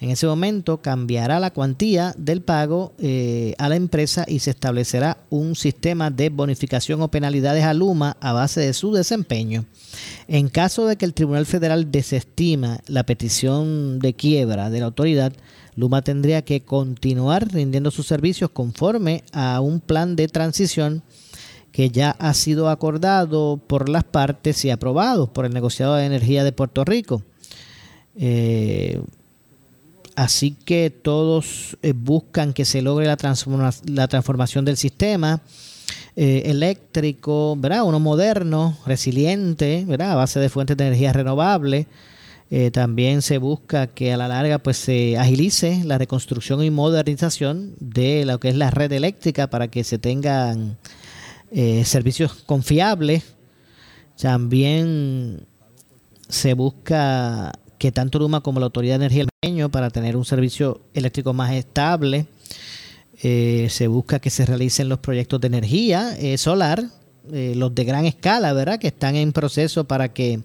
En 0.04 0.10
ese 0.10 0.28
momento 0.28 0.82
cambiará 0.82 1.39
la 1.39 1.54
cuantía 1.54 2.14
del 2.18 2.41
pago 2.41 2.91
eh, 2.99 3.56
a 3.58 3.70
la 3.70 3.78
empresa 3.78 4.26
y 4.28 4.39
se 4.39 4.49
establecerá 4.49 5.20
un 5.30 5.56
sistema 5.56 6.12
de 6.12 6.28
bonificación 6.28 7.01
o 7.01 7.08
penalidades 7.08 7.64
a 7.64 7.74
Luma 7.74 8.18
a 8.20 8.34
base 8.34 8.60
de 8.60 8.74
su 8.74 8.91
desempeño. 8.91 9.64
En 10.28 10.49
caso 10.49 10.88
de 10.88 10.97
que 10.97 11.06
el 11.06 11.14
Tribunal 11.14 11.45
Federal 11.45 11.89
desestima 11.89 12.82
la 12.88 13.06
petición 13.06 13.99
de 13.99 14.14
quiebra 14.14 14.70
de 14.70 14.82
la 14.82 14.88
autoridad, 14.88 15.32
Luma 15.78 16.01
tendría 16.01 16.41
que 16.41 16.66
continuar 16.66 17.54
rindiendo 17.54 17.89
sus 17.89 18.06
servicios 18.06 18.49
conforme 18.49 19.24
a 19.32 19.62
un 19.62 19.80
plan 19.80 20.18
de 20.18 20.28
transición 20.28 21.01
que 21.72 21.91
ya 21.91 22.12
ha 22.20 22.34
sido 22.34 22.68
acordado 22.68 23.56
por 23.56 23.88
las 23.88 24.04
partes 24.04 24.66
y 24.66 24.70
aprobado 24.70 25.32
por 25.32 25.45
el 25.45 25.54
negociado 25.54 25.95
de 25.95 26.06
energía 26.08 26.43
de 26.43 26.51
Puerto 26.51 26.84
Rico. 26.84 27.22
Eh, 28.18 29.01
así 30.16 30.51
que 30.51 30.89
todos 30.89 31.78
eh, 31.82 31.93
buscan 31.95 32.53
que 32.53 32.66
se 32.66 32.82
logre 32.82 33.05
la, 33.05 33.18
transformación 34.07 34.66
del 34.66 34.78
sistema 34.78 35.41
eh, 36.16 36.43
eléctrico, 36.45 37.55
¿verdad? 37.57 37.84
Uno 37.84 37.99
moderno, 37.99 38.78
resiliente, 38.86 39.86
¿verdad? 39.88 40.11
A 40.11 40.16
base 40.16 40.39
de 40.39 40.49
fuentes 40.49 40.78
de 40.78 40.88
energía 40.88 41.14
renovable. 41.14 41.88
también 42.72 43.24
se 43.24 43.39
busca 43.39 43.88
que 43.88 44.14
a 44.14 44.18
la 44.18 44.28
larga 44.28 44.59
pues 44.59 44.78
se 44.78 45.18
agilice 45.18 45.82
la 45.86 45.97
reconstrucción 45.97 46.64
y 46.64 46.70
modernización 46.70 47.74
de 47.80 48.26
lo 48.26 48.39
que 48.39 48.49
es 48.49 48.55
la 48.55 48.70
red 48.70 48.91
eléctrica 48.91 49.49
para 49.49 49.70
que 49.70 49.84
se 49.84 49.97
tengan 49.97 50.78
eh, 51.55 51.86
servicios 51.86 52.34
confiables. 52.47 53.36
También 54.20 55.45
se 56.28 56.55
busca 56.55 57.51
que 57.84 57.91
tanto 57.91 58.17
Luma 58.17 58.39
como 58.39 58.61
la 58.61 58.67
Autoridad 58.67 58.97
de 58.97 59.07
Energía 59.07 59.25
del 59.41 59.69
para 59.69 59.89
tener 59.89 60.15
un 60.15 60.23
servicio 60.23 60.79
eléctrico 60.93 61.34
más 61.34 61.51
estable. 61.51 62.27
Eh, 63.21 63.67
se 63.69 63.88
busca 63.88 64.19
que 64.19 64.29
se 64.29 64.45
realicen 64.45 64.88
los 64.88 64.99
proyectos 64.99 65.41
de 65.41 65.47
energía 65.47 66.15
eh, 66.17 66.38
solar, 66.38 66.81
los 67.29 67.75
de 67.75 67.84
gran 67.84 68.05
escala, 68.05 68.53
¿verdad? 68.53 68.79
Que 68.79 68.88
están 68.88 69.17
en 69.17 69.34
proceso 69.34 69.84
para 69.84 70.13
que 70.13 70.39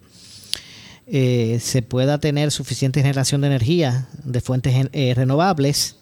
se 1.06 1.82
pueda 1.82 2.18
tener 2.18 2.50
suficiente 2.50 3.02
generación 3.02 3.42
de 3.42 3.46
energía 3.46 4.08
de 4.24 4.40
fuentes 4.40 4.90
renovables. 5.16 5.94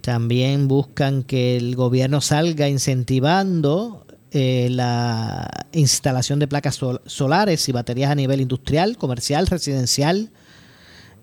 también 0.00 0.68
buscan 0.68 1.24
que 1.24 1.56
el 1.56 1.74
gobierno 1.74 2.20
salga 2.20 2.68
incentivando 2.68 4.05
eh, 4.38 4.68
la 4.68 5.48
instalación 5.72 6.38
de 6.38 6.46
placas 6.46 6.78
solares 7.06 7.70
y 7.70 7.72
baterías 7.72 8.10
a 8.10 8.14
nivel 8.14 8.42
industrial, 8.42 8.98
comercial, 8.98 9.46
residencial. 9.46 10.28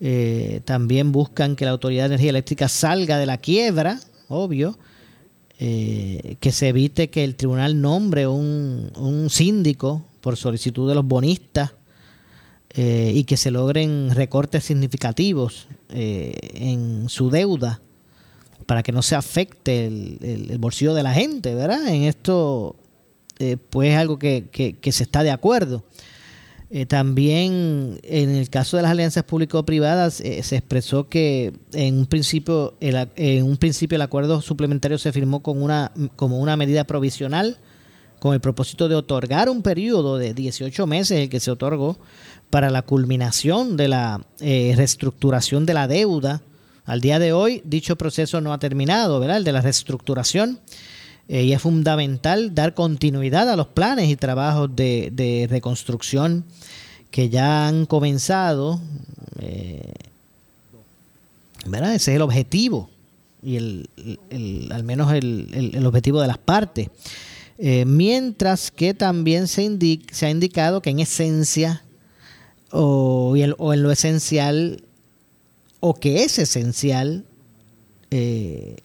Eh, 0.02 0.62
también 0.66 1.12
buscan 1.12 1.56
que 1.56 1.66
la 1.66 1.72
Autoridad 1.72 2.06
de 2.06 2.16
Energía 2.16 2.32
Eléctrica 2.32 2.68
salga 2.68 3.20
de 3.20 3.28
la 3.28 3.38
quiebra, 3.38 4.00
obvio, 4.30 4.80
eh, 5.60 6.38
que 6.40 6.52
se 6.52 6.70
evite 6.70 7.12
que 7.12 7.24
el 7.24 7.36
tribunal 7.36 7.80
nombre 7.80 8.26
un, 8.26 8.92
un 8.96 9.30
síndico 9.30 10.04
por 10.20 10.36
solicitud 10.36 10.90
de 10.90 10.96
los 10.96 11.06
bonistas 11.06 11.76
y 12.76 13.26
que 13.26 13.38
se 13.38 13.52
logren 13.52 14.10
recortes 14.16 14.64
significativos 14.64 15.68
en 15.90 17.08
su 17.08 17.30
deuda 17.30 17.82
para 18.66 18.82
que 18.82 18.92
no 18.92 19.04
se 19.04 19.14
afecte 19.14 19.86
el, 19.86 20.18
el, 20.50 20.58
bolsillo 20.58 20.96
de 20.96 21.04
la 21.04 21.14
gente, 21.14 21.54
¿verdad? 21.54 21.88
En 21.90 22.06
esto 22.06 22.76
eh, 23.44 23.58
pues 23.58 23.92
es 23.92 23.98
algo 23.98 24.18
que, 24.18 24.46
que, 24.50 24.92
se 24.92 25.04
está 25.04 25.22
de 25.22 25.32
acuerdo. 25.32 25.84
Eh, 26.70 26.86
también 26.86 28.00
en 28.04 28.30
el 28.30 28.50
caso 28.50 28.78
de 28.78 28.84
las 28.84 28.92
alianzas 28.92 29.26
público-privadas 29.26 30.22
eh, 30.22 30.42
se 30.44 30.56
expresó 30.56 31.10
que 31.10 31.54
en 31.74 32.00
un 32.00 32.06
principio 32.06 32.76
el, 32.80 33.10
en 33.16 33.44
un 33.44 33.58
principio 33.58 33.98
el 33.98 34.02
acuerdo 34.02 34.42
suplementario 34.42 34.98
se 34.98 35.12
firmó 35.12 35.44
con 35.44 35.62
una, 35.62 35.92
como 36.16 36.40
una 36.40 36.58
medida 36.58 36.86
provisional 36.86 37.58
con 38.20 38.34
el 38.34 38.40
propósito 38.40 38.88
de 38.88 38.96
otorgar 38.96 39.50
un 39.50 39.62
periodo 39.62 40.18
de 40.18 40.34
18 40.34 40.88
meses 40.88 41.20
el 41.20 41.30
que 41.30 41.42
se 41.42 41.52
otorgó 41.52 42.00
para 42.50 42.72
la 42.72 42.82
culminación 42.82 43.76
de 43.76 43.90
la 43.90 44.26
reestructuración 44.40 45.66
de 45.66 45.74
la 45.74 45.88
deuda. 45.88 46.42
Al 46.86 47.02
día 47.02 47.20
de 47.20 47.34
hoy 47.34 47.62
dicho 47.66 47.98
proceso 47.98 48.40
no 48.40 48.54
ha 48.54 48.60
terminado, 48.60 49.20
¿verdad? 49.20 49.38
El 49.38 49.44
de 49.44 49.52
la 49.52 49.62
reestructuración 49.62 50.60
y 51.28 51.54
es 51.54 51.62
fundamental 51.62 52.54
dar 52.54 52.74
continuidad 52.74 53.50
a 53.50 53.56
los 53.56 53.68
planes 53.68 54.10
y 54.10 54.16
trabajos 54.16 54.76
de, 54.76 55.48
reconstrucción 55.50 56.46
que 57.12 57.30
ya 57.30 57.68
han 57.68 57.86
comenzado. 57.86 58.82
Eh, 59.40 59.94
¿verdad? 61.66 61.96
Ese 61.96 62.12
es 62.12 62.16
el 62.16 62.22
objetivo 62.22 62.90
y 63.42 63.58
el, 63.58 64.70
al 64.72 64.84
menos 64.84 65.12
el, 65.14 65.86
objetivo 65.86 66.22
de 66.22 66.28
las 66.28 66.38
partes. 66.38 66.90
Eh, 67.58 67.86
mientras 67.86 68.72
que 68.72 68.94
también 68.94 69.48
se, 69.48 70.00
se 70.12 70.26
ha 70.26 70.30
indicado 70.30 70.82
que 70.82 70.90
en 70.90 71.00
esencia 71.00 71.84
o, 72.72 73.36
o, 73.58 73.74
en 73.74 73.84
lo 73.84 73.92
esencial 73.92 74.84
o 75.80 75.94
que 75.94 76.24
es 76.24 76.40
esencial 76.40 77.26
eh, 78.10 78.78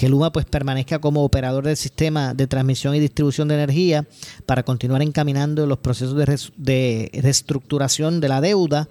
que 0.00 0.08
Luma 0.08 0.32
pues 0.32 0.46
permanezca 0.46 0.98
como 0.98 1.22
operador 1.22 1.66
del 1.66 1.76
sistema 1.76 2.32
de 2.32 2.46
transmisión 2.46 2.94
y 2.94 3.00
distribución 3.00 3.48
de 3.48 3.56
energía 3.56 4.06
para 4.46 4.62
continuar 4.62 5.02
encaminando 5.02 5.66
los 5.66 5.76
procesos 5.76 6.16
de, 6.56 7.10
reestructuración 7.20 8.18
de 8.18 8.28
la 8.30 8.40
deuda, 8.40 8.88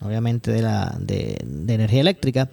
obviamente 0.00 0.50
de, 0.50 0.62
la, 0.62 0.96
de, 0.98 1.36
energía 1.68 2.00
eléctrica, 2.00 2.48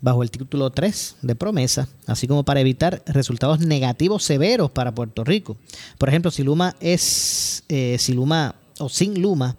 bajo 0.00 0.22
el 0.22 0.30
título 0.30 0.70
3 0.70 1.16
de 1.22 1.34
promesa, 1.34 1.88
así 2.06 2.28
como 2.28 2.44
para 2.44 2.60
evitar 2.60 3.02
resultados 3.06 3.58
negativos 3.58 4.22
severos 4.22 4.70
para 4.70 4.94
Puerto 4.94 5.24
Rico. 5.24 5.56
Por 5.98 6.10
ejemplo, 6.10 6.30
si 6.30 6.44
Luma 6.44 6.76
es, 6.78 7.64
eh, 7.68 7.96
si 7.98 8.12
Luma 8.12 8.54
o 8.78 8.88
sin 8.88 9.20
Luma, 9.20 9.56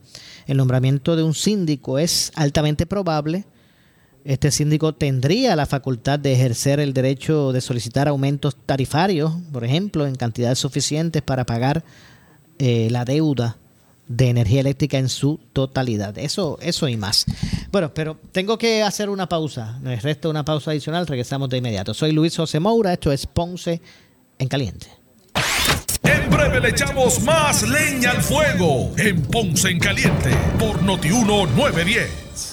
el 0.48 0.56
nombramiento 0.56 1.18
de 1.18 1.24
un 1.24 1.34
síndico 1.34 2.00
es 2.00 2.32
altamente 2.36 2.86
probable 2.86 3.44
este 4.26 4.52
síndico 4.52 4.94
tendría 4.94 5.56
la 5.56 5.66
facultad 5.66 6.20
de 6.20 6.34
ejercer 6.34 6.80
el 6.80 6.94
derecho 6.94 7.52
de 7.52 7.62
solicitar 7.62 8.08
aumentos 8.08 8.56
tarifarios, 8.66 9.34
por 9.52 9.66
ejemplo, 9.66 10.08
en 10.08 10.16
cantidades 10.16 10.60
suficientes 10.60 11.22
para 11.22 11.46
pagar 11.46 11.84
eh, 12.60 12.88
la 12.90 13.04
deuda 13.04 13.58
de 14.08 14.30
energía 14.30 14.62
eléctrica 14.62 14.98
en 14.98 15.10
su 15.10 15.40
totalidad. 15.54 16.18
Eso, 16.18 16.58
eso 16.62 16.88
y 16.88 16.98
más. 16.98 17.26
Bueno, 17.72 17.94
pero 17.94 18.18
tengo 18.32 18.58
que 18.58 18.84
hacer 18.84 19.10
una 19.10 19.28
pausa. 19.28 19.80
Me 19.82 19.96
resta 20.00 20.30
una 20.30 20.46
pausa 20.46 20.72
adicional. 20.72 21.08
Regresamos 21.08 21.50
de 21.50 21.58
inmediato. 21.58 21.94
Soy 21.94 22.12
Luis 22.12 22.36
José 22.36 22.60
Moura. 22.60 22.94
Esto 22.94 23.12
es 23.12 23.26
Ponce 23.26 23.82
en 24.40 24.48
Caliente. 24.48 24.88
En 26.04 26.30
breve 26.30 26.60
le 26.60 26.70
echamos 26.70 27.22
más 27.24 27.68
leña 27.68 28.12
al 28.12 28.22
fuego 28.22 28.92
en 28.98 29.22
Ponce 29.22 29.70
en 29.70 29.80
Caliente 29.80 30.32
por 30.60 30.84
Notiuno 30.84 31.46
910. 31.48 32.53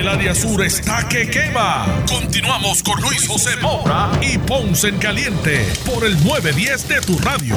El 0.00 0.08
área 0.08 0.34
sur 0.34 0.64
está 0.64 1.06
que 1.06 1.28
quema. 1.28 1.84
Continuamos 2.08 2.82
con 2.82 2.98
Luis 3.02 3.28
José 3.28 3.50
Moura 3.60 4.10
y 4.22 4.38
Ponce 4.38 4.88
en 4.88 4.96
Caliente 4.96 5.66
por 5.84 6.06
el 6.06 6.14
910 6.24 6.88
de 6.88 7.00
tu 7.02 7.18
radio. 7.18 7.54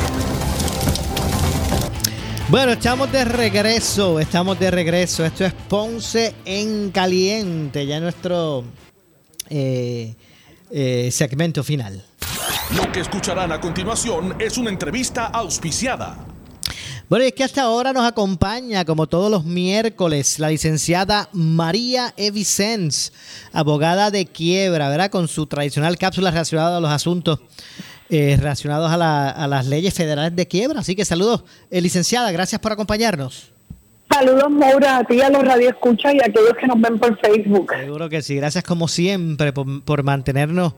Bueno, 2.50 2.74
estamos 2.74 3.10
de 3.14 3.24
regreso, 3.24 4.20
estamos 4.20 4.60
de 4.60 4.72
regreso. 4.72 5.24
Esto 5.24 5.46
es 5.46 5.54
Ponce 5.54 6.36
en 6.44 6.92
Caliente, 6.92 7.86
ya 7.86 8.02
nuestro 8.02 8.66
eh, 9.50 10.14
eh, 10.70 11.10
segmento 11.14 11.64
final. 11.64 12.04
Lo 12.76 12.92
que 12.92 13.00
escucharán 13.00 13.54
a 13.54 13.62
continuación 13.62 14.36
es 14.38 14.58
una 14.58 14.70
entrevista 14.70 15.28
auspiciada 15.28 16.18
bueno, 17.14 17.26
es 17.26 17.34
que 17.34 17.44
hasta 17.44 17.62
ahora 17.62 17.94
nos 17.94 18.08
acompaña, 18.08 18.86
como 18.86 19.06
todos 19.06 19.30
los 19.30 19.46
miércoles, 19.46 20.40
la 20.40 20.50
licenciada 20.50 21.30
María 21.32 22.12
Evicens, 22.18 23.14
abogada 23.52 24.10
de 24.10 24.26
quiebra, 24.26 24.90
¿verdad? 24.90 25.12
Con 25.12 25.28
su 25.28 25.46
tradicional 25.46 26.00
cápsula 26.00 26.32
relacionada 26.32 26.78
a 26.78 26.80
los 26.80 26.90
asuntos 26.90 27.40
eh, 28.10 28.36
relacionados 28.40 28.92
a, 28.92 29.48
las 29.48 29.68
leyes 29.68 29.94
federales 29.94 30.36
de 30.36 30.48
quiebra. 30.48 30.80
Así 30.80 30.96
que 30.96 31.06
saludos, 31.06 31.44
eh, 31.70 31.82
licenciada, 31.82 32.32
gracias 32.32 32.60
por 32.60 32.72
acompañarnos. 32.72 33.54
Saludos, 34.14 34.52
Maura, 34.52 34.98
a 34.98 35.04
ti, 35.04 35.22
a 35.22 35.30
los 35.30 35.44
radioescuchas 35.44 36.14
y 36.14 36.20
a 36.20 36.26
aquellos 36.26 36.54
que 36.60 36.68
nos 36.68 36.80
ven 36.80 37.00
por 37.00 37.20
Facebook. 37.20 37.72
Seguro 37.80 38.10
que 38.10 38.22
sí. 38.22 38.36
Gracias, 38.36 38.64
como 38.64 38.88
siempre, 38.88 39.54
por, 39.54 40.04
mantenernos 40.04 40.74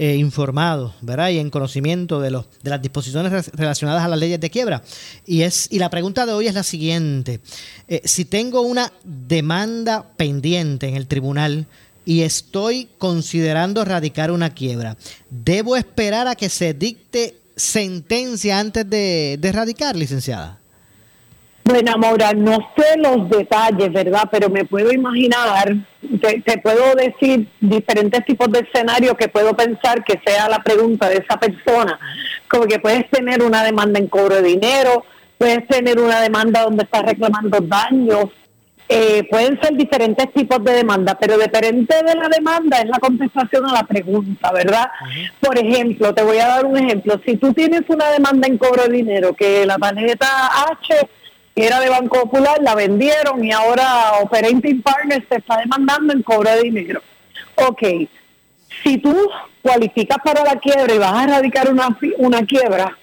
eh, 0.00 0.14
informados, 0.14 0.92
¿verdad? 1.00 1.30
Y 1.30 1.40
en 1.40 1.50
conocimiento 1.50 2.20
de, 2.20 2.30
los, 2.30 2.46
de 2.62 2.70
las 2.70 2.80
disposiciones 2.80 3.50
relacionadas 3.52 4.04
a 4.04 4.06
las 4.06 4.20
leyes 4.20 4.38
de 4.38 4.48
quiebra. 4.48 4.80
Y, 5.26 5.42
es, 5.42 5.66
y 5.72 5.80
la 5.80 5.90
pregunta 5.90 6.24
de 6.24 6.32
hoy 6.34 6.46
es 6.46 6.54
la 6.54 6.62
siguiente. 6.62 7.40
Eh, 7.88 8.02
si 8.04 8.24
tengo 8.24 8.60
una 8.60 8.92
demanda 9.02 10.04
pendiente 10.16 10.86
en 10.86 10.94
el 10.94 11.08
tribunal 11.08 11.66
y 12.04 12.22
estoy 12.22 12.88
considerando 12.98 13.84
radicar 13.84 14.30
una 14.30 14.50
quiebra, 14.50 14.96
¿debo 15.30 15.74
esperar 15.74 16.28
a 16.28 16.36
que 16.36 16.48
se 16.48 16.74
dicte 16.74 17.40
sentencia 17.56 18.60
antes 18.60 18.88
de, 18.88 19.36
de 19.40 19.50
radicar, 19.50 19.96
licenciada? 19.96 20.60
Bueno, 21.64 21.98
Maura, 21.98 22.32
no 22.34 22.56
sé 22.76 22.96
los 22.98 23.28
detalles, 23.28 23.92
¿verdad? 23.92 24.28
Pero 24.30 24.48
me 24.48 24.64
puedo 24.64 24.92
imaginar, 24.92 25.87
te, 26.20 26.58
puedo 26.58 26.94
decir 26.94 27.48
diferentes 27.60 28.24
tipos 28.24 28.50
de 28.52 28.60
escenarios 28.60 29.14
que 29.14 29.28
puedo 29.28 29.54
pensar 29.54 30.04
que 30.04 30.20
sea 30.24 30.48
la 30.48 30.60
pregunta 30.60 31.08
de 31.08 31.16
esa 31.16 31.38
persona. 31.38 31.98
Como 32.48 32.66
que 32.66 32.78
puedes 32.78 33.08
tener 33.10 33.42
una 33.42 33.64
demanda 33.64 33.98
en 33.98 34.06
cobro 34.06 34.36
de 34.36 34.42
dinero, 34.42 35.04
puedes 35.36 35.66
tener 35.68 35.98
una 35.98 36.20
demanda 36.20 36.62
donde 36.62 36.84
estás 36.84 37.02
reclamando 37.02 37.58
daños, 37.60 38.26
eh, 38.90 39.26
pueden 39.30 39.60
ser 39.60 39.76
diferentes 39.76 40.32
tipos 40.32 40.64
de 40.64 40.72
demanda, 40.72 41.14
pero 41.18 41.36
depende 41.36 41.94
de 41.94 42.14
la 42.14 42.28
demanda 42.28 42.78
es 42.78 42.86
la 42.86 42.98
contestación 42.98 43.66
a 43.66 43.72
la 43.74 43.82
pregunta, 43.82 44.50
¿verdad? 44.50 44.86
Por 45.40 45.58
ejemplo, 45.58 46.14
te 46.14 46.22
voy 46.22 46.38
a 46.38 46.46
dar 46.46 46.64
un 46.64 46.78
ejemplo. 46.78 47.20
Si 47.26 47.36
tú 47.36 47.52
tienes 47.52 47.82
una 47.88 48.08
demanda 48.10 48.48
en 48.48 48.56
cobro 48.56 48.84
de 48.84 48.96
dinero, 48.96 49.34
que 49.34 49.66
la 49.66 49.76
tarjeta 49.76 50.26
H 50.70 50.94
era 51.64 51.80
de 51.80 51.88
Banco 51.88 52.20
Popular, 52.22 52.58
la 52.60 52.74
vendieron 52.74 53.44
y 53.44 53.52
ahora 53.52 54.12
Operating 54.22 54.82
Partners 54.82 55.26
te 55.28 55.38
está 55.38 55.58
demandando 55.58 56.12
en 56.12 56.22
cobro 56.22 56.50
de 56.50 56.62
dinero. 56.62 57.02
Ok, 57.56 57.82
si 58.82 58.98
tú 58.98 59.14
cualificas 59.62 60.18
para 60.22 60.44
la 60.44 60.56
quiebra 60.56 60.94
y 60.94 60.98
vas 60.98 61.12
a 61.12 61.24
erradicar 61.24 61.70
una, 61.70 61.98
una 62.18 62.42
quiebra, 62.44 62.96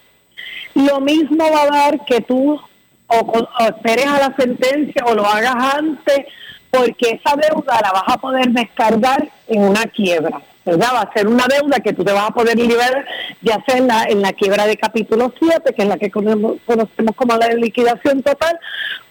lo 0.73 0.99
mismo 0.99 1.43
va 1.51 1.63
a 1.63 1.65
dar 1.67 2.05
que 2.05 2.21
tú 2.21 2.59
o, 3.07 3.47
esperes 3.67 4.07
a 4.07 4.19
la 4.19 4.35
sentencia 4.35 5.03
o 5.05 5.13
lo 5.13 5.25
hagas 5.25 5.55
antes, 5.75 6.25
porque 6.69 7.19
esa 7.21 7.35
deuda 7.35 7.79
la 7.81 7.91
vas 7.91 8.03
a 8.07 8.17
poder 8.17 8.49
descargar 8.49 9.29
en 9.47 9.63
una 9.63 9.83
quiebra. 9.85 10.41
¿Verdad? 10.65 10.89
Va 10.95 11.01
a 11.01 11.13
ser 11.13 11.27
una 11.27 11.45
deuda 11.47 11.79
que 11.79 11.93
tú 11.93 12.03
te 12.03 12.11
vas 12.11 12.29
a 12.29 12.33
poder 12.33 12.57
liberar, 12.57 13.05
ya 13.41 13.63
sea 13.67 13.77
en 13.77 13.87
la, 13.87 14.03
en 14.05 14.21
la 14.21 14.33
quiebra 14.33 14.65
de 14.65 14.75
capítulo 14.75 15.31
7, 15.39 15.73
que 15.73 15.83
es 15.83 15.87
la 15.87 15.97
que 15.97 16.09
conocemos, 16.09 16.57
como 17.15 17.37
la 17.37 17.49
liquidación 17.49 18.23
total, 18.23 18.59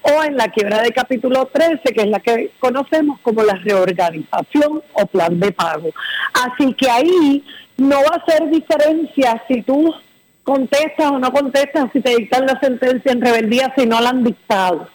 o 0.02 0.24
en 0.24 0.36
la 0.36 0.48
quiebra 0.48 0.82
de 0.82 0.90
capítulo 0.90 1.48
13, 1.52 1.80
que 1.94 2.02
es 2.02 2.08
la 2.08 2.18
que 2.20 2.50
conocemos 2.58 3.20
como 3.20 3.42
la 3.44 3.54
reorganización 3.54 4.82
o 4.92 5.06
plan 5.06 5.38
de 5.38 5.52
pago. 5.52 5.90
Así 6.34 6.74
que 6.74 6.90
ahí 6.90 7.44
no 7.76 7.96
va 7.96 8.16
a 8.16 8.30
ser 8.30 8.50
diferencia 8.50 9.42
si 9.48 9.62
tú 9.62 9.94
contestas 10.42 11.12
o 11.12 11.18
no 11.18 11.32
contestas, 11.32 11.88
si 11.92 12.00
te 12.00 12.16
dictan 12.16 12.46
la 12.46 12.58
sentencia 12.60 13.12
en 13.12 13.20
rebeldía, 13.20 13.72
si 13.76 13.86
no 13.86 14.00
la 14.00 14.10
han 14.10 14.24
dictado. 14.24 14.88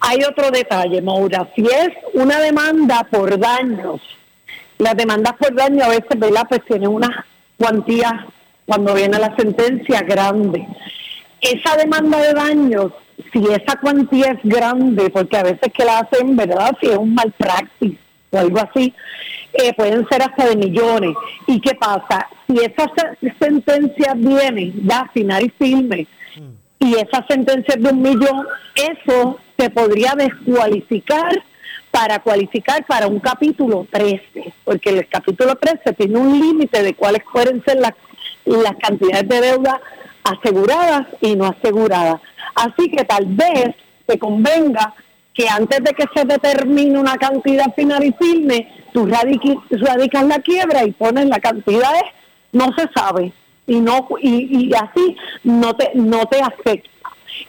Hay 0.00 0.18
otro 0.24 0.50
detalle, 0.50 1.00
Maura, 1.00 1.48
si 1.54 1.62
es 1.62 1.90
una 2.14 2.40
demanda 2.40 3.06
por 3.08 3.38
daños, 3.38 4.00
las 4.82 4.96
demandas 4.96 5.34
por 5.34 5.54
daño 5.54 5.84
a 5.84 5.88
veces, 5.88 6.18
¿verdad? 6.18 6.46
Pues 6.48 6.64
tienen 6.64 6.88
una 6.88 7.24
cuantía 7.56 8.26
cuando 8.66 8.94
viene 8.94 9.18
la 9.18 9.34
sentencia 9.36 10.00
grande. 10.02 10.66
Esa 11.40 11.76
demanda 11.76 12.18
de 12.18 12.32
daños, 12.32 12.92
si 13.32 13.44
esa 13.46 13.76
cuantía 13.80 14.32
es 14.32 14.40
grande, 14.42 15.10
porque 15.10 15.36
a 15.36 15.44
veces 15.44 15.72
que 15.72 15.84
la 15.84 16.00
hacen, 16.00 16.36
¿verdad? 16.36 16.76
Si 16.80 16.88
es 16.88 16.96
un 16.96 17.14
mal 17.14 17.32
práctico 17.36 17.96
o 18.30 18.38
algo 18.38 18.58
así, 18.58 18.92
eh, 19.52 19.72
pueden 19.74 20.06
ser 20.08 20.22
hasta 20.22 20.46
de 20.46 20.56
millones. 20.56 21.14
¿Y 21.46 21.60
qué 21.60 21.74
pasa? 21.74 22.26
Si 22.46 22.56
esa 22.58 22.90
sentencia 23.38 24.14
viene 24.14 24.72
ya 24.84 25.08
final 25.12 25.44
y 25.44 25.50
firme, 25.50 26.06
y 26.80 26.94
esa 26.94 27.24
sentencia 27.28 27.74
es 27.76 27.82
de 27.82 27.90
un 27.90 28.02
millón, 28.02 28.46
eso 28.74 29.38
se 29.56 29.70
podría 29.70 30.14
descualificar 30.16 31.42
para 31.92 32.18
cualificar 32.20 32.84
para 32.86 33.06
un 33.06 33.20
capítulo 33.20 33.86
13, 33.92 34.52
porque 34.64 34.90
el 34.90 35.08
capítulo 35.08 35.54
13 35.54 35.92
tiene 35.92 36.18
un 36.18 36.40
límite 36.40 36.82
de 36.82 36.94
cuáles 36.94 37.22
pueden 37.30 37.62
ser 37.64 37.78
las, 37.78 37.92
las 38.46 38.74
cantidades 38.82 39.28
de 39.28 39.40
deuda 39.40 39.80
aseguradas 40.24 41.06
y 41.20 41.36
no 41.36 41.46
aseguradas. 41.46 42.20
Así 42.54 42.90
que 42.90 43.04
tal 43.04 43.26
vez 43.26 43.76
te 44.06 44.18
convenga 44.18 44.94
que 45.34 45.48
antes 45.48 45.80
de 45.84 45.92
que 45.92 46.04
se 46.14 46.24
determine 46.24 46.98
una 46.98 47.16
cantidad 47.16 47.72
final 47.74 48.04
y 48.04 48.12
firme, 48.12 48.68
tú 48.92 49.06
radicas 49.06 50.24
la 50.24 50.38
quiebra 50.40 50.84
y 50.84 50.92
pones 50.92 51.26
la 51.26 51.40
cantidad, 51.40 51.92
no 52.52 52.68
se 52.76 52.88
sabe, 52.94 53.32
y 53.66 53.80
no 53.80 54.08
y, 54.20 54.72
así 54.74 55.16
no 55.44 55.74
te 55.74 55.90
no 55.94 56.26
te 56.26 56.40
afecta. 56.40 56.88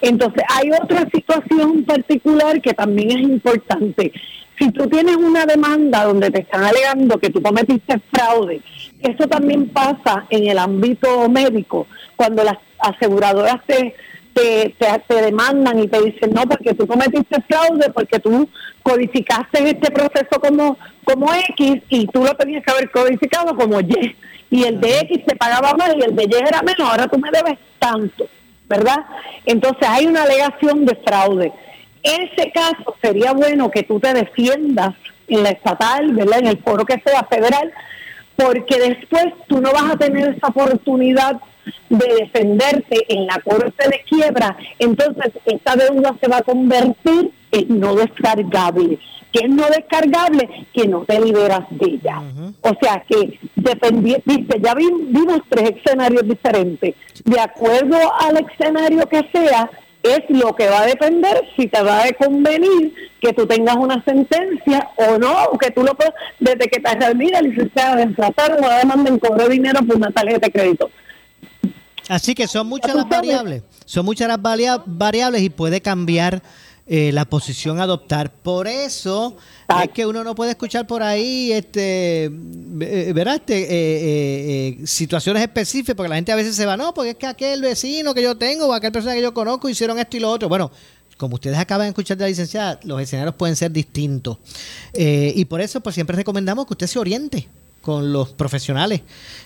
Entonces, 0.02 0.44
hay 0.50 0.72
otra 0.72 1.08
situación 1.12 1.84
particular 1.84 2.62
que 2.62 2.74
también 2.74 3.12
es 3.12 3.22
importante. 3.22 4.12
Si 4.58 4.72
tú 4.72 4.88
tienes 4.88 5.16
una 5.16 5.46
demanda 5.46 6.06
donde 6.06 6.30
te 6.30 6.42
están 6.42 6.64
alegando 6.64 7.18
que 7.18 7.30
tú 7.30 7.42
cometiste 7.42 8.00
fraude, 8.12 8.62
eso 9.02 9.28
también 9.28 9.70
pasa 9.70 10.26
en 10.30 10.48
el 10.48 10.58
ámbito 10.60 11.28
médico, 11.28 11.88
cuando 12.16 12.44
las 12.44 12.58
aseguradoras 12.80 13.66
te, 13.66 13.96
te, 14.34 14.76
te, 15.08 15.22
demandan 15.22 15.80
y 15.80 15.88
te 15.88 16.02
dicen, 16.02 16.32
no, 16.34 16.44
porque 16.44 16.74
tú 16.74 16.86
cometiste 16.86 17.42
fraude, 17.48 17.90
porque 17.92 18.20
tú 18.20 18.48
codificaste 18.82 19.70
este 19.70 19.92
proceso 19.92 20.40
como, 20.40 20.78
como 21.04 21.34
X 21.34 21.82
y 21.90 22.08
tú 22.08 22.24
lo 22.24 22.36
tenías 22.36 22.64
que 22.64 22.72
haber 22.72 22.92
codificado 22.92 23.56
como 23.56 23.80
Y. 23.80 24.16
Y 24.52 24.64
el 24.66 24.80
de 24.80 25.00
X 25.00 25.26
te 25.26 25.36
pagaba 25.36 25.74
más 25.74 25.96
y 25.96 26.04
el 26.04 26.16
de 26.16 26.24
Y 26.26 26.34
era 26.36 26.62
menos, 26.62 26.88
ahora 26.88 27.08
tú 27.08 27.18
me 27.18 27.32
debes 27.32 27.58
tanto. 27.80 28.28
¿Verdad? 28.74 29.06
Entonces 29.46 29.88
hay 29.88 30.08
una 30.08 30.24
alegación 30.24 30.86
de 30.86 30.96
fraude. 30.96 31.54
Ese 32.02 32.52
caso 32.52 32.96
sería 33.02 33.32
bueno 33.34 33.70
que 33.70 33.84
tú 33.84 34.00
te 34.00 34.14
defiendas 34.14 34.96
en 35.28 35.44
la 35.44 35.52
estatal, 35.52 36.12
¿verdad? 36.14 36.40
En 36.40 36.48
el 36.48 36.58
foro 36.58 36.84
que 36.86 37.02
sea 37.06 37.24
federal, 37.24 37.72
porque 38.36 38.80
después 38.80 39.26
tú 39.48 39.62
no 39.62 39.72
vas 39.72 39.92
a 39.92 39.98
tener 39.98 40.36
esa 40.36 40.48
oportunidad 40.48 41.40
de 41.90 42.08
defenderte 42.22 43.06
en 43.08 43.28
la 43.28 43.40
corte 43.40 43.88
de 43.88 44.02
quiebra, 44.10 44.58
entonces 44.80 45.32
esta 45.46 45.76
deuda 45.76 46.16
se 46.20 46.28
va 46.28 46.38
a 46.38 46.42
convertir 46.42 47.32
en 47.52 47.80
no 47.80 47.96
descargable 47.96 49.00
que 49.34 49.40
es 49.46 49.50
no 49.50 49.66
descargable, 49.68 50.48
que 50.72 50.88
no 50.88 51.02
te 51.06 51.20
liberas 51.20 51.66
de 51.72 51.88
ella. 51.88 52.22
O 52.62 52.72
sea 52.80 53.04
que, 53.08 53.40
viste, 54.26 54.60
ya 54.62 54.74
vimos 54.76 55.42
tres 55.50 55.72
escenarios 55.78 56.28
diferentes. 56.28 56.96
De 57.24 57.40
acuerdo 57.40 57.98
al 58.20 58.46
escenario 58.46 59.08
que 59.08 59.28
sea, 59.34 59.70
es 60.04 60.20
lo 60.30 60.54
que 60.54 60.68
va 60.68 60.82
a 60.82 60.86
depender 60.86 61.42
si 61.56 61.68
te 61.68 61.82
va 61.82 62.04
a 62.04 62.12
convenir 62.14 62.94
que 63.22 63.32
tú 63.32 63.48
tengas 63.48 63.78
una 63.78 64.04
sentencia 64.04 64.90
o 64.98 65.18
no, 65.18 65.46
o 65.46 65.58
que 65.58 65.72
tú 65.72 65.82
lo 65.82 65.96
puedas, 65.96 66.14
desde 66.40 66.68
que 66.68 66.82
te 66.82 67.16
mira, 67.16 67.42
licenciada, 67.42 68.06
desplazar 68.06 68.52
o 68.62 68.78
demanda 68.80 69.10
en 69.10 69.18
cobro 69.18 69.48
dinero 69.48 69.80
por 69.86 69.96
una 69.96 70.12
tarjeta 70.12 70.48
de 70.48 70.52
crédito. 70.52 70.92
Así 72.10 72.36
que 72.36 72.48
son 72.48 72.68
muchas 72.68 72.94
las 72.94 73.08
variables, 73.08 73.64
son 73.86 74.06
muchas 74.06 74.28
las 74.28 74.40
variables 74.86 75.42
y 75.42 75.50
puede 75.50 75.82
cambiar 75.82 76.42
eh, 76.86 77.14
la 77.14 77.24
posición 77.24 77.80
a 77.80 77.84
adoptar. 77.84 78.30
Por 78.30 78.68
eso 78.68 79.38
es 79.82 79.90
que 79.92 80.06
uno 80.06 80.22
no 80.22 80.36
puede 80.36 80.52
escuchar 80.52 80.86
por 80.86 81.02
ahí, 81.02 81.54
este, 81.54 82.26
eh, 82.26 83.12
¿verdad? 83.16 83.36
Este, 83.36 83.68
eh, 83.70 84.86
situaciones 84.86 85.44
específicas, 85.44 85.96
porque 85.96 86.10
la 86.10 86.16
gente 86.16 86.34
a 86.34 86.36
veces 86.36 86.58
se 86.58 86.66
va, 86.66 86.76
no, 86.76 86.94
porque 86.94 87.12
es 87.12 87.16
que 87.16 87.26
aquel 87.26 87.62
vecino 87.62 88.14
que 88.14 88.22
yo 88.22 88.36
tengo 88.36 88.68
o 88.68 88.74
aquel 88.74 88.92
persona 88.92 89.16
que 89.16 89.22
yo 89.22 89.34
conozco 89.34 89.70
hicieron 89.70 89.98
esto 89.98 90.18
y 90.18 90.20
lo 90.20 90.30
otro. 90.30 90.50
Bueno, 90.50 90.72
como 91.16 91.36
ustedes 91.36 91.58
acaban 91.58 91.86
de 91.86 91.90
escuchar 91.92 92.18
de 92.18 92.26
la 92.26 92.30
licenciada, 92.30 92.78
los 92.84 93.02
escenarios 93.02 93.36
pueden 93.36 93.56
ser 93.56 93.72
distintos. 93.72 94.40
y 94.94 95.46
por 95.46 95.62
eso, 95.62 95.80
pues 95.80 95.96
siempre 95.96 96.18
recomendamos 96.18 96.66
que 96.66 96.74
usted 96.74 96.88
se 96.88 97.00
oriente 97.00 97.48
con 97.82 98.12
los 98.12 98.34
profesionales 98.34 99.02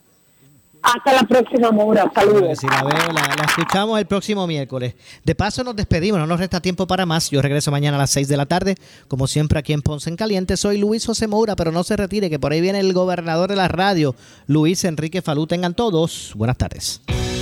Hasta 0.82 1.14
la 1.14 1.24
próxima, 1.24 1.72
Mora. 1.72 2.10
Saludos. 2.16 2.60
Si 2.60 2.66
la, 2.66 2.82
veo, 2.84 3.08
la, 3.08 3.36
la, 3.38 3.44
escuchamos 3.48 4.00
el 4.00 4.06
próximo 4.06 4.48
miércoles. 4.48 4.96
De 5.26 5.36
paso, 5.36 5.62
nos 5.64 5.76
despedimos. 5.76 6.18
No 6.20 6.28
nos 6.28 6.40
resta 6.40 6.62
tiempo 6.62 6.88
para 6.88 7.06
más. 7.06 7.30
Yo 7.30 7.42
regreso 7.42 7.70
mañana 7.70 7.98
a 7.98 8.00
las 8.00 8.12
6 8.12 8.30
de 8.30 8.38
la 8.38 8.46
tarde. 8.46 8.76
Como 9.08 9.28
siempre, 9.28 9.60
aquí 9.60 9.74
en 9.74 9.82
Ponce 9.82 10.10
en 10.10 10.16
Caliente. 10.16 10.56
Soy 10.56 10.78
Luis 10.78 11.06
José 11.06 11.28
Moura, 11.28 11.58
pero 11.58 11.74
no 11.74 11.84
se 11.84 11.98
retire, 11.98 12.30
que 12.30 12.40
por 12.40 12.54
ahí 12.54 12.62
viene 12.62 12.80
el 12.80 12.94
gobernador 12.94 13.50
de 13.50 13.58
la 13.58 13.68
radio, 13.68 14.16
Luis 14.48 14.86
Enrique 14.86 15.22
Falú. 15.22 15.48
Tengan 15.48 15.74
todos. 15.74 16.32
Buenas 16.36 16.56
tardes. 16.58 17.02